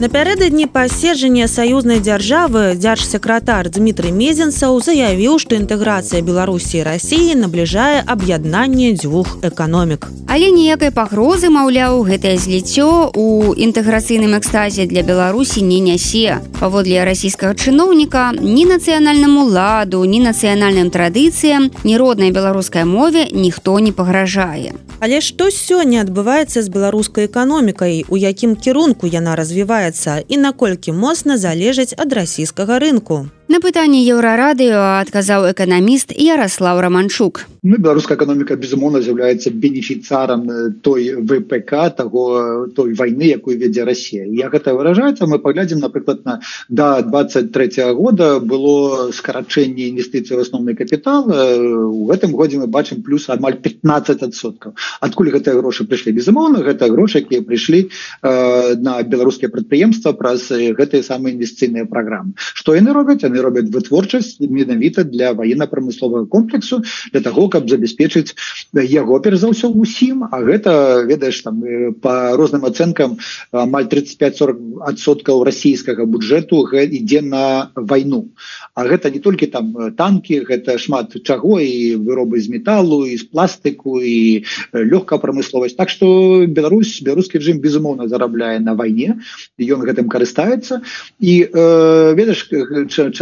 Напярэдадні 0.02 0.66
паседжання 0.66 1.46
саюзнай 1.46 1.98
дзяржавы 1.98 2.74
дзяржсекратар 2.74 3.70
Дмітрый 3.70 4.10
Мезенцаў 4.14 4.78
заявіў, 4.82 5.38
што 5.42 5.58
інтэграцыя 5.58 6.22
Беларусі 6.26 6.78
і 6.78 6.86
рассіі 6.86 7.34
набліжае 7.38 8.02
аб'яднанне 8.06 8.94
дзвюх 8.98 9.42
эканомік. 9.42 10.06
Але 10.26 10.50
ніякай 10.50 10.90
пагрозы, 10.90 11.50
маўляў, 11.54 12.02
гэтае 12.06 12.38
зліццё 12.38 13.14
у 13.14 13.54
інтэграцыйным 13.54 14.38
экстазе 14.38 14.86
для 14.86 15.02
Беларусі 15.02 15.62
не 15.62 15.78
нясе. 15.78 16.38
Паводле 16.58 17.02
расійскага 17.06 17.54
чыноўніка 17.54 18.34
ні 18.38 18.66
нацыянальнаму 18.70 19.50
ладу, 19.50 20.02
ні 20.02 20.22
нацыянальным 20.22 20.94
традыцыям, 20.94 21.70
ні 21.82 21.94
роднай 21.98 22.30
беларускай 22.30 22.82
мове 22.82 23.26
ніхто 23.30 23.78
не 23.78 23.90
пагражае. 23.90 24.74
Але 25.02 25.18
што 25.26 25.50
сёння 25.50 26.02
адбываецца 26.06 26.62
з 26.62 26.70
беларускай 26.70 27.26
эканомікай, 27.26 28.04
у 28.06 28.16
якім 28.22 28.54
кірунку 28.54 29.10
яна 29.10 29.34
развіваецца 29.40 30.22
і 30.28 30.38
наколькі 30.38 30.94
моцна 30.94 31.38
залежыць 31.44 31.98
ад 31.98 32.14
расійскага 32.18 32.78
рынку. 32.78 33.26
На 33.50 33.58
пытанне 33.58 33.98
еўрарадыё 34.06 35.02
адказаў 35.02 35.50
эканаміст 35.50 36.14
Ярослаў 36.14 36.78
Раманчук. 36.80 37.46
Ну, 37.62 37.78
беларуская 37.78 38.14
эканоміка 38.14 38.54
безумоўна 38.54 39.02
з'яўляецца 39.02 39.50
бенефіцарам 39.50 40.46
той 40.82 41.18
ВПК 41.18 41.90
таго 41.94 42.66
той 42.74 42.94
вайны, 42.94 43.26
якую 43.34 43.58
вядзе 43.58 43.82
Расія. 43.86 44.26
Я 44.26 44.46
гэта 44.50 44.74
выражаецца, 44.74 45.26
мы 45.26 45.38
паглядзім 45.42 45.82
напрыклад 45.82 46.24
на 46.24 46.40
да 46.68 47.02
23 47.02 47.82
-го 47.82 47.94
года 47.94 48.38
было 48.38 49.10
скарачэнне 49.10 49.90
інвестыцый 49.90 50.38
в 50.38 50.40
асноўны 50.40 50.74
капітал. 50.74 51.26
У 51.26 52.06
гэтым 52.10 52.32
годзе 52.38 52.58
мы 52.58 52.66
бачым 52.66 53.02
плюс 53.02 53.28
амаль 53.28 53.58
15соткаў. 53.58 54.74
Адкуль 55.00 55.30
гэтыя 55.30 55.58
грошы 55.58 55.84
прыйшлі 55.84 56.14
безумоўна, 56.14 56.62
гэта 56.62 56.90
грошы, 56.90 57.18
якія 57.18 57.42
прыйшлі 57.42 57.90
э, 58.22 58.76
на 58.76 59.02
беларускія 59.02 59.50
прадпрыемства 59.50 60.12
праз 60.12 60.50
гэтыя 60.50 61.02
самыя 61.02 61.34
інвестыцыйныя 61.34 61.86
праграмы. 61.86 62.34
Што 62.54 62.74
яны 62.74 62.92
робяць 62.92 63.31
яны 63.32 63.40
робяць 63.40 63.72
вытворчасць 63.72 64.36
менавіта 64.44 65.04
для 65.08 65.32
военно-прамысловага 65.32 66.28
комплексу 66.28 66.84
для 67.12 67.24
того 67.24 67.48
каб 67.48 67.68
забяспечыць 67.72 68.36
яго 68.76 69.18
перш 69.24 69.40
за 69.40 69.48
ўсё 69.48 69.72
усім 69.72 70.28
а 70.28 70.44
гэта 70.44 71.02
ведаеш 71.08 71.40
там 71.40 71.64
по 72.04 72.36
розным 72.36 72.68
ацэнкам 72.68 73.16
амаль 73.52 73.88
35-40соткаў 73.88 75.44
расійскага 75.48 76.04
бюджэту 76.04 76.68
ідзе 76.72 77.22
на 77.22 77.72
вайну. 77.74 78.34
А 78.74 78.84
гэта 78.84 79.10
не 79.10 79.20
толькі 79.20 79.46
там 79.46 79.72
танки 79.96 80.44
гэта 80.44 80.76
шмат 80.78 81.16
чаго 81.24 81.60
і 81.60 81.96
выробы 81.96 82.40
з 82.40 82.52
металлу 82.52 83.06
і 83.06 83.16
з 83.16 83.24
пластыку 83.24 84.00
і 84.00 84.44
лёгкая 84.72 85.18
прамысловасць 85.18 85.76
так 85.76 85.88
что 85.88 86.44
Беларусь 86.46 87.00
беларускі 87.02 87.38
режим 87.38 87.60
безумоўна 87.60 88.08
зарабляе 88.08 88.58
на 88.60 88.74
вайне 88.74 89.22
ён 89.58 89.80
гэтым 89.86 90.08
карыстаецца. 90.08 90.82
І 91.20 91.32
э, 91.46 92.14
ведаеш 92.14 92.50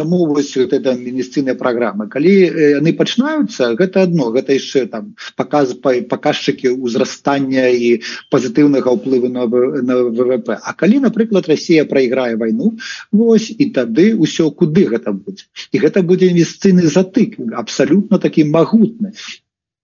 чаму 0.01 0.25
вось 0.27 0.57
это 0.57 0.97
медициныя 0.97 1.55
программы 1.55 2.09
калі 2.09 2.33
яны 2.81 2.93
пачынаюцца 2.97 3.77
гэта 3.77 4.09
одно 4.09 4.31
гэта 4.33 4.57
яшчэ 4.57 4.87
там 4.89 5.13
показ 5.37 5.75
показчыкі 5.77 6.73
ўзрастання 6.81 7.69
і 7.69 8.01
пазітыўнага 8.33 8.97
ўплыву 8.97 9.29
на, 9.29 9.45
на 9.85 9.95
ВВП 10.09 10.57
А 10.57 10.73
калі 10.73 11.01
напрыклад 11.05 11.49
Россия 11.49 11.85
проиграе 11.85 12.37
войну 12.37 12.79
Вось 13.13 13.51
і 13.53 13.69
тады 13.77 14.17
ўсё 14.17 14.51
куды 14.51 14.89
гэта 14.89 15.13
будзе? 15.13 15.45
І 15.73 15.85
гэта 15.85 16.03
будзе 16.03 16.33
інвестыцыйны 16.33 16.89
затык 16.89 17.37
абсалютна 17.53 18.19
такі 18.19 18.49
магутны 18.49 19.13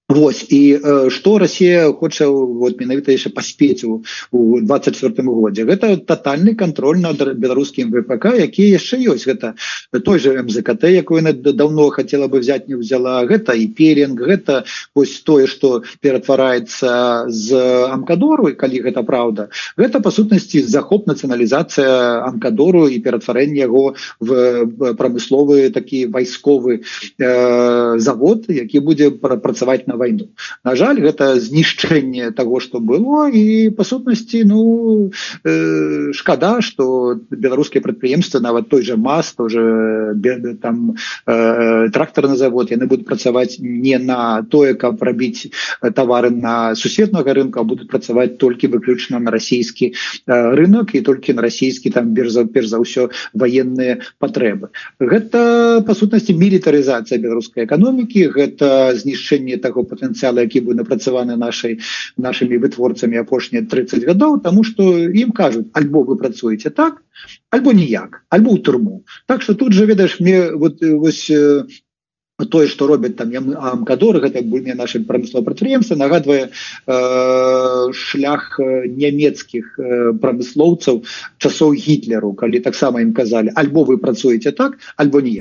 Вось 0.09 0.47
і 0.55 0.79
э, 0.79 1.11
што 1.11 1.39
Росія 1.39 1.91
хоча 1.91 2.31
вот 2.31 2.79
менавіта 2.79 3.11
яшчэ 3.11 3.35
паспець 3.35 3.83
у, 3.83 4.07
у 4.31 4.61
24 4.63 5.11
годзе. 5.27 5.67
Гэта 5.67 5.99
тотальны 5.99 6.55
контроль 6.55 7.03
над 7.03 7.19
беларускім 7.35 7.91
ВПК 7.91 8.39
які 8.39 8.71
яшчэ 8.71 9.03
ёсць. 9.03 9.27
Гэта 9.27 9.59
той 9.91 10.19
же 10.23 10.39
МЗКТ 10.39 10.95
якую 10.95 11.27
давно 11.35 11.91
хотела 11.91 12.29
бы 12.29 12.39
взять 12.39 12.69
не 12.69 12.77
взяла 12.79 13.27
гэта 13.27 13.59
і 13.59 13.67
перинг 13.67 14.23
гэта 14.23 14.63
вось 14.95 15.19
тое 15.27 15.51
что 15.51 15.83
ператвараецца 15.99 17.27
з 17.27 17.59
амкадору 17.91 18.55
калі 18.55 18.79
гэта 18.87 19.03
праўда 19.03 19.51
гэта 19.75 19.99
по 19.99 20.15
сутнасці 20.15 20.63
захоп 20.63 21.11
нацыяналізацыя 21.11 22.23
амкадору 22.31 22.87
і 22.87 23.03
ператварэнне 23.03 23.67
яго 23.67 23.99
в 24.23 24.95
прамысловы 24.95 25.75
такі 25.75 26.07
вайсковы 26.15 26.87
э, 27.19 27.99
завод 27.99 28.47
які 28.47 28.79
будзе 28.87 29.11
працаваць 29.11 29.91
на 29.91 29.96
войну. 29.97 30.29
На 30.65 30.77
жаль 30.77 31.01
гэта 31.01 31.41
знішчэнне 31.41 32.31
того 32.31 32.61
что 32.61 32.81
было 32.81 33.29
і 33.29 33.71
по 33.71 33.85
сутнасці 33.85 34.45
ну 34.45 35.11
э, 35.45 36.13
шкада 36.13 36.61
что 36.61 37.19
беларускія 37.31 37.83
прадпрыемствы 37.83 38.41
нават 38.41 38.69
той 38.69 38.83
же 38.83 38.97
мас 38.97 39.33
тоже 39.33 40.15
там 40.63 40.97
э, 41.27 41.89
трактор 41.91 42.29
на 42.29 42.37
завод 42.37 42.71
яны 42.71 42.87
будут 42.87 43.07
працаваць 43.07 43.57
не 43.59 43.99
на 43.99 44.43
тое 44.43 44.75
каб 44.75 45.03
рабіць 45.03 45.49
товары 45.95 46.31
на 46.31 46.75
сусветнага 46.75 47.33
рынка 47.33 47.63
будут 47.63 47.89
працаваць 47.89 48.37
толькі 48.39 48.69
выключна 48.69 49.19
на 49.19 49.31
расійскі 49.31 49.93
э, 49.93 50.55
рынок 50.55 50.95
і 50.95 51.01
толькі 51.01 51.33
на 51.33 51.43
расійскі 51.43 51.91
там 51.91 52.13
берза 52.15 52.45
перш 52.45 52.69
за 52.69 52.79
ўсё 52.83 53.09
военные 53.33 54.03
патрэбы. 54.19 54.71
Гэта 55.01 55.83
по 55.87 55.95
сутнасці 55.95 56.35
мілітарызацыя 56.35 57.19
беларускай 57.23 57.65
эканомікі 57.65 58.29
гэта 58.35 58.95
знішчэнне 58.95 59.57
того 59.63 59.86
патэнцыяла 59.91 60.45
які 60.47 60.63
быў 60.67 60.79
напрацаваны 60.81 61.37
нашай 61.37 61.79
нашими 62.17 62.59
вытворцамі 62.63 63.23
апошнія 63.23 63.65
30 63.65 64.05
гадоў 64.11 64.41
тому 64.45 64.65
что 64.65 64.83
ім 65.07 65.33
кажуць 65.33 65.71
альбо 65.73 66.05
вы 66.05 66.19
працуеце 66.21 66.71
так 66.71 67.03
альбо 67.51 67.73
ніяк 67.73 68.23
альбо 68.29 68.55
ў 68.55 68.63
турму 68.63 69.05
так 69.27 69.43
что 69.43 69.55
тут 69.55 69.73
же 69.73 69.87
ведаеш 69.87 70.21
мне 70.21 70.53
вот 70.53 70.83
вось 70.83 71.31
тое 72.45 72.69
что 72.69 72.87
робяць 72.87 73.17
там 73.17 73.33
амкадоры 73.57 74.21
гэта 74.21 74.43
буйне 74.43 74.75
наши 74.75 75.01
прамыслова 75.01 75.45
прадпрыемства 75.45 75.97
нагадвае 75.97 76.51
э, 76.87 77.93
шлях 77.93 78.61
нямецкіх 78.61 79.79
э, 79.79 80.13
прамыслоўцаў 80.21 81.03
часоў 81.39 81.73
гітлеру 81.73 82.35
калі 82.35 82.61
таксама 82.61 83.01
ім 83.01 83.15
казалі 83.17 83.57
альбо 83.57 83.85
вы 83.89 83.97
працуеце 83.97 84.53
так 84.53 84.77
альбо 84.97 85.25
не 85.25 85.41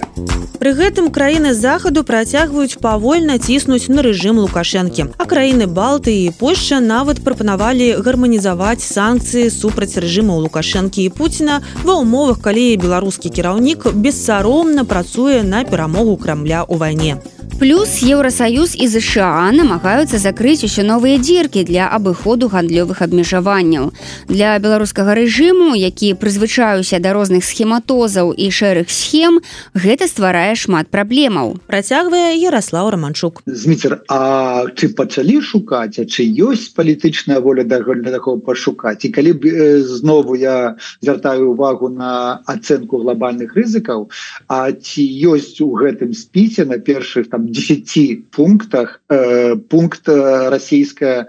пры 0.55 0.71
гэтым 0.71 1.11
краіны 1.11 1.51
захаду 1.53 2.03
працягваюць 2.07 2.79
павольна 2.79 3.37
ціснуць 3.43 3.91
на 3.91 4.01
рэжым 4.05 4.39
лукашэнкі. 4.39 5.19
А 5.19 5.25
краіны 5.27 5.67
балты 5.67 6.15
і 6.15 6.31
Польша 6.39 6.79
нават 6.79 7.19
прапанавалі 7.27 7.99
гарманізаваць 7.99 8.81
санкцыі 8.87 9.51
супраць 9.51 9.99
рэжыму 9.99 10.39
лукашэнкі 10.47 11.03
і 11.03 11.11
Пуціна 11.11 11.59
ва 11.83 11.99
умовах 11.99 12.39
калі 12.39 12.65
беларускі 12.79 13.29
кіраўнік 13.35 13.91
бессаромна 13.93 14.87
працуе 14.87 15.43
на 15.43 15.63
перамогу 15.67 16.15
крамля 16.15 16.63
у 16.63 16.79
вайне. 16.85 17.17
Плюс 17.59 18.03
Еўросаюз 18.03 18.75
і 18.75 18.83
ЗША 18.91 19.47
намагаюцца 19.55 20.19
закрыць 20.19 20.67
усе 20.67 20.83
новыя 20.83 21.15
дзіркі 21.15 21.63
для 21.63 21.87
абыходу 21.87 22.51
гандлёвых 22.51 22.99
абмежаванняў. 22.99 23.95
Для 24.27 24.59
беларускага 24.59 25.15
рэжыму, 25.15 25.71
які 25.71 26.19
прызвычаюся 26.19 26.99
да 26.99 27.15
розных 27.15 27.47
схематозаў 27.47 28.35
і 28.35 28.51
шэрых 28.51 28.91
схем, 28.91 29.39
гэта 29.71 30.11
стварае 30.11 30.59
шмат 30.59 30.91
праблемаў. 30.91 31.55
Працягвае 31.71 32.35
Ярослаў 32.35 32.91
Раманчук. 32.91 33.39
Зміцер, 33.47 34.03
А 34.11 34.67
ці 34.75 34.91
пачалі 34.91 35.39
шукаць, 35.39 35.95
ці 35.95 36.23
ёсць 36.27 36.75
палітычная 36.75 37.39
воля 37.39 37.63
да 37.63 37.79
такого 37.79 38.35
пашукаць. 38.43 39.07
І 39.07 39.15
калі 39.15 39.31
б 39.31 39.79
знову 39.79 40.35
я 40.35 40.75
звяртаю 40.99 41.55
увагу 41.55 41.87
на 41.87 42.43
ацэнку 42.51 42.99
глобальных 42.99 43.55
рызыкаў, 43.55 44.11
А 44.47 44.75
ці 44.75 45.07
ёсць 45.07 45.63
у 45.63 45.71
гэтым 45.71 46.11
спісе 46.11 46.65
на 46.67 46.83
першых 46.83 47.31
там 47.31 47.44
10 47.51 48.29
пунктах 48.31 49.01
э, 49.09 49.55
пункт 49.55 50.07
э, 50.07 50.49
российская 50.49 51.27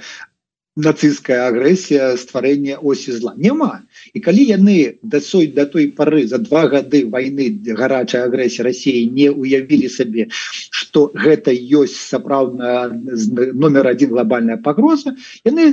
нацистская 0.76 1.48
агрэсія 1.48 2.12
стварэння 2.20 2.76
осі 2.84 3.16
зла. 3.16 3.32
Няма. 3.36 3.88
І 4.12 4.20
калі 4.20 4.44
яны 4.44 5.00
дасой 5.02 5.48
да 5.56 5.64
той 5.64 5.88
пары 5.96 6.28
за 6.28 6.38
два 6.38 6.68
гады 6.68 7.08
войны 7.08 7.48
гарачай 7.64 8.28
агрэсіі 8.28 8.68
Росіі 8.68 9.08
не 9.08 9.32
уявілі 9.32 9.88
сабе 9.88 10.28
что 10.30 11.08
гэта 11.16 11.56
ёсць 11.56 11.96
сапраўдна 11.96 12.92
номер 12.92 13.88
один 13.88 14.12
глобальная 14.12 14.60
пагроза 14.60 15.16
яны 15.48 15.72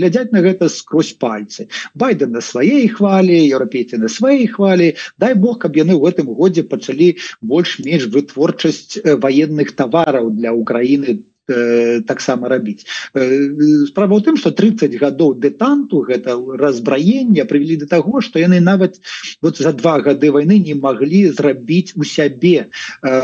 глядзяць 0.00 0.32
на 0.32 0.40
гэта 0.40 0.72
скрозь 0.72 1.12
пальцы. 1.12 1.68
Байден 1.94 2.32
на 2.32 2.40
сваей 2.40 2.88
хвалі 2.88 3.36
еўрапейцы 3.36 4.00
на 4.00 4.08
сваей 4.08 4.48
хвалі. 4.48 4.96
Дай 5.20 5.34
бог 5.36 5.60
каб 5.60 5.76
яны 5.76 6.00
в 6.00 6.08
гэтым 6.08 6.32
годзе 6.32 6.64
пачалі 6.64 7.20
больш-менш 7.44 8.08
вытворчасць 8.08 8.96
военных 9.04 9.76
тавараў 9.76 10.32
для 10.32 10.56
Украіны 10.56 11.20
там 11.20 11.35
Э, 11.48 12.02
таксама 12.02 12.48
рабіць. 12.48 12.82
Э, 13.14 13.86
справа 13.86 14.18
ў 14.18 14.22
тым 14.26 14.34
что 14.34 14.50
30 14.50 14.98
гадоў 14.98 15.38
дэтанту 15.38 16.02
гэта 16.02 16.34
разбраення 16.34 17.46
прывялі 17.46 17.76
до 17.76 17.86
того 17.86 18.18
что 18.20 18.42
яны 18.42 18.58
нават 18.58 18.98
вот 19.40 19.54
за 19.62 19.70
два 19.70 20.02
гады 20.02 20.34
войны 20.34 20.58
не 20.58 20.74
могли 20.74 21.30
зрабіць 21.30 21.94
у 21.94 22.02
сябе. 22.02 22.74
Э, 22.98 23.14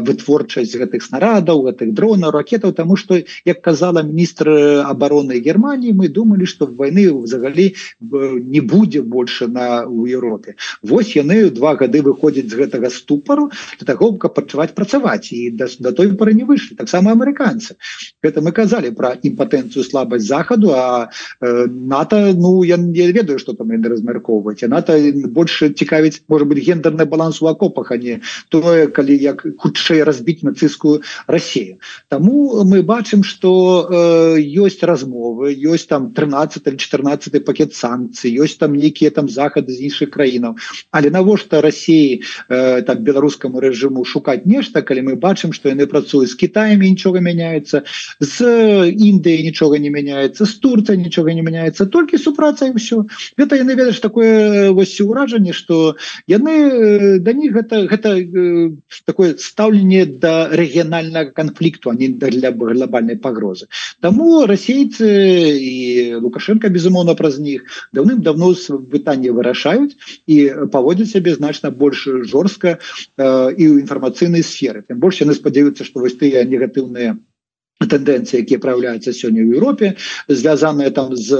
вытворчасць 0.00 0.76
гэтых 0.76 1.02
снарадаў 1.02 1.66
гэтых 1.68 1.94
дронаў 1.94 2.30
ракетаў 2.30 2.72
тому 2.72 2.96
что 2.96 3.20
як 3.44 3.62
казала 3.62 4.02
міністр 4.02 4.48
обороны 4.86 5.40
Германии 5.40 5.92
мы 5.92 6.08
думали 6.08 6.44
что 6.44 6.66
в 6.66 6.76
войны 6.76 7.10
взагалі 7.12 7.74
не 8.00 8.60
будзе 8.60 9.02
больше 9.02 9.46
на 9.46 9.84
у 9.86 10.06
Европе 10.06 10.56
Вось 10.82 11.14
яны 11.16 11.50
два 11.50 11.74
гады 11.74 12.00
выходзяць 12.02 12.48
з 12.50 12.56
гэтага 12.56 12.90
ступару 12.90 13.50
для 13.78 13.86
того 13.92 14.12
каб 14.16 14.34
пачуваць 14.34 14.74
працаваць. 14.74 15.32
І 15.32 15.50
да, 15.50 15.68
да 15.78 15.92
той 15.92 16.12
пары 16.16 16.34
не 16.34 16.44
выйшлі. 16.44 16.76
Таксама 16.76 17.12
амерыканцы. 17.12 17.76
Это 18.22 18.40
мы 18.40 18.52
казалі 18.52 18.90
про 18.96 19.12
імпатэнцыю 19.20 19.84
слабасць 19.84 20.26
захаду 20.26 20.72
а 20.72 21.10
э, 21.40 21.66
нато 21.68 22.32
ну 22.34 22.62
я 22.62 22.76
не 22.76 23.12
ведаю 23.12 23.38
что 23.38 23.52
там 23.52 23.70
размяркоўваць 23.70 24.62
нато 24.68 24.96
больше 25.28 25.70
цікавіць 25.70 26.22
может 26.28 26.48
быть 26.48 26.64
гендерны 26.64 27.04
баланс 27.04 27.42
у 27.42 27.46
окопах 27.46 27.92
а 27.92 27.96
не 27.96 28.20
тое 28.48 28.86
калі 28.86 29.16
як 29.16 29.46
хутчэй 29.58 29.89
разбіць 29.98 30.46
нацыстскую 30.46 31.02
Россию 31.26 31.78
Таму 32.08 32.64
мы 32.64 32.82
бачым 32.82 33.24
что 33.24 33.88
э, 33.90 34.40
ёсць 34.40 34.82
размовы 34.82 35.54
ёсць 35.54 35.86
там 35.86 36.12
13 36.14 36.78
14 36.78 37.44
пакет 37.44 37.74
санкцый 37.74 38.30
ёсць 38.34 38.56
там 38.58 38.74
нейкія 38.74 39.10
там 39.10 39.28
захады 39.28 39.72
з 39.72 39.90
іншых 39.90 40.10
краінаў. 40.10 40.56
Але 40.90 41.10
навошта 41.10 41.60
России 41.60 42.22
э, 42.48 42.82
там 42.82 43.02
беларускаму 43.04 43.60
рэжыму 43.60 44.04
шукаць 44.04 44.46
нешта 44.46 44.82
калі 44.82 45.10
мы 45.10 45.16
бачым 45.16 45.52
что 45.52 45.68
яны 45.68 45.86
працуюць 45.86 46.30
з 46.30 46.36
Китаем 46.36 46.80
нічога 46.80 47.20
мяняется 47.20 47.84
с 48.20 48.40
Індыі 48.90 49.42
нічога 49.42 49.78
не 49.78 49.90
мяняется 49.90 50.46
с 50.46 50.54
Турция 50.54 50.96
нічога 50.96 51.34
не 51.34 51.42
мяняется 51.42 51.86
только 51.86 52.18
супраца 52.18 52.66
і 52.66 52.76
все 52.76 53.06
это 53.36 53.56
яны 53.56 53.74
ведаешь 53.74 54.00
такое 54.00 54.70
вось 54.72 55.00
ўражанне 55.00 55.52
что 55.52 55.96
яны 56.26 57.18
да 57.18 57.32
них 57.32 57.52
гэта 57.52 57.86
гэта 57.86 58.18
такое 59.04 59.34
стаўленне 59.70 60.06
да 60.06 60.48
рэгіянальнага 60.50 61.30
конфликту 61.30 61.90
они 61.90 62.08
для 62.08 62.50
глобальной 62.50 63.16
пагрозы 63.16 63.68
тому 64.00 64.46
расейцы 64.46 65.06
і 65.06 66.14
лукашенко 66.14 66.68
безумоўно 66.68 67.14
праз 67.14 67.38
них 67.38 67.64
давным-давно 67.92 68.54
пытанне 68.90 69.30
вырашаюць 69.30 69.96
і 70.26 70.68
паводзяць 70.72 71.10
сябе 71.10 71.34
значна 71.34 71.70
больше 71.70 72.24
жорстка 72.24 72.78
э, 73.16 73.54
і 73.54 73.64
ў 73.70 73.86
інфармацыйнай 73.86 74.42
сферы 74.42 74.82
тем 74.88 74.98
больше 74.98 75.24
яны 75.24 75.34
спадзяюцца 75.34 75.84
что 75.84 76.00
вось 76.00 76.18
тыя 76.18 76.44
негатыўныя 76.44 77.16
тэндэнцыі 77.80 78.44
якія 78.44 78.60
праяўляюцца 78.60 79.12
сёння 79.16 79.40
ў 79.40 79.56
Еўропе 79.56 79.96
звязаныя 80.28 80.92
там 80.92 81.16
з 81.16 81.32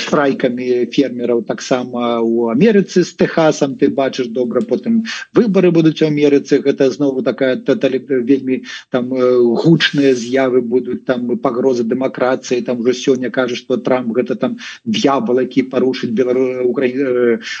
страйкамі 0.00 0.88
фермераў 0.88 1.44
таксама 1.44 2.24
у 2.24 2.48
Амерыцы 2.48 3.04
з 3.04 3.12
Техасам 3.12 3.76
ты 3.76 3.92
бачыш 3.92 4.32
добра 4.32 4.64
потым 4.64 5.04
выборы 5.36 5.70
будуць 5.70 6.00
у 6.00 6.08
Амерыцы 6.08 6.64
гэта 6.64 6.88
знову 6.90 7.20
такая 7.22 7.60
вельмі 7.60 8.64
там 8.88 9.12
гучныя 9.12 10.14
з'явы 10.16 10.64
будуць 10.64 11.04
там 11.04 11.36
пагрозы 11.36 11.84
дэмакратыі 11.84 12.64
там 12.64 12.80
уже 12.80 12.96
сёння 12.96 13.30
кажа 13.30 13.56
что 13.56 13.76
Трамп 13.76 14.16
гэта 14.16 14.34
там 14.34 14.56
д'ябал 14.84 15.44
які 15.44 15.68
парушыць 15.68 16.16
белару 16.16 16.64
укра 16.64 16.88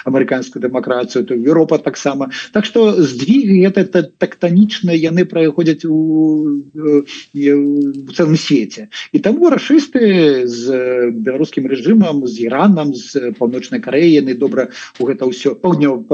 амерыканскую 0.08 0.62
дэмакратыю 0.64 1.24
то 1.28 1.34
Еўропа 1.34 1.78
таксама 1.78 2.32
так 2.52 2.64
что 2.64 2.96
здвиг 3.02 3.68
это 3.68 4.08
тактанічна 4.08 4.96
яны 4.96 5.28
праходзяць 5.28 5.84
у 5.84 6.64
у 7.58 8.12
цэлым 8.14 8.36
свеце 8.38 8.88
і 9.12 9.18
таму 9.24 9.50
рашысты 9.50 10.46
з 10.46 11.12
беларускім 11.12 11.66
рэжымам 11.70 12.24
з 12.26 12.48
іранам 12.48 12.94
з 12.94 13.32
паўночнай 13.38 13.82
кареі 13.84 14.14
яны 14.18 14.34
добра 14.38 14.68
у 14.98 15.08
гэта 15.10 15.28
ўсё 15.28 15.54
паўднё 15.58 16.04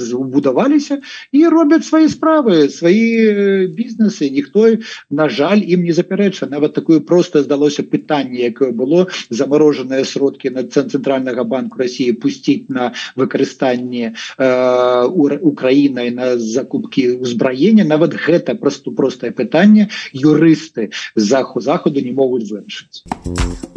збудаваліся 0.00 1.00
і 1.32 1.46
робяць 1.52 1.84
свае 1.86 2.08
справы 2.08 2.68
свае 2.72 3.68
бізнесы 3.72 4.30
ніхто 4.30 4.76
на 5.10 5.28
жаль 5.28 5.62
ім 5.62 5.84
не 5.86 5.92
запярэча 5.92 6.50
нават 6.50 6.74
такое 6.74 7.00
просто 7.00 7.42
здалося 7.42 7.82
пытанне 7.82 8.48
якое 8.50 8.72
было 8.72 9.06
заморожаныя 9.30 10.04
сродкі 10.04 10.50
на 10.50 10.66
цэнтральнага 10.66 11.44
банку 11.44 11.78
Росіі 11.78 12.12
пусціць 12.12 12.68
на 12.68 12.92
выкарыстанне 13.16 14.14
э, 14.38 15.04
Украінай 15.46 16.10
на 16.10 16.36
закупкі 16.38 17.22
ўзбраення 17.22 17.84
нават 17.84 18.14
гэта 18.14 18.54
просто 18.54 18.90
простае 18.90 19.30
пытанне 19.32 19.88
юрысты 20.12 20.85
заху 21.14 21.60
заходу 21.60 22.00
не 22.00 22.12
могуць 22.12 22.46
вырашыць 22.50 23.04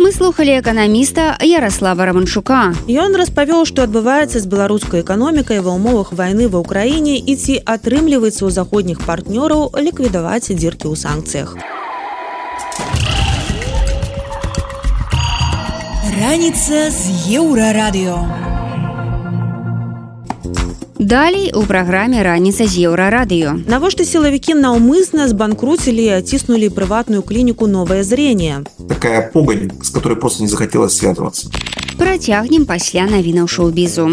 мы 0.09 0.13
слухали 0.13 0.57
эканаміста 0.57 1.37
Ярослава 1.43 2.05
раманчука. 2.09 2.73
Ён 2.87 3.13
распавёў 3.19 3.67
што 3.69 3.83
адбываецца 3.85 4.39
з 4.39 4.47
беларускай 4.49 5.03
эканомікай 5.03 5.59
ва 5.61 5.75
ўмовах 5.75 6.15
вайны 6.17 6.47
ва 6.47 6.63
ўкраіне 6.63 7.19
і 7.19 7.35
ці 7.35 7.59
атрымліваецца 7.61 8.41
ў 8.41 8.49
заходніх 8.49 9.03
партнёраў 9.05 9.75
ліквідаваць 9.75 10.49
дзіркі 10.49 10.89
ў 10.89 10.95
санкцыях. 10.97 11.53
Раніца 16.17 16.89
з 16.89 17.01
еўрарадыё 17.37 18.58
Далей 20.98 21.52
у 21.52 21.62
праграме 21.66 22.22
раніца 22.22 22.66
з 22.70 22.86
еўрарадыё. 22.86 23.66
Навошта 23.66 24.04
сілавікі 24.06 24.54
наўмысна 24.54 25.26
збанкруцілі 25.28 26.04
і 26.04 26.14
аціснулі 26.22 26.70
прыватную 26.70 27.22
клініку 27.26 27.66
новае 27.66 28.04
зрение. 28.04 28.62
Такая 28.88 29.30
погань, 29.32 29.72
с 29.82 29.90
которой 29.90 30.14
просто 30.14 30.42
не 30.42 30.48
захотелось 30.48 30.94
связываться. 30.94 31.50
Працягнем 31.98 32.64
пасля 32.64 33.06
навінаў 33.10 33.48
шоу-бізу. 33.48 34.10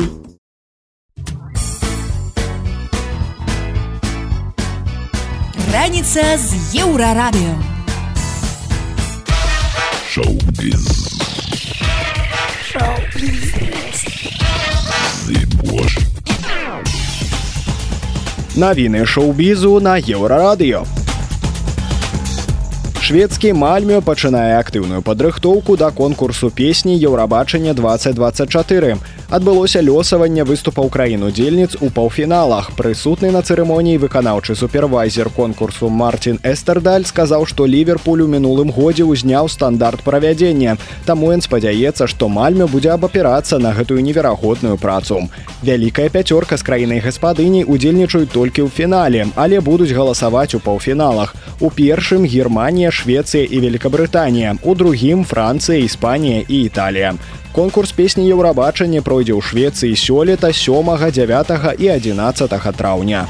Раніца 5.71 6.35
з 6.37 6.75
еўрарадыё. 6.81 7.55
Шоу-біз. 10.11 10.83
Шоу-біз. 12.67 13.53
Зыбош. 15.25 16.04
Навіны 18.56 19.04
шоу-бізу 19.04 19.80
на 19.84 19.98
еўрарадыё. 20.00 20.78
Шведскі 23.04 23.52
мальмё 23.52 24.00
пачынае 24.00 24.56
актыўную 24.56 25.02
падрыхтоўку 25.04 25.76
да 25.76 25.90
конкурсу 25.90 26.48
песні 26.48 26.96
Еўрабачання 26.96 27.74
2024 27.76 28.96
адбылося 29.30 29.80
лёсаванне 29.82 30.44
выступаў 30.44 30.88
краін 30.92 31.26
удзельніц 31.26 31.76
у 31.80 31.90
паўфіналах. 31.90 32.70
Прысутны 32.78 33.30
на 33.34 33.42
цырымоніі 33.42 33.98
выканаўчы 33.98 34.54
супервайзер 34.54 35.30
конкурсу 35.30 35.88
мартин 35.88 36.38
эстердаль 36.42 37.06
сказаў 37.06 37.46
што 37.46 37.66
ліверпуль 37.66 38.22
у 38.22 38.28
мінулым 38.30 38.70
годзе 38.70 39.04
ўзняў 39.04 39.48
стандарт 39.48 40.02
правядзення. 40.06 40.76
Таму 41.06 41.32
ён 41.34 41.42
спадзяецца 41.42 42.06
што 42.06 42.28
мальмё 42.28 42.68
будзе 42.70 42.92
абапірацца 42.94 43.58
на 43.58 43.72
гэтую 43.72 44.02
неверагодную 44.02 44.76
працу. 44.78 45.28
Вялікая 45.62 46.08
пяцёрка 46.08 46.56
з 46.56 46.62
краінай 46.62 47.00
гаспадыні 47.00 47.64
удзельнічаюць 47.64 48.30
толькі 48.30 48.66
ў 48.66 48.70
фінале 48.70 49.26
але 49.34 49.60
будуць 49.60 49.90
галасаваць 49.90 50.54
у 50.54 50.60
паўфіналах. 50.60 51.34
У 51.60 51.70
першым 51.70 52.24
германія 52.24 52.90
швецыя 52.90 53.42
і 53.44 53.60
великкабрытанія 53.60 54.58
у 54.62 54.74
другім 54.74 55.24
францыя 55.24 55.82
іспанія 55.82 56.44
і 56.46 56.62
італія 56.70 57.14
конкурс 57.56 57.92
песні 57.96 58.28
еўрабачання 58.28 59.00
пройдзе 59.00 59.32
ў 59.32 59.40
швецыі 59.40 59.96
сёлета 59.96 60.52
сёмага 60.52 61.08
9 61.08 61.80
і 61.80 61.86
11 61.88 62.52
траўня. 62.76 63.24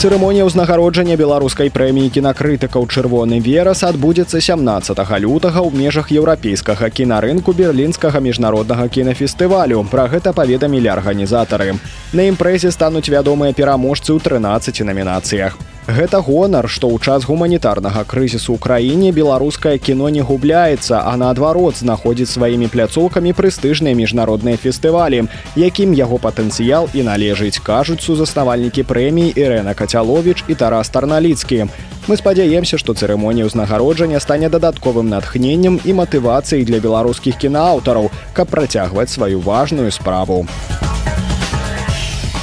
Цырымонія 0.00 0.48
ўзнагароджання 0.48 1.20
беларускай 1.20 1.68
прэміі 1.68 2.08
кінакрытыкаў 2.08 2.88
чырвоны 2.88 3.44
верас 3.44 3.84
адбудзецца 3.84 4.40
17 4.40 4.96
лютага 5.20 5.60
ў 5.60 5.76
межах 5.76 6.08
еўрапейскага 6.08 6.88
кінарынку 6.88 7.52
берлінскага 7.52 8.16
міжнароднага 8.16 8.88
кінафестывалю. 8.88 9.84
Пра 9.90 10.08
гэта 10.08 10.32
паведамілі 10.32 10.88
арганізатары. 10.88 11.76
На 12.16 12.30
імпрэзе 12.32 12.72
стануць 12.72 13.12
вядомыя 13.12 13.52
пераможцы 13.52 14.16
ў 14.16 14.24
13 14.24 14.88
намінацыях 14.88 15.58
Гэта 15.88 16.20
гонар, 16.20 16.68
што 16.68 16.92
ў 16.92 17.00
час 17.00 17.24
гуманітарнага 17.24 18.04
крызісу 18.04 18.52
ў 18.52 18.60
краіне 18.60 19.08
беларускае 19.08 19.80
кіно 19.80 20.12
не 20.12 20.20
губляецца, 20.20 21.00
а 21.00 21.16
наадварот 21.16 21.80
знаходзіць 21.80 22.28
сваімі 22.28 22.68
пляцоўкамі 22.68 23.32
прэстыжныя 23.32 23.96
міжнародныя 23.96 24.60
фестывалі, 24.60 25.24
якім 25.56 25.96
яго 25.96 26.20
патэнцыял 26.20 26.92
і 26.92 27.08
належыць, 27.08 27.64
кажуць 27.64 28.04
сузаснавальнікі 28.04 28.84
прэміі 28.84 29.32
Ірена 29.32 29.72
Кацяловіч 29.72 30.44
і 30.44 30.58
Тарас 30.60 30.92
Тарналіцкі. 30.92 31.72
Мы 32.04 32.20
спадзяемся, 32.20 32.76
што 32.76 32.92
цырымонія 32.92 33.48
ўзнагароджання 33.48 34.20
стане 34.20 34.52
дадатковым 34.52 35.08
натхненнем 35.08 35.80
і 35.88 35.96
матывацыяй 35.96 36.68
для 36.68 36.84
беларускіх 36.84 37.40
кінааўтараў, 37.40 38.12
каб 38.36 38.52
працягваць 38.52 39.08
сваю 39.16 39.40
важную 39.40 39.88
справу. 39.88 40.44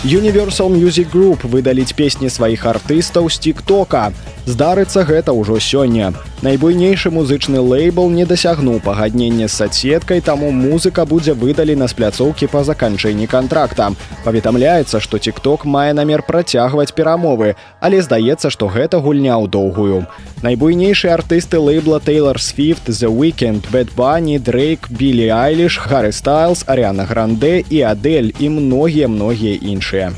Universal 0.06 0.70
Music 0.70 1.10
Group 1.10 1.50
выдаліць 1.50 1.96
песні 1.98 2.30
сваіх 2.30 2.62
артыстаў 2.70 3.26
з 3.26 3.42
тик-тока. 3.42 4.14
Здарыцца 4.46 5.02
гэта 5.02 5.34
ўжо 5.34 5.58
сёння. 5.58 6.14
Найбуйнейшы 6.46 7.10
музычны 7.10 7.58
лейбл 7.58 8.10
не 8.14 8.26
дасягнуў 8.30 8.78
пагаднення 8.86 9.48
з 9.50 9.58
садсеткай, 9.58 10.22
таму 10.22 10.52
музыка 10.54 11.06
будзе 11.06 11.34
выдалена 11.34 11.88
з 11.90 11.98
пляцоўкі 11.98 12.46
па 12.54 12.62
заканчэнні 12.62 13.26
контракта. 13.26 13.90
Паведамляецца, 14.24 15.02
што 15.02 15.18
тик-ток 15.18 15.66
мае 15.66 15.98
намер 15.98 16.22
працягваць 16.22 16.94
перамовы, 16.94 17.56
але 17.82 18.06
здаецца, 18.06 18.54
што 18.54 18.70
гэта 18.70 19.02
гульня 19.02 19.34
ў 19.42 19.50
доўгую. 19.50 20.06
Найбуйнейшыя 20.46 21.18
артысты 21.18 21.58
лейбла 21.58 21.98
Taylor 21.98 22.38
Swift, 22.38 22.86
The 22.86 23.10
Weekend, 23.10 23.66
Bad 23.74 23.98
Bunny, 23.98 24.38
Drake, 24.38 24.86
Billy 24.94 25.34
Айлиш, 25.34 25.82
Harry 25.90 26.14
Styles, 26.14 26.62
Ариана 26.68 27.10
Гранде 27.10 27.64
і 27.70 27.82
Адель 27.82 28.30
і 28.40 28.50
многія 28.50 29.08
многія 29.08 29.58
іншыя. 29.58 30.14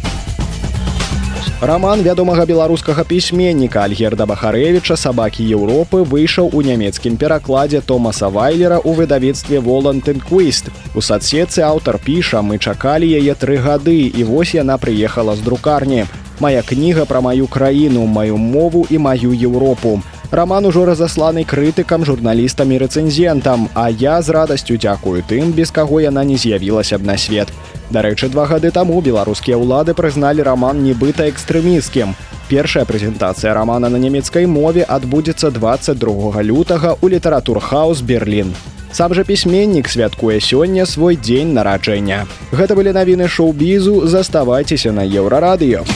Раман 1.59 2.03
вядомага 2.05 2.45
беларускага 2.45 3.01
пісьменніка 3.01 3.81
Альгерда 3.81 4.27
Бахарэвіча 4.29 4.93
сабакі 4.93 5.41
Еўропы 5.41 6.03
выйшаў 6.05 6.51
у 6.53 6.61
нямецкім 6.61 7.17
перакладзе 7.17 7.81
Томаса 7.81 8.29
Вайлера 8.29 8.77
ў 8.77 8.93
выдавецтве 8.93 9.57
Волантэнквіст. 9.57 10.69
У 10.93 11.01
садсетцы 11.01 11.65
аўтар 11.65 11.97
піша, 11.97 12.45
мы 12.45 12.61
чакалі 12.61 13.09
яе 13.09 13.33
тры 13.33 13.57
гады 13.57 14.05
і 14.05 14.21
вось 14.29 14.53
яна 14.53 14.77
прыехала 14.77 15.33
з 15.33 15.41
друкарні. 15.41 16.05
Мая 16.37 16.61
кніга 16.61 17.09
пра 17.09 17.25
маю 17.25 17.49
краіну, 17.49 18.05
маю 18.05 18.37
мову 18.37 18.85
і 18.93 19.01
маю 19.01 19.33
Еўропу. 19.33 19.97
Раман 20.29 20.65
ужо 20.65 20.83
разасланы 20.85 21.45
крытыкам, 21.47 22.03
журналістам 22.03 22.71
і 22.75 22.77
рэцэнзентам, 22.83 23.69
а 23.73 23.87
я 23.89 24.21
з 24.21 24.35
радасцю 24.35 24.75
дзякую 24.75 25.23
тым, 25.23 25.53
без 25.55 25.71
каго 25.71 26.01
яна 26.03 26.23
не 26.27 26.35
з'явілася 26.35 26.99
б 26.99 27.07
на 27.07 27.15
свет. 27.17 27.47
Дарэчы, 27.95 28.27
два 28.27 28.43
гады 28.45 28.71
таму 28.75 28.99
беларускія 28.99 29.55
ўлады 29.55 29.95
прызналі 29.95 30.43
раман 30.43 30.83
нібыта 30.83 31.31
экстрэміскім. 31.31 32.11
Першая 32.51 32.83
прэзентацыя 32.83 33.55
рамана 33.55 33.87
на 33.87 33.95
нямецкай 33.95 34.51
мове 34.51 34.83
адбудзецца 34.83 35.47
22 35.47 36.43
лютага 36.43 36.99
ў 36.99 37.15
літаратурхаус 37.15 38.03
Берлін. 38.03 38.51
Сам 38.91 39.15
жа 39.15 39.23
пісьменнік 39.23 39.87
святкуе 39.87 40.43
сёння 40.43 40.83
свой 40.83 41.15
дзень 41.15 41.55
нараджэння. 41.55 42.27
Гэта 42.51 42.75
былі 42.75 42.91
навіны 42.91 43.31
шоу-бізу, 43.31 44.03
заставайцеся 44.07 44.91
на 44.91 45.07
еўрарадыё. 45.07 45.87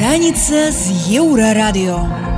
Раніца 0.00 0.72
з 0.72 0.96
еўрарадыё. 1.20 2.29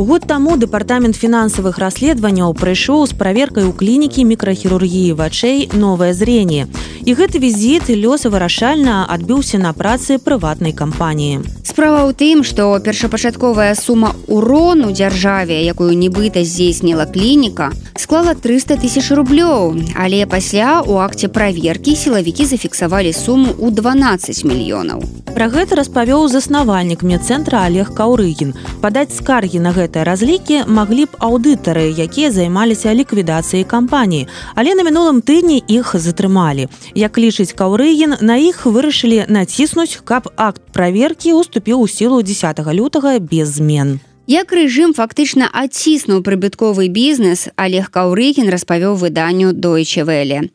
Год 0.00 0.24
таму 0.24 0.54
дэпартамент 0.56 1.12
фінансавых 1.12 1.76
расследаванняў 1.76 2.54
прыйшоў 2.56 3.04
з 3.04 3.12
праверкай 3.20 3.68
у 3.68 3.72
клінікі 3.76 4.24
мікрахірургіі 4.32 5.12
вачэй 5.12 5.68
новае 5.76 6.14
зрение. 6.16 6.72
І 7.04 7.12
гэты 7.12 7.36
візіт 7.36 7.92
лёсавырашальна 7.92 9.04
адбіўся 9.12 9.60
на 9.60 9.76
працы 9.76 10.16
прыватнай 10.16 10.72
кампаніі. 10.72 11.44
Справа 11.68 12.08
ў 12.08 12.16
тым, 12.16 12.40
што 12.48 12.80
першапачатковая 12.80 13.76
сума 13.76 14.16
урону 14.24 14.88
дзяржаве, 14.88 15.60
якую 15.68 15.92
нібыта 15.92 16.48
здзейсніла 16.48 17.04
клініка, 17.04 17.68
склала 17.92 18.32
300 18.32 18.80
тысяч 18.80 19.12
рублёў, 19.12 19.76
але 20.00 20.24
пасля 20.24 20.80
у 20.80 20.96
акце 20.96 21.28
праверкі 21.28 21.92
сілавікі 21.92 22.48
зафіксавалі 22.48 23.12
суму 23.12 23.52
ў 23.52 23.68
12 23.68 24.48
мільёнаў. 24.48 25.04
Пра 25.34 25.46
гэта 25.48 25.78
распавёў 25.78 26.28
заснавальнік 26.28 27.02
медцэнтра 27.06 27.64
Олег 27.66 27.94
Каўрыгін. 27.94 28.54
Падаць 28.82 29.14
скаргі 29.14 29.60
на 29.62 29.70
гэта 29.70 29.89
гэтыя 29.90 30.06
разлікі 30.06 30.70
маглі 30.70 31.10
б 31.10 31.18
аўдытары 31.18 31.90
якія 31.90 32.30
займаліся 32.30 32.94
ліквідацыяй 32.94 33.66
кампаніі. 33.66 34.30
Але 34.54 34.78
на 34.78 34.86
мінулым 34.86 35.18
тыдні 35.18 35.58
іх 35.66 35.98
затрымалі. 35.98 36.70
Як 36.94 37.18
лічыць 37.18 37.50
каўрыгін 37.58 38.22
на 38.22 38.38
іх 38.38 38.70
вырашылі 38.70 39.26
націснуць 39.26 39.98
каб 40.06 40.30
акт 40.36 40.62
праверкі 40.70 41.34
уступіў 41.34 41.82
у 41.82 41.88
сілу 41.90 42.22
10 42.22 42.62
лютага 42.70 43.18
без 43.18 43.58
змен. 43.58 43.98
Як 44.30 44.54
рэжым 44.54 44.94
фактычна 44.94 45.50
адціснуў 45.50 46.22
прыбытковы 46.22 46.86
бізнес 46.86 47.50
олег 47.58 47.90
каўрыгін 47.90 48.46
распавёў 48.46 48.94
выданню 48.94 49.50
дойчевеле 49.50 50.54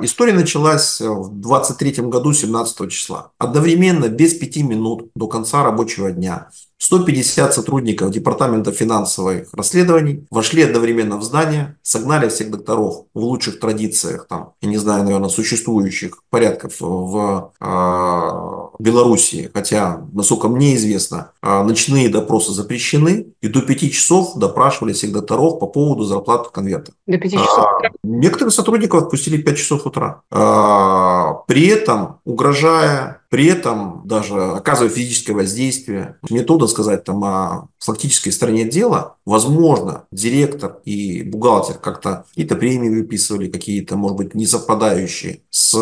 история 0.00 0.32
началась 0.32 1.02
в 1.04 1.28
23 1.28 2.08
году 2.08 2.32
17 2.32 2.88
числа 2.88 3.32
одновременно 3.36 4.08
без 4.08 4.32
пяти 4.32 4.62
минут 4.62 5.10
до 5.14 5.28
конца 5.28 5.62
рабочего 5.62 6.10
дня 6.10 6.48
150 6.78 7.54
сотрудников 7.54 8.10
Департамента 8.10 8.70
финансовых 8.70 9.48
расследований 9.52 10.26
вошли 10.30 10.62
одновременно 10.62 11.16
в 11.16 11.22
здание, 11.22 11.76
согнали 11.82 12.28
всех 12.28 12.50
докторов 12.50 13.06
в 13.14 13.18
лучших 13.18 13.60
традициях, 13.60 14.26
там, 14.28 14.52
я 14.60 14.68
не 14.68 14.76
знаю, 14.76 15.04
наверное, 15.04 15.30
существующих 15.30 16.22
порядков 16.30 16.74
в 16.80 17.52
э, 17.60 18.82
Белоруссии, 18.82 19.50
хотя, 19.52 20.02
насколько 20.12 20.48
мне 20.48 20.76
известно, 20.76 21.32
э, 21.42 21.62
ночные 21.62 22.08
допросы 22.10 22.52
запрещены, 22.52 23.28
и 23.40 23.48
до 23.48 23.62
5 23.62 23.92
часов 23.92 24.36
допрашивали 24.36 24.92
всех 24.92 25.12
докторов 25.12 25.58
по 25.58 25.66
поводу 25.66 26.04
зарплат 26.04 26.46
в 26.46 26.50
конвертах. 26.50 26.94
До 27.06 27.18
5 27.18 27.32
часов? 27.32 27.58
А, 27.58 27.88
некоторых 28.02 28.52
сотрудников 28.52 29.04
отпустили 29.04 29.40
5 29.40 29.56
часов 29.56 29.86
утра. 29.86 30.22
А, 30.30 31.42
при 31.46 31.68
этом, 31.68 32.18
угрожая 32.24 33.22
при 33.28 33.46
этом 33.46 34.02
даже 34.04 34.34
оказывая 34.34 34.90
физическое 34.90 35.32
воздействие. 35.32 36.16
Мне 36.28 36.42
трудно 36.42 36.66
сказать 36.66 37.04
там 37.04 37.22
о 37.24 37.68
фактической 37.78 38.30
стороне 38.30 38.64
дела. 38.64 39.16
Возможно, 39.24 40.04
директор 40.10 40.78
и 40.84 41.22
бухгалтер 41.22 41.78
как-то 41.78 42.24
какие-то 42.30 42.56
премии 42.56 42.88
выписывали, 42.88 43.48
какие-то, 43.48 43.96
может 43.96 44.16
быть, 44.16 44.34
не 44.34 44.46
совпадающие 44.46 45.40
с 45.50 45.72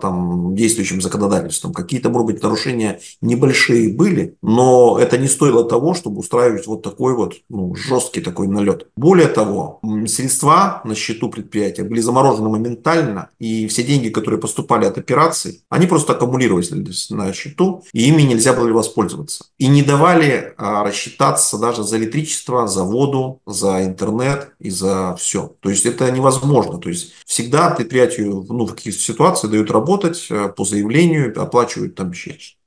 там, 0.00 0.54
действующим 0.54 1.00
законодательством. 1.00 1.72
Какие-то, 1.72 2.10
может 2.10 2.26
быть, 2.26 2.42
нарушения 2.42 3.00
небольшие 3.20 3.92
были, 3.92 4.36
но 4.42 4.98
это 5.00 5.18
не 5.18 5.28
стоило 5.28 5.64
того, 5.64 5.94
чтобы 5.94 6.20
устраивать 6.20 6.66
вот 6.66 6.82
такой 6.82 7.14
вот 7.14 7.34
ну, 7.48 7.74
жесткий 7.74 8.20
такой 8.20 8.48
налет. 8.48 8.88
Более 8.96 9.28
того, 9.28 9.80
средства 10.06 10.82
на 10.84 10.94
счету 10.94 11.28
предприятия 11.30 11.84
были 11.84 12.00
заморожены 12.00 12.48
моментально, 12.48 13.30
и 13.38 13.66
все 13.66 13.82
деньги, 13.82 14.08
которые 14.08 14.40
поступали 14.40 14.84
от 14.84 14.98
операций, 14.98 15.62
они 15.68 15.86
просто 15.86 16.12
аккумулировались 16.12 16.70
на 17.10 17.32
счету, 17.32 17.84
и 17.92 18.08
ими 18.08 18.22
нельзя 18.22 18.52
было 18.52 18.72
воспользоваться. 18.72 19.44
И 19.58 19.66
не 19.66 19.82
давали 19.82 20.54
а, 20.56 20.84
рассчитаться 20.84 21.58
даже 21.58 21.82
за 21.82 21.98
электричество, 21.98 22.66
за 22.66 22.84
воду, 22.84 23.40
за 23.46 23.84
интернет 23.84 24.50
и 24.58 24.70
за 24.70 25.16
все. 25.16 25.54
То 25.60 25.70
есть 25.70 25.86
это 25.86 26.10
невозможно. 26.10 26.78
То 26.78 26.88
есть 26.88 27.12
всегда 27.26 27.70
предприятию 27.70 28.44
ну, 28.48 28.66
в 28.66 28.74
каких-то 28.74 29.00
ситуациях 29.00 29.52
дают 29.52 29.70
работать 29.70 30.26
э, 30.30 30.48
по 30.48 30.64
заявлению, 30.64 31.40
оплачивают 31.40 31.94
там 31.94 32.12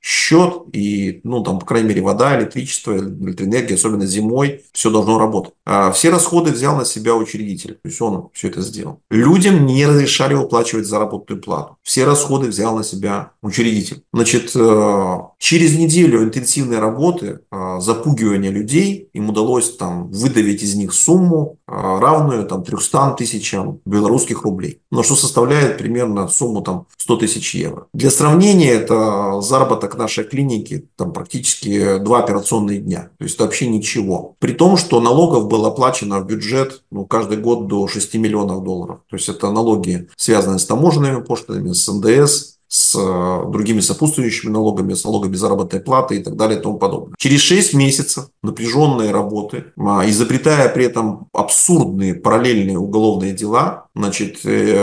счет 0.04 0.64
и, 0.74 1.20
ну, 1.24 1.42
там, 1.42 1.58
по 1.58 1.64
крайней 1.64 1.88
мере, 1.88 2.02
вода, 2.02 2.38
электричество, 2.38 2.92
электроэнергия, 2.92 3.76
особенно 3.76 4.04
зимой, 4.04 4.62
все 4.72 4.90
должно 4.90 5.18
работать. 5.18 5.54
А 5.64 5.92
все 5.92 6.10
расходы 6.10 6.50
взял 6.50 6.76
на 6.76 6.84
себя 6.84 7.14
учредитель, 7.14 7.74
то 7.76 7.88
есть 7.88 8.02
он 8.02 8.28
все 8.34 8.48
это 8.48 8.60
сделал. 8.60 9.00
Людям 9.10 9.64
не 9.64 9.86
разрешали 9.86 10.34
выплачивать 10.34 10.86
заработную 10.86 11.40
плату. 11.40 11.78
Все 11.82 12.04
расходы 12.04 12.48
взял 12.48 12.76
на 12.76 12.84
себя 12.84 13.30
учредитель. 13.40 14.02
Значит, 14.12 14.52
э, 14.54 15.18
через 15.38 15.78
неделю 15.78 16.22
интенсивной 16.22 16.80
работы, 16.80 17.40
э, 17.50 17.76
запугивания 17.80 18.50
людей, 18.50 19.08
им 19.14 19.30
удалось 19.30 19.74
там 19.74 20.10
выдавить 20.10 20.62
из 20.62 20.74
них 20.74 20.92
сумму, 20.92 21.56
э, 21.66 21.72
равную 21.72 22.46
там 22.46 22.62
300 22.62 23.12
тысячам 23.12 23.80
белорусских 23.86 24.42
рублей, 24.42 24.80
но 24.90 25.02
что 25.02 25.14
составляет 25.14 25.78
примерно 25.78 26.28
сумму 26.28 26.60
там 26.60 26.86
100 26.98 27.16
тысяч 27.16 27.54
евро. 27.54 27.86
Для 27.94 28.10
сравнения, 28.10 28.70
это 28.70 29.40
заработок 29.40 29.93
нашей 29.98 30.24
клиники 30.24 30.88
там 30.96 31.12
практически 31.12 31.98
два 31.98 32.22
операционные 32.22 32.78
дня. 32.78 33.10
То 33.18 33.24
есть 33.24 33.36
это 33.36 33.44
вообще 33.44 33.68
ничего. 33.68 34.36
При 34.38 34.52
том, 34.52 34.76
что 34.76 35.00
налогов 35.00 35.48
было 35.48 35.68
оплачено 35.68 36.20
в 36.20 36.26
бюджет 36.26 36.82
ну, 36.90 37.06
каждый 37.06 37.38
год 37.38 37.66
до 37.66 37.86
6 37.88 38.14
миллионов 38.14 38.64
долларов. 38.64 39.00
То 39.08 39.16
есть 39.16 39.28
это 39.28 39.50
налоги, 39.50 40.08
связанные 40.16 40.58
с 40.58 40.66
таможенными 40.66 41.22
пошлинами, 41.22 41.72
с 41.72 41.88
НДС, 41.88 42.54
с 42.74 42.96
э, 42.98 43.50
другими 43.52 43.78
сопутствующими 43.78 44.50
налогами, 44.50 44.94
с 44.94 45.04
налогами 45.04 45.36
заработной 45.36 45.78
платы 45.78 46.16
и 46.16 46.22
так 46.22 46.34
далее 46.36 46.58
и 46.58 46.62
тому 46.62 46.78
подобное. 46.78 47.14
Через 47.18 47.40
6 47.42 47.74
месяцев 47.74 48.28
напряженной 48.42 49.12
работы, 49.12 49.66
а, 49.78 50.02
изобретая 50.08 50.68
при 50.70 50.86
этом 50.86 51.28
абсурдные 51.32 52.14
параллельные 52.14 52.76
уголовные 52.76 53.32
дела, 53.32 53.86
значит, 53.94 54.40
э, 54.44 54.74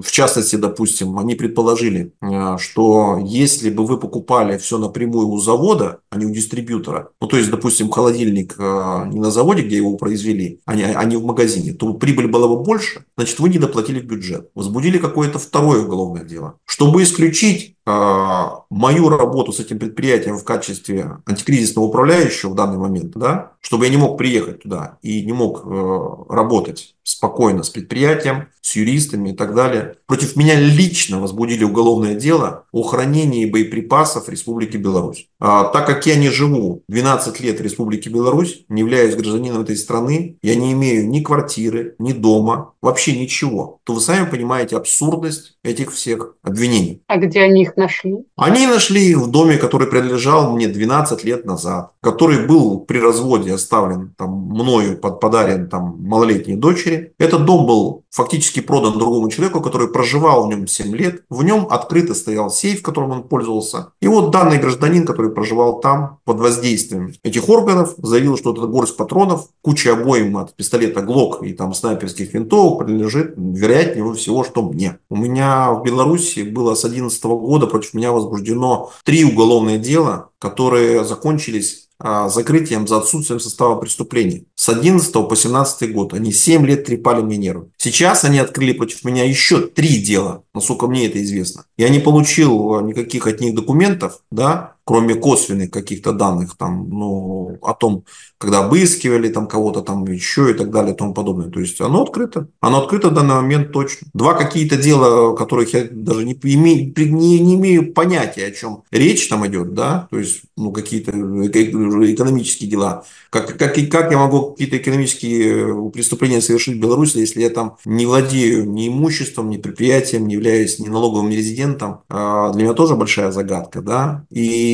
в 0.00 0.10
частности, 0.10 0.56
допустим, 0.56 1.18
они 1.18 1.34
предположили, 1.34 2.12
э, 2.20 2.56
что 2.58 3.18
если 3.22 3.70
бы 3.70 3.86
вы 3.86 3.98
покупали 3.98 4.58
все 4.58 4.78
напрямую 4.78 5.28
у 5.28 5.38
завода, 5.38 6.00
а 6.10 6.16
не 6.16 6.26
у 6.26 6.30
дистрибьютора, 6.30 7.10
ну 7.20 7.26
то 7.26 7.36
есть, 7.36 7.50
допустим, 7.50 7.90
холодильник 7.90 8.54
э, 8.58 9.04
не 9.12 9.20
на 9.20 9.30
заводе, 9.30 9.62
где 9.62 9.76
его 9.76 9.96
произвели, 9.96 10.60
а 10.64 10.74
не, 10.74 10.84
а 10.84 11.04
не 11.04 11.16
в 11.16 11.24
магазине, 11.24 11.72
то 11.72 11.94
прибыль 11.94 12.28
была 12.28 12.48
бы 12.48 12.62
больше, 12.62 13.04
значит, 13.16 13.38
вы 13.38 13.48
не 13.48 13.58
доплатили 13.58 14.00
в 14.00 14.04
бюджет. 14.04 14.50
Возбудили 14.54 14.98
какое-то 14.98 15.38
второе 15.38 15.82
уголовное 15.84 16.24
дело. 16.24 16.54
Чтобы 16.64 17.02
исключить 17.02 17.76
мою 17.84 19.08
работу 19.08 19.52
с 19.52 19.60
этим 19.60 19.78
предприятием 19.78 20.38
в 20.38 20.44
качестве 20.44 21.18
антикризисного 21.26 21.86
управляющего 21.86 22.50
в 22.50 22.54
данный 22.54 22.78
момент, 22.78 23.12
да, 23.16 23.52
чтобы 23.60 23.86
я 23.86 23.90
не 23.90 23.96
мог 23.96 24.18
приехать 24.18 24.62
туда 24.62 24.98
и 25.02 25.24
не 25.24 25.32
мог 25.32 25.62
э, 25.64 26.08
работать 26.28 26.94
спокойно 27.04 27.62
с 27.62 27.70
предприятием, 27.70 28.48
с 28.60 28.76
юристами 28.76 29.30
и 29.30 29.32
так 29.32 29.54
далее. 29.54 29.96
Против 30.06 30.36
меня 30.36 30.54
лично 30.58 31.20
возбудили 31.20 31.64
уголовное 31.64 32.14
дело 32.14 32.64
о 32.72 32.82
хранении 32.82 33.50
боеприпасов 33.50 34.28
Республики 34.28 34.76
Беларусь. 34.76 35.28
А, 35.40 35.64
так 35.64 35.86
как 35.86 36.06
я 36.06 36.16
не 36.16 36.30
живу 36.30 36.82
12 36.88 37.40
лет 37.40 37.58
в 37.58 37.62
Республике 37.62 38.08
Беларусь, 38.08 38.64
не 38.68 38.80
являюсь 38.80 39.16
гражданином 39.16 39.62
этой 39.62 39.76
страны, 39.76 40.38
я 40.42 40.54
не 40.54 40.72
имею 40.72 41.08
ни 41.08 41.20
квартиры, 41.20 41.96
ни 41.98 42.12
дома, 42.12 42.74
вообще 42.80 43.18
ничего, 43.18 43.80
то 43.84 43.94
вы 43.94 44.00
сами 44.00 44.30
понимаете 44.30 44.76
абсурдность 44.76 45.56
этих 45.64 45.92
всех 45.92 46.36
обвинений. 46.42 47.02
А 47.08 47.16
где 47.16 47.40
они 47.40 47.62
их 47.62 47.71
нашли? 47.76 48.24
Они 48.36 48.66
нашли 48.66 49.10
их 49.10 49.18
в 49.18 49.30
доме, 49.30 49.56
который 49.56 49.86
принадлежал 49.86 50.52
мне 50.52 50.68
12 50.68 51.24
лет 51.24 51.44
назад, 51.44 51.92
который 52.00 52.46
был 52.46 52.80
при 52.80 52.98
разводе 52.98 53.54
оставлен 53.54 54.14
там, 54.16 54.30
мною, 54.30 54.98
под, 54.98 55.20
подарен 55.20 55.68
там, 55.68 55.96
малолетней 56.00 56.56
дочери. 56.56 57.12
Этот 57.18 57.44
дом 57.44 57.66
был 57.66 58.04
фактически 58.10 58.60
продан 58.60 58.98
другому 58.98 59.30
человеку, 59.30 59.60
который 59.60 59.88
проживал 59.88 60.46
в 60.46 60.48
нем 60.48 60.66
7 60.66 60.94
лет. 60.94 61.22
В 61.30 61.42
нем 61.42 61.66
открыто 61.70 62.14
стоял 62.14 62.50
сейф, 62.50 62.82
которым 62.82 63.10
он 63.10 63.22
пользовался. 63.22 63.92
И 64.00 64.08
вот 64.08 64.30
данный 64.30 64.58
гражданин, 64.58 65.06
который 65.06 65.30
проживал 65.30 65.80
там 65.80 66.18
под 66.24 66.40
воздействием 66.40 67.12
этих 67.22 67.48
органов, 67.48 67.94
заявил, 67.98 68.36
что 68.36 68.52
это 68.52 68.62
горсть 68.66 68.96
патронов, 68.96 69.48
куча 69.62 69.92
обоим 69.92 70.36
от 70.36 70.54
пистолета 70.54 71.02
ГЛОК 71.02 71.42
и 71.44 71.52
там 71.52 71.74
снайперских 71.74 72.34
винтовок 72.34 72.84
принадлежит, 72.84 73.34
вероятнее 73.36 74.12
всего, 74.14 74.44
что 74.44 74.62
мне. 74.62 74.98
У 75.08 75.16
меня 75.16 75.72
в 75.72 75.82
Беларуси 75.82 76.40
было 76.40 76.74
с 76.74 76.82
2011 76.82 77.24
года 77.24 77.61
против 77.66 77.94
меня 77.94 78.12
возбуждено 78.12 78.92
три 79.04 79.24
уголовные 79.24 79.78
дела, 79.78 80.30
которые 80.38 81.04
закончились 81.04 81.88
а, 82.04 82.28
закрытием 82.28 82.88
за 82.88 82.96
отсутствием 82.98 83.38
состава 83.38 83.76
преступления. 83.76 84.42
С 84.56 84.68
11 84.68 85.12
по 85.12 85.36
17 85.36 85.92
год 85.92 86.14
они 86.14 86.32
7 86.32 86.66
лет 86.66 86.84
трепали 86.84 87.22
мне 87.22 87.36
нервы. 87.36 87.70
Сейчас 87.76 88.24
они 88.24 88.40
открыли 88.40 88.72
против 88.72 89.04
меня 89.04 89.24
еще 89.24 89.60
три 89.60 89.98
дела, 89.98 90.42
насколько 90.52 90.88
мне 90.88 91.06
это 91.06 91.22
известно. 91.22 91.64
Я 91.76 91.90
не 91.90 92.00
получил 92.00 92.80
никаких 92.80 93.28
от 93.28 93.40
них 93.40 93.54
документов, 93.54 94.18
да, 94.32 94.74
кроме 94.84 95.14
косвенных 95.14 95.70
каких-то 95.70 96.12
данных 96.12 96.56
там, 96.56 96.88
ну, 96.88 97.58
о 97.62 97.74
том, 97.74 98.04
когда 98.38 98.64
обыскивали 98.64 99.28
там 99.28 99.46
кого-то 99.46 99.82
там 99.82 100.04
еще 100.04 100.50
и 100.50 100.54
так 100.54 100.70
далее 100.70 100.94
и 100.94 100.96
тому 100.96 101.14
подобное. 101.14 101.48
То 101.48 101.60
есть 101.60 101.80
оно 101.80 102.02
открыто. 102.02 102.48
Оно 102.60 102.82
открыто 102.82 103.10
в 103.10 103.14
данный 103.14 103.36
момент 103.36 103.72
точно. 103.72 104.08
Два 104.12 104.34
какие-то 104.34 104.76
дела, 104.76 105.36
которых 105.36 105.72
я 105.74 105.86
даже 105.90 106.24
не 106.24 106.32
имею, 106.32 106.92
не, 106.96 107.38
не 107.38 107.54
имею 107.54 107.92
понятия, 107.92 108.46
о 108.46 108.50
чем 108.50 108.82
речь 108.90 109.28
там 109.28 109.46
идет, 109.46 109.74
да, 109.74 110.08
то 110.10 110.18
есть 110.18 110.42
ну, 110.56 110.72
какие-то 110.72 111.12
экономические 111.12 112.68
дела. 112.68 113.04
Как, 113.30 113.56
как, 113.56 113.74
как 113.74 114.10
я 114.10 114.18
могу 114.18 114.52
какие-то 114.52 114.76
экономические 114.76 115.90
преступления 115.90 116.40
совершить 116.40 116.76
в 116.76 116.80
Беларуси, 116.80 117.18
если 117.18 117.42
я 117.42 117.50
там 117.50 117.76
не 117.84 118.06
владею 118.06 118.68
ни 118.68 118.88
имуществом, 118.88 119.50
ни 119.50 119.56
предприятием, 119.56 120.26
не 120.26 120.34
являюсь 120.34 120.78
ни 120.78 120.88
налоговым 120.88 121.30
резидентом? 121.30 122.00
А, 122.08 122.52
для 122.52 122.64
меня 122.64 122.74
тоже 122.74 122.96
большая 122.96 123.30
загадка, 123.30 123.80
да. 123.80 124.24
И 124.30 124.71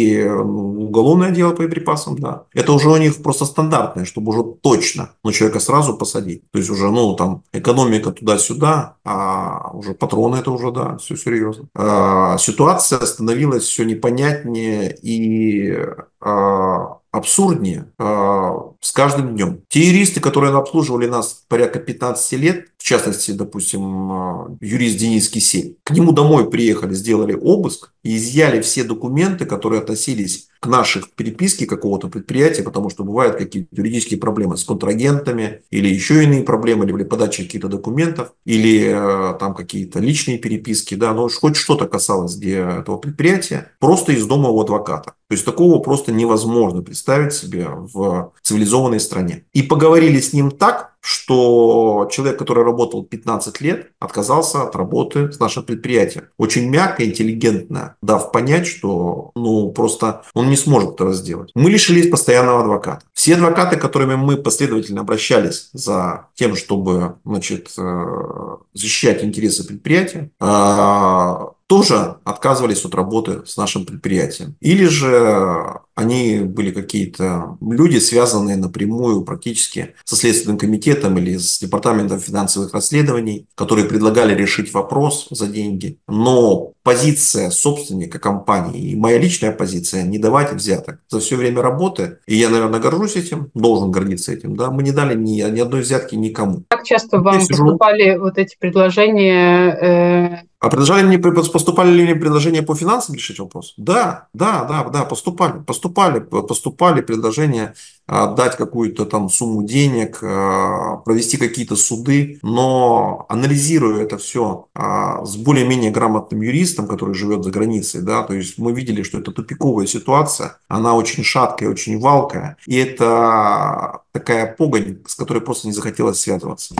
уголовное 0.88 1.30
дело 1.30 1.50
по 1.50 1.58
боеприпасам, 1.58 2.18
да. 2.18 2.44
Это 2.54 2.72
уже 2.72 2.88
у 2.88 2.96
них 2.96 3.22
просто 3.22 3.44
стандартное, 3.44 4.04
чтобы 4.04 4.30
уже 4.30 4.42
точно 4.60 5.10
ну, 5.24 5.32
человека 5.32 5.60
сразу 5.60 5.96
посадить. 5.96 6.42
То 6.50 6.58
есть 6.58 6.70
уже, 6.70 6.90
ну, 6.90 7.14
там, 7.14 7.42
экономика 7.52 8.12
туда-сюда, 8.12 8.96
а 9.04 9.70
уже 9.72 9.94
патроны 9.94 10.36
это 10.36 10.50
уже, 10.50 10.70
да, 10.70 10.96
все 10.98 11.16
серьезно. 11.16 11.68
А, 11.74 12.38
ситуация 12.38 13.00
становилась 13.00 13.64
все 13.64 13.84
непонятнее 13.84 14.96
и 15.02 15.78
а, 16.20 16.98
абсурднее 17.10 17.90
э, 17.98 18.50
с 18.80 18.92
каждым 18.92 19.34
днем. 19.34 19.62
Те 19.68 19.80
юристы, 19.80 20.20
которые 20.20 20.54
обслуживали 20.54 21.06
нас 21.06 21.44
порядка 21.48 21.78
15 21.78 22.32
лет, 22.32 22.66
в 22.76 22.82
частности, 22.82 23.30
допустим, 23.30 24.12
э, 24.12 24.56
юрист 24.60 24.98
Денис 24.98 25.28
Кисель, 25.28 25.78
к 25.84 25.90
нему 25.90 26.12
домой 26.12 26.50
приехали, 26.50 26.94
сделали 26.94 27.34
обыск 27.34 27.92
и 28.02 28.16
изъяли 28.16 28.60
все 28.60 28.84
документы, 28.84 29.44
которые 29.44 29.80
относились 29.80 30.48
к 30.60 30.66
наших 30.66 31.12
переписке 31.12 31.66
какого-то 31.66 32.08
предприятия, 32.08 32.62
потому 32.62 32.90
что 32.90 33.04
бывают 33.04 33.36
какие-то 33.36 33.68
юридические 33.72 34.18
проблемы 34.18 34.56
с 34.56 34.64
контрагентами 34.64 35.62
или 35.70 35.88
еще 35.88 36.24
иные 36.24 36.42
проблемы, 36.42 36.84
или 36.84 37.04
подача 37.04 37.44
каких-то 37.44 37.68
документов, 37.68 38.32
или 38.44 38.88
э, 38.88 39.38
там 39.38 39.54
какие-то 39.54 40.00
личные 40.00 40.38
переписки, 40.38 40.94
да, 40.94 41.14
но 41.14 41.28
хоть 41.28 41.56
что-то 41.56 41.86
касалось 41.86 42.36
где 42.36 42.58
этого 42.58 42.98
предприятия, 42.98 43.72
просто 43.78 44.12
из 44.12 44.26
дома 44.26 44.48
у 44.48 44.60
адвоката. 44.60 45.12
То 45.28 45.34
есть 45.34 45.44
такого 45.44 45.78
просто 45.80 46.10
невозможно 46.10 46.82
представить 46.82 47.34
себе 47.34 47.68
в 47.68 48.32
цивилизованной 48.42 48.98
стране. 48.98 49.44
И 49.52 49.62
поговорили 49.62 50.20
с 50.20 50.32
ним 50.32 50.50
так, 50.50 50.96
что 51.08 52.06
человек, 52.12 52.38
который 52.38 52.64
работал 52.64 53.02
15 53.02 53.62
лет, 53.62 53.92
отказался 53.98 54.64
от 54.64 54.76
работы 54.76 55.32
с 55.32 55.38
нашим 55.38 55.62
предприятием. 55.62 56.26
Очень 56.36 56.68
мягко, 56.68 57.02
интеллигентно, 57.02 57.96
дав 58.02 58.30
понять, 58.30 58.66
что 58.66 59.30
ну 59.34 59.70
просто 59.70 60.22
он 60.34 60.50
не 60.50 60.56
сможет 60.56 60.94
этого 60.94 61.14
сделать. 61.14 61.50
Мы 61.54 61.70
лишились 61.70 62.10
постоянного 62.10 62.60
адвоката. 62.60 63.06
Все 63.14 63.36
адвокаты, 63.36 63.76
которыми 63.76 64.16
мы 64.16 64.36
последовательно 64.36 65.00
обращались 65.00 65.70
за 65.72 66.26
тем, 66.34 66.54
чтобы 66.54 67.14
значит, 67.24 67.70
э, 67.78 68.56
защищать 68.74 69.24
интересы 69.24 69.66
предприятия, 69.66 70.30
а, 70.40 71.52
тоже 71.68 72.16
отказывались 72.24 72.84
от 72.84 72.94
работы 72.94 73.42
с 73.46 73.56
нашим 73.56 73.84
предприятием. 73.84 74.56
Или 74.60 74.86
же 74.86 75.80
они 75.94 76.40
были 76.40 76.70
какие-то 76.70 77.58
люди, 77.60 77.98
связанные 77.98 78.56
напрямую 78.56 79.22
практически 79.22 79.94
со 80.04 80.16
Следственным 80.16 80.58
комитетом 80.58 81.18
или 81.18 81.36
с 81.36 81.58
Департаментом 81.58 82.20
финансовых 82.20 82.72
расследований, 82.72 83.46
которые 83.54 83.86
предлагали 83.86 84.34
решить 84.34 84.72
вопрос 84.72 85.26
за 85.30 85.46
деньги. 85.46 85.98
Но 86.08 86.72
позиция 86.82 87.50
собственника 87.50 88.18
компании 88.18 88.92
и 88.92 88.96
моя 88.96 89.18
личная 89.18 89.52
позиция 89.52 90.04
не 90.04 90.18
давать 90.18 90.54
взяток 90.54 91.00
за 91.08 91.20
все 91.20 91.36
время 91.36 91.60
работы, 91.60 92.18
и 92.26 92.34
я, 92.34 92.48
наверное, 92.48 92.80
горжусь 92.80 93.16
этим, 93.16 93.50
должен 93.52 93.90
гордиться 93.90 94.32
этим, 94.32 94.56
да, 94.56 94.70
мы 94.70 94.82
не 94.82 94.92
дали 94.92 95.14
ни, 95.14 95.42
ни 95.50 95.60
одной 95.60 95.82
взятки 95.82 96.14
никому. 96.14 96.62
Как 96.68 96.84
часто 96.84 97.20
вам 97.20 97.46
поступали 97.46 98.16
вот 98.16 98.38
эти 98.38 98.56
предложения 98.58 99.74
э, 99.74 100.47
а 100.60 100.70
предложили 100.70 101.06
мне, 101.06 101.18
поступали 101.18 101.90
ли 101.90 102.02
мне 102.02 102.16
предложения 102.16 102.62
по 102.62 102.74
финансам 102.74 103.14
решить 103.14 103.38
вопрос? 103.38 103.74
Да, 103.76 104.28
да, 104.32 104.64
да, 104.64 104.84
да, 104.84 105.04
поступали, 105.04 105.62
поступали, 105.62 106.20
поступали 106.20 107.00
предложения 107.00 107.74
дать 108.08 108.56
какую-то 108.56 109.04
там 109.04 109.28
сумму 109.28 109.62
денег, 109.62 110.20
а, 110.22 110.96
провести 111.04 111.36
какие-то 111.36 111.76
суды, 111.76 112.38
но 112.42 113.26
анализируя 113.28 114.02
это 114.02 114.16
все 114.16 114.66
а, 114.74 115.24
с 115.24 115.36
более-менее 115.36 115.90
грамотным 115.90 116.40
юристом, 116.40 116.86
который 116.86 117.14
живет 117.14 117.44
за 117.44 117.50
границей, 117.50 118.00
да, 118.00 118.22
то 118.22 118.32
есть 118.32 118.58
мы 118.58 118.72
видели, 118.72 119.02
что 119.02 119.18
это 119.18 119.30
тупиковая 119.30 119.86
ситуация, 119.86 120.56
она 120.68 120.94
очень 120.94 121.22
шаткая, 121.22 121.68
очень 121.68 122.00
валкая, 122.00 122.56
и 122.66 122.76
это 122.76 124.00
такая 124.12 124.46
погонь, 124.46 124.98
с 125.06 125.14
которой 125.14 125.40
просто 125.40 125.68
не 125.68 125.74
захотелось 125.74 126.18
связываться. 126.18 126.74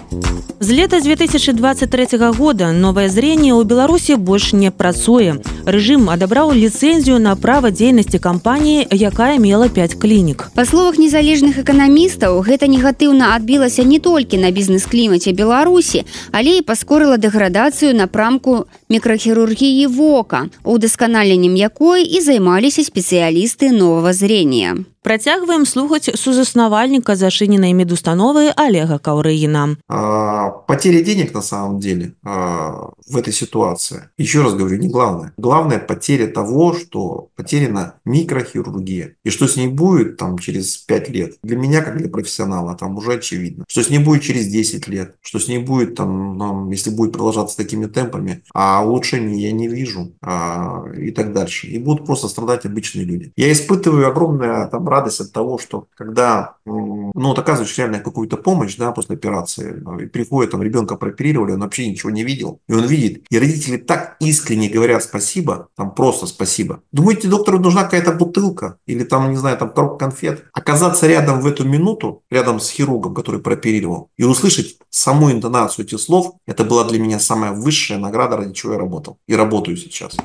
З 0.60 0.70
лета 0.72 1.00
2023 1.00 2.18
года 2.38 2.72
новое 2.72 3.09
зрение 3.09 3.55
у 3.55 3.62
Беларуси 3.62 4.16
больше 4.16 4.56
не 4.56 4.70
працуе. 4.70 5.36
Режим 5.66 6.09
адабраў 6.10 6.52
лицензию 6.52 7.20
на 7.20 7.36
право 7.36 7.70
дзейнасці 7.70 8.18
компании, 8.18 8.86
якая 8.90 9.38
мела 9.38 9.68
5 9.68 9.94
клиник. 9.98 10.50
По 10.55 10.64
словах 10.64 10.98
независимых 10.98 11.18
незалежных 11.19 11.59
эканамістаў 11.59 12.39
гэта 12.47 12.70
негатыўна 12.70 13.35
адбілася 13.35 13.82
не 13.82 13.99
толькі 13.99 14.39
на 14.39 14.55
бізнес-клімаце 14.55 15.35
беларусі 15.35 16.05
але 16.31 16.59
і 16.59 16.62
паскорыла 16.62 17.19
дэградацыю 17.19 17.90
напрамку 17.90 18.70
мікрахірургіі 18.89 19.88
вока 19.88 20.49
удасканаленнем 20.64 21.55
якой 21.55 22.03
і 22.03 22.22
займаліся 22.22 22.81
спецыялісты 22.81 23.72
нового 23.72 24.14
зрения 24.14 24.85
Працягваем 25.03 25.65
слухаць 25.65 26.07
сузаснавальніка 26.15 27.18
зашыненай 27.19 27.73
медустановы 27.76 28.55
Олега 28.55 28.99
Каўрыгіна. 29.03 29.76
А, 29.89 30.49
потеря 30.49 31.03
денег 31.03 31.34
на 31.34 31.41
самом 31.41 31.80
деле 31.80 32.14
а, 32.23 32.93
в 33.05 33.18
этой 33.18 33.34
ситуации, 33.34 34.10
еще 34.18 34.43
раз 34.43 34.53
говорю, 34.53 34.77
не 34.77 34.88
главное. 34.88 35.34
Главное 35.35 35.80
потеря 35.80 36.27
того, 36.27 36.73
что 36.73 37.27
потеряна 37.35 37.95
микрохирургия. 38.05 39.15
И 39.26 39.30
что 39.30 39.47
с 39.47 39.57
ней 39.57 39.68
будет 39.68 40.15
там 40.15 40.39
через 40.39 40.77
5 40.77 41.10
лет, 41.10 41.34
для 41.43 41.57
меня, 41.57 41.81
как 41.81 41.97
для 41.97 42.07
профессионала, 42.07 42.73
там 42.76 42.95
уже 42.95 43.15
очевидно. 43.15 43.65
Что 43.68 43.84
с 43.84 43.89
ней 43.89 43.99
будет 43.99 44.23
через 44.23 44.47
10 44.47 44.88
лет, 44.88 45.15
что 45.22 45.38
с 45.38 45.49
ней 45.49 45.60
будет 45.60 45.95
там, 45.95 46.38
ну, 46.38 46.72
если 46.72 46.91
будет 46.91 47.11
продолжаться 47.11 47.57
такими 47.57 47.88
темпами, 47.88 48.41
а 48.53 48.76
улучшений 48.82 49.40
я 49.42 49.52
не 49.52 49.68
вижу 49.68 50.12
а, 50.22 50.84
и 50.96 51.10
так 51.10 51.32
дальше. 51.32 51.66
И 51.66 51.78
будут 51.78 52.06
просто 52.06 52.28
страдать 52.28 52.66
обычные 52.66 53.05
люди. 53.05 53.32
Я 53.36 53.52
испытываю 53.52 54.09
огромное 54.09 54.66
там 54.68 54.88
радость 54.88 55.20
от 55.20 55.32
того, 55.32 55.59
что 55.59 55.86
когда 55.96 56.56
ну, 56.64 57.12
вот 57.14 57.38
оказываешь 57.38 57.76
реально 57.78 58.00
какую-то 58.00 58.36
помощь 58.36 58.76
да, 58.76 58.92
после 58.92 59.16
операции, 59.16 59.82
и 60.02 60.06
приходит, 60.06 60.52
там, 60.52 60.62
ребенка 60.62 60.96
прооперировали, 60.96 61.52
он 61.52 61.60
вообще 61.60 61.88
ничего 61.88 62.10
не 62.10 62.24
видел, 62.24 62.60
и 62.68 62.74
он 62.74 62.86
видит, 62.86 63.24
и 63.30 63.38
родители 63.38 63.76
так 63.76 64.16
искренне 64.20 64.68
говорят 64.68 65.02
спасибо, 65.02 65.68
там 65.76 65.94
просто 65.94 66.26
спасибо. 66.26 66.82
Думаете, 66.92 67.28
доктору 67.28 67.59
нужна 67.59 67.84
какая-то 67.84 68.12
бутылка 68.12 68.78
или 68.86 69.05
там, 69.05 69.30
не 69.30 69.36
знаю, 69.36 69.56
там 69.59 69.70
коробка 69.70 70.06
конфет? 70.06 70.44
Оказаться 70.52 71.06
рядом 71.06 71.40
в 71.40 71.46
эту 71.46 71.64
минуту, 71.64 72.22
рядом 72.30 72.60
с 72.60 72.70
хирургом, 72.70 73.14
который 73.14 73.40
прооперировал, 73.40 74.10
и 74.16 74.24
услышать 74.24 74.78
саму 74.90 75.30
интонацию 75.30 75.84
этих 75.84 76.00
слов, 76.00 76.34
это 76.46 76.64
была 76.64 76.84
для 76.84 76.98
меня 76.98 77.18
самая 77.18 77.52
высшая 77.52 77.98
награда, 77.98 78.36
ради 78.36 78.55
чего 78.55 78.68
я 78.73 78.78
работал. 78.78 79.19
И 79.27 79.36
работаю 79.36 79.77
сейчас. 79.77 80.16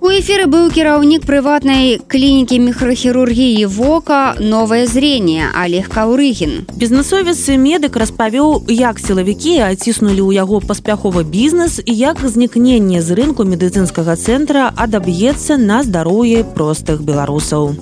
У 0.00 0.08
эфира 0.08 0.46
был 0.46 0.70
кіраўнік 0.70 1.26
приватной 1.26 2.00
клиники 2.08 2.54
микрохирургии 2.54 3.64
ВО 3.64 3.88
вока 3.88 4.36
новое 4.38 4.86
зрение 4.86 5.46
Олег 5.54 5.88
Каўрыгін. 5.88 6.68
Бізнесовец 6.76 7.48
медык 7.48 7.96
распавёў, 7.96 8.68
як 8.68 9.00
сілавікі 9.00 9.64
аціснулі 9.64 10.20
ў 10.28 10.36
яго 10.36 10.60
паспяховы 10.60 11.24
бізнес 11.24 11.80
і 11.80 11.92
як 11.96 12.20
знікненне 12.20 13.00
з 13.00 13.16
рынку 13.16 13.48
медыцынскага 13.48 14.14
цэнтра 14.14 14.68
адаб'ецца 14.76 15.56
на 15.56 15.82
здароўе 15.82 16.44
простых 16.44 17.00
беларусаў. 17.00 17.74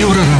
Еўрарадыё. 0.00 0.39